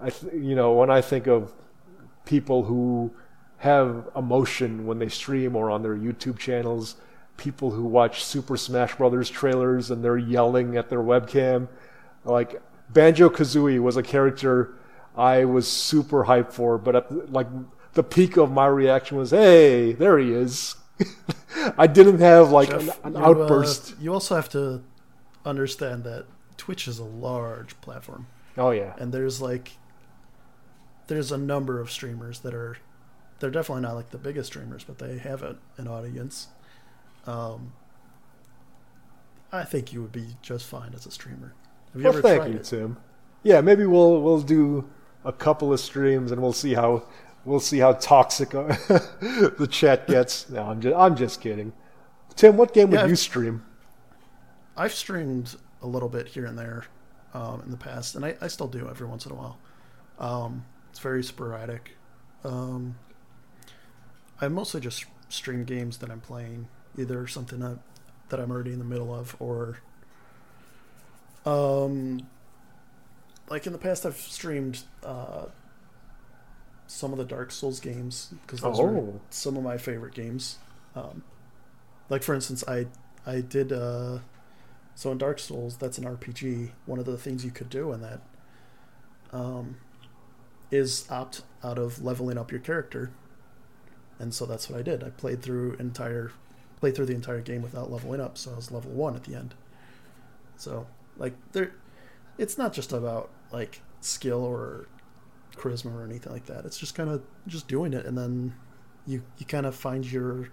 I 0.00 0.10
th- 0.10 0.34
you 0.34 0.54
know 0.54 0.72
when 0.72 0.90
I 0.90 1.00
think 1.00 1.26
of 1.26 1.52
people 2.24 2.64
who 2.64 3.12
have 3.58 4.08
emotion 4.16 4.86
when 4.86 4.98
they 4.98 5.08
stream 5.08 5.56
or 5.56 5.70
on 5.70 5.82
their 5.82 5.96
YouTube 5.96 6.38
channels, 6.38 6.96
people 7.36 7.70
who 7.70 7.84
watch 7.84 8.24
Super 8.24 8.56
Smash 8.56 8.94
Brothers 8.96 9.30
trailers 9.30 9.90
and 9.90 10.04
they're 10.04 10.18
yelling 10.18 10.76
at 10.76 10.88
their 10.90 11.00
webcam, 11.00 11.68
like 12.24 12.62
Banjo 12.90 13.28
Kazooie 13.28 13.80
was 13.80 13.96
a 13.96 14.02
character 14.02 14.74
I 15.16 15.44
was 15.44 15.68
super 15.68 16.24
hyped 16.24 16.52
for, 16.52 16.76
but 16.78 16.96
at 16.96 17.08
the, 17.08 17.26
like 17.30 17.46
the 17.92 18.02
peak 18.02 18.36
of 18.36 18.50
my 18.50 18.66
reaction 18.66 19.16
was, 19.16 19.30
"Hey, 19.30 19.92
there 19.92 20.18
he 20.18 20.32
is." 20.32 20.76
I 21.78 21.86
didn't 21.86 22.18
have 22.20 22.50
like 22.50 22.72
an, 22.72 22.86
Jeff, 22.86 23.04
an 23.04 23.12
you, 23.14 23.18
uh, 23.18 23.28
outburst. 23.28 23.94
you 24.00 24.12
also 24.12 24.34
have 24.34 24.48
to 24.50 24.82
understand 25.44 26.04
that 26.04 26.26
Twitch 26.56 26.88
is 26.88 26.98
a 26.98 27.04
large 27.04 27.80
platform, 27.80 28.26
oh 28.58 28.70
yeah, 28.70 28.94
and 28.98 29.12
there's 29.12 29.40
like 29.40 29.72
there's 31.06 31.32
a 31.32 31.38
number 31.38 31.80
of 31.80 31.90
streamers 31.90 32.40
that 32.40 32.54
are 32.54 32.76
they're 33.40 33.50
definitely 33.50 33.82
not 33.82 33.94
like 33.94 34.10
the 34.10 34.18
biggest 34.18 34.48
streamers, 34.48 34.84
but 34.84 34.98
they 34.98 35.18
have 35.18 35.42
a, 35.42 35.56
an 35.76 35.88
audience. 35.88 36.48
Um, 37.26 37.72
I 39.52 39.64
think 39.64 39.92
you 39.92 40.02
would 40.02 40.12
be 40.12 40.36
just 40.40 40.66
fine 40.66 40.94
as 40.94 41.06
a 41.06 41.10
streamer. 41.10 41.54
Have 41.92 42.00
you 42.00 42.08
well, 42.08 42.18
ever 42.18 42.22
thank 42.22 42.42
tried 42.42 42.52
you, 42.52 42.58
it? 42.58 42.64
Tim. 42.64 42.96
Yeah, 43.42 43.60
maybe 43.60 43.86
we'll 43.86 44.20
we'll 44.22 44.40
do 44.40 44.88
a 45.24 45.32
couple 45.32 45.72
of 45.72 45.80
streams 45.80 46.32
and 46.32 46.42
we'll 46.42 46.52
see 46.52 46.74
how 46.74 47.04
we'll 47.44 47.60
see 47.60 47.78
how 47.78 47.92
toxic 47.92 48.54
uh, 48.54 48.66
the 49.58 49.68
chat 49.70 50.06
gets. 50.06 50.48
No, 50.48 50.64
I'm 50.64 50.80
just 50.80 50.96
I'm 50.96 51.16
just 51.16 51.40
kidding. 51.40 51.72
Tim, 52.36 52.56
what 52.56 52.74
game 52.74 52.90
would 52.90 53.08
you 53.08 53.16
stream? 53.16 53.64
I've 54.76 54.92
streamed 54.92 55.54
a 55.82 55.86
little 55.86 56.08
bit 56.08 56.26
here 56.26 56.46
and 56.46 56.58
there 56.58 56.86
um, 57.32 57.62
in 57.64 57.70
the 57.70 57.76
past, 57.76 58.16
and 58.16 58.24
I, 58.24 58.36
I 58.40 58.48
still 58.48 58.66
do 58.66 58.88
every 58.88 59.06
once 59.06 59.24
in 59.24 59.32
a 59.32 59.34
while. 59.36 59.58
Um, 60.18 60.64
it's 60.94 61.00
very 61.00 61.24
sporadic. 61.24 61.96
Um, 62.44 62.94
I 64.40 64.46
mostly 64.46 64.80
just 64.80 65.06
stream 65.28 65.64
games 65.64 65.98
that 65.98 66.08
I'm 66.08 66.20
playing, 66.20 66.68
either 66.96 67.26
something 67.26 67.58
that, 67.58 67.80
that 68.28 68.38
I'm 68.38 68.52
already 68.52 68.72
in 68.72 68.78
the 68.78 68.84
middle 68.84 69.12
of, 69.12 69.34
or 69.40 69.78
um, 71.44 72.28
like 73.50 73.66
in 73.66 73.72
the 73.72 73.78
past, 73.78 74.06
I've 74.06 74.16
streamed 74.16 74.82
uh, 75.02 75.46
some 76.86 77.10
of 77.10 77.18
the 77.18 77.24
Dark 77.24 77.50
Souls 77.50 77.80
games 77.80 78.32
because 78.42 78.60
those 78.60 78.78
are 78.78 78.88
Oh. 78.96 79.20
some 79.30 79.56
of 79.56 79.64
my 79.64 79.76
favorite 79.76 80.14
games. 80.14 80.58
Um, 80.94 81.24
like 82.08 82.22
for 82.22 82.36
instance, 82.36 82.62
I 82.68 82.86
I 83.26 83.40
did 83.40 83.72
uh, 83.72 84.18
so 84.94 85.10
in 85.10 85.18
Dark 85.18 85.40
Souls 85.40 85.76
that's 85.76 85.98
an 85.98 86.04
RPG. 86.04 86.70
One 86.86 87.00
of 87.00 87.04
the 87.04 87.18
things 87.18 87.44
you 87.44 87.50
could 87.50 87.68
do 87.68 87.92
in 87.92 88.00
that 88.02 88.20
um, 89.32 89.76
is 90.70 91.06
opt 91.10 91.42
out 91.62 91.78
of 91.78 92.02
leveling 92.02 92.38
up 92.38 92.50
your 92.50 92.60
character, 92.60 93.12
and 94.18 94.34
so 94.34 94.46
that's 94.46 94.68
what 94.68 94.78
I 94.78 94.82
did. 94.82 95.02
I 95.04 95.10
played 95.10 95.42
through 95.42 95.74
entire 95.74 96.32
played 96.80 96.94
through 96.94 97.06
the 97.06 97.14
entire 97.14 97.40
game 97.40 97.62
without 97.62 97.90
leveling 97.90 98.20
up, 98.20 98.36
so 98.36 98.52
I 98.52 98.56
was 98.56 98.70
level 98.70 98.90
one 98.90 99.16
at 99.16 99.24
the 99.24 99.34
end. 99.34 99.54
So 100.56 100.86
like 101.16 101.34
there, 101.52 101.72
it's 102.38 102.58
not 102.58 102.72
just 102.72 102.92
about 102.92 103.30
like 103.52 103.80
skill 104.00 104.42
or 104.42 104.86
charisma 105.56 105.94
or 105.94 106.04
anything 106.04 106.32
like 106.32 106.46
that. 106.46 106.64
It's 106.64 106.78
just 106.78 106.94
kind 106.94 107.10
of 107.10 107.22
just 107.46 107.68
doing 107.68 107.92
it, 107.92 108.06
and 108.06 108.16
then 108.16 108.54
you 109.06 109.22
you 109.38 109.46
kind 109.46 109.66
of 109.66 109.74
find 109.74 110.10
your 110.10 110.48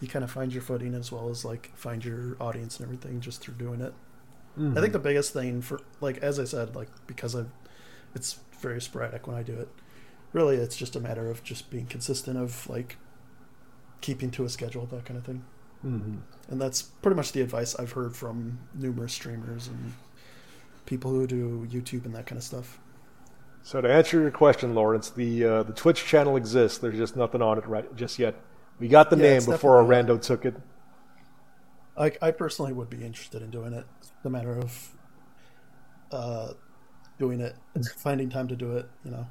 you 0.00 0.08
kind 0.08 0.24
of 0.24 0.30
find 0.30 0.52
your 0.52 0.62
footing 0.62 0.94
as 0.94 1.10
well 1.10 1.28
as 1.28 1.44
like 1.44 1.72
find 1.74 2.04
your 2.04 2.36
audience 2.40 2.78
and 2.78 2.84
everything 2.84 3.20
just 3.20 3.40
through 3.40 3.54
doing 3.54 3.80
it. 3.80 3.92
I 4.56 4.60
mm-hmm. 4.60 4.80
think 4.80 4.92
the 4.92 4.98
biggest 4.98 5.32
thing 5.32 5.60
for 5.60 5.80
like 6.00 6.18
as 6.18 6.38
I 6.40 6.44
said 6.44 6.74
like 6.74 6.88
because 7.06 7.36
I 7.36 7.44
it's 8.14 8.40
very 8.60 8.80
sporadic 8.80 9.26
when 9.26 9.36
I 9.36 9.42
do 9.42 9.54
it. 9.58 9.68
Really, 10.32 10.56
it's 10.56 10.76
just 10.76 10.96
a 10.96 11.00
matter 11.00 11.30
of 11.30 11.42
just 11.42 11.70
being 11.70 11.86
consistent 11.86 12.38
of 12.38 12.68
like 12.68 12.96
keeping 14.00 14.30
to 14.32 14.44
a 14.44 14.48
schedule 14.48 14.86
that 14.86 15.04
kind 15.04 15.18
of 15.18 15.24
thing. 15.24 15.44
Mhm. 15.84 16.22
And 16.48 16.60
that's 16.60 16.82
pretty 16.82 17.16
much 17.16 17.32
the 17.32 17.40
advice 17.40 17.74
I've 17.76 17.92
heard 17.92 18.16
from 18.16 18.58
numerous 18.74 19.12
streamers 19.12 19.68
and 19.68 19.92
people 20.86 21.10
who 21.12 21.26
do 21.26 21.66
YouTube 21.70 22.04
and 22.06 22.14
that 22.14 22.26
kind 22.26 22.38
of 22.38 22.44
stuff. 22.44 22.80
So 23.62 23.80
to 23.80 23.92
answer 23.92 24.20
your 24.20 24.30
question, 24.30 24.74
Lawrence, 24.74 25.10
the 25.10 25.44
uh, 25.44 25.62
the 25.62 25.72
Twitch 25.72 26.04
channel 26.04 26.36
exists. 26.36 26.78
There's 26.78 26.96
just 26.96 27.16
nothing 27.16 27.42
on 27.42 27.58
it 27.58 27.66
right 27.66 27.94
just 27.96 28.18
yet. 28.18 28.34
We 28.78 28.88
got 28.88 29.10
the 29.10 29.16
Yeah, 29.16 29.22
name 29.22 29.44
before 29.44 29.82
rando 29.84 30.20
took 30.20 30.44
it. 30.44 30.54
I, 31.96 32.12
I 32.22 32.30
personally 32.30 32.72
would 32.72 32.88
be 32.90 33.04
interested 33.04 33.42
in 33.42 33.50
doing 33.50 33.72
it. 33.72 33.84
It's 34.00 34.12
a 34.24 34.30
matter 34.30 34.56
of 34.56 34.96
uh, 36.10 36.52
doing 37.18 37.40
it, 37.40 37.56
finding 37.96 38.30
time 38.30 38.48
to 38.48 38.56
do 38.56 38.76
it. 38.76 38.88
You 39.04 39.10
know. 39.12 39.26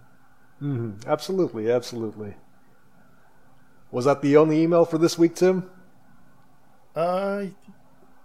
hmm 0.59 0.91
Absolutely, 1.05 1.69
absolutely. 1.71 2.35
Was 3.91 4.05
that 4.05 4.21
the 4.21 4.37
only 4.37 4.61
email 4.61 4.85
for 4.85 4.97
this 4.97 5.17
week, 5.17 5.35
Tim? 5.35 5.69
Uh, 6.95 7.45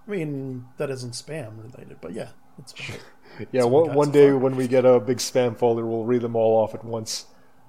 I 0.06 0.10
mean 0.10 0.66
that 0.78 0.90
isn't 0.90 1.12
spam 1.14 1.62
related, 1.62 2.00
but 2.00 2.12
yeah, 2.12 2.30
it's 2.58 2.72
fine. 2.72 3.00
Yeah, 3.50 3.64
one, 3.64 3.94
one 3.94 4.08
so 4.08 4.12
day 4.12 4.30
far. 4.30 4.38
when 4.38 4.56
we 4.56 4.68
get 4.68 4.84
a 4.84 5.00
big 5.00 5.16
spam 5.18 5.56
folder, 5.56 5.86
we'll 5.86 6.04
read 6.04 6.20
them 6.22 6.36
all 6.36 6.62
off 6.62 6.74
at 6.74 6.84
once. 6.84 7.26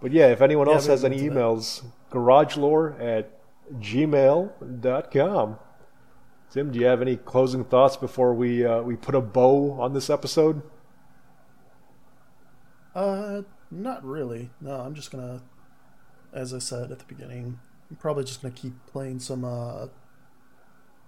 But 0.00 0.12
yeah, 0.12 0.26
if 0.28 0.40
anyone 0.42 0.68
Yeah, 0.68 0.74
else 0.74 0.86
has 0.86 1.04
any 1.04 1.18
emails, 1.28 1.84
garagelore 2.10 3.00
at 3.00 3.30
gmail.com. 3.78 5.58
Tim, 6.50 6.72
do 6.72 6.78
you 6.78 6.86
have 6.86 7.00
any 7.02 7.16
closing 7.16 7.64
thoughts 7.64 7.96
before 7.96 8.34
we 8.34 8.64
uh, 8.64 8.82
we 8.82 8.96
put 8.96 9.14
a 9.14 9.20
bow 9.20 9.72
on 9.80 9.94
this 9.94 10.10
episode? 10.10 10.62
Uh, 13.00 13.42
not 13.70 14.04
really. 14.04 14.50
No, 14.60 14.72
I'm 14.72 14.94
just 14.94 15.10
gonna, 15.10 15.40
as 16.34 16.52
I 16.52 16.58
said 16.58 16.92
at 16.92 16.98
the 16.98 17.04
beginning, 17.06 17.58
I'm 17.88 17.96
probably 17.96 18.24
just 18.24 18.42
gonna 18.42 18.54
keep 18.54 18.74
playing 18.86 19.20
some 19.20 19.42
uh, 19.42 19.86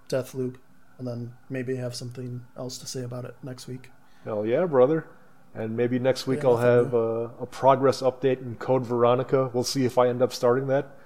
Deathloop, 0.09 0.57
and 0.99 1.07
then 1.07 1.35
maybe 1.51 1.77
have 1.77 1.95
something 1.95 2.45
else 2.57 2.79
to 2.79 2.87
say 2.87 3.03
about 3.03 3.27
it 3.27 3.35
next 3.43 3.67
week. 3.67 3.91
Hell 4.25 4.47
yeah, 4.47 4.65
brother. 4.65 5.07
And 5.55 5.77
maybe 5.77 5.99
next 5.99 6.27
week 6.27 6.43
Yeah, 6.43 6.49
I'll 6.51 6.57
have 6.57 6.95
a, 6.95 7.31
a 7.39 7.47
progress 7.47 8.01
update 8.01 8.41
in 8.41 8.55
Code 8.57 8.87
Veronica. 8.87 9.51
We'll 9.53 9.65
see 9.65 9.85
if 9.85 9.99
I 9.99 10.09
end 10.09 10.23
up 10.23 10.33
starting 10.33 10.69
that. 10.69 10.97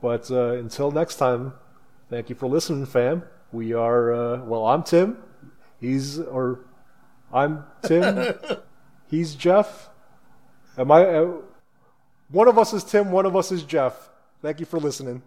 But 0.00 0.30
uh, 0.30 0.52
until 0.52 0.92
next 0.92 1.16
time, 1.16 1.54
thank 2.08 2.28
you 2.28 2.36
for 2.36 2.46
listening, 2.46 2.86
fam. 2.86 3.24
We 3.50 3.72
are, 3.72 4.12
uh, 4.12 4.44
well, 4.44 4.66
I'm 4.66 4.84
Tim. 4.84 5.18
He's, 5.80 6.20
or 6.20 6.60
I'm 7.32 7.64
Tim. 7.82 8.34
He's 9.10 9.34
Jeff. 9.34 9.87
Am 10.78 10.92
I, 10.92 11.04
uh, 11.04 11.32
one 12.28 12.46
of 12.46 12.56
us 12.56 12.72
is 12.72 12.84
Tim, 12.84 13.10
one 13.10 13.26
of 13.26 13.34
us 13.34 13.50
is 13.50 13.64
Jeff. 13.64 14.08
Thank 14.40 14.60
you 14.60 14.66
for 14.66 14.78
listening. 14.78 15.22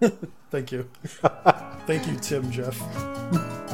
Thank 0.50 0.72
you. 0.72 0.88
Thank 1.86 2.06
you, 2.06 2.16
Tim, 2.16 2.50
Jeff. 2.50 3.62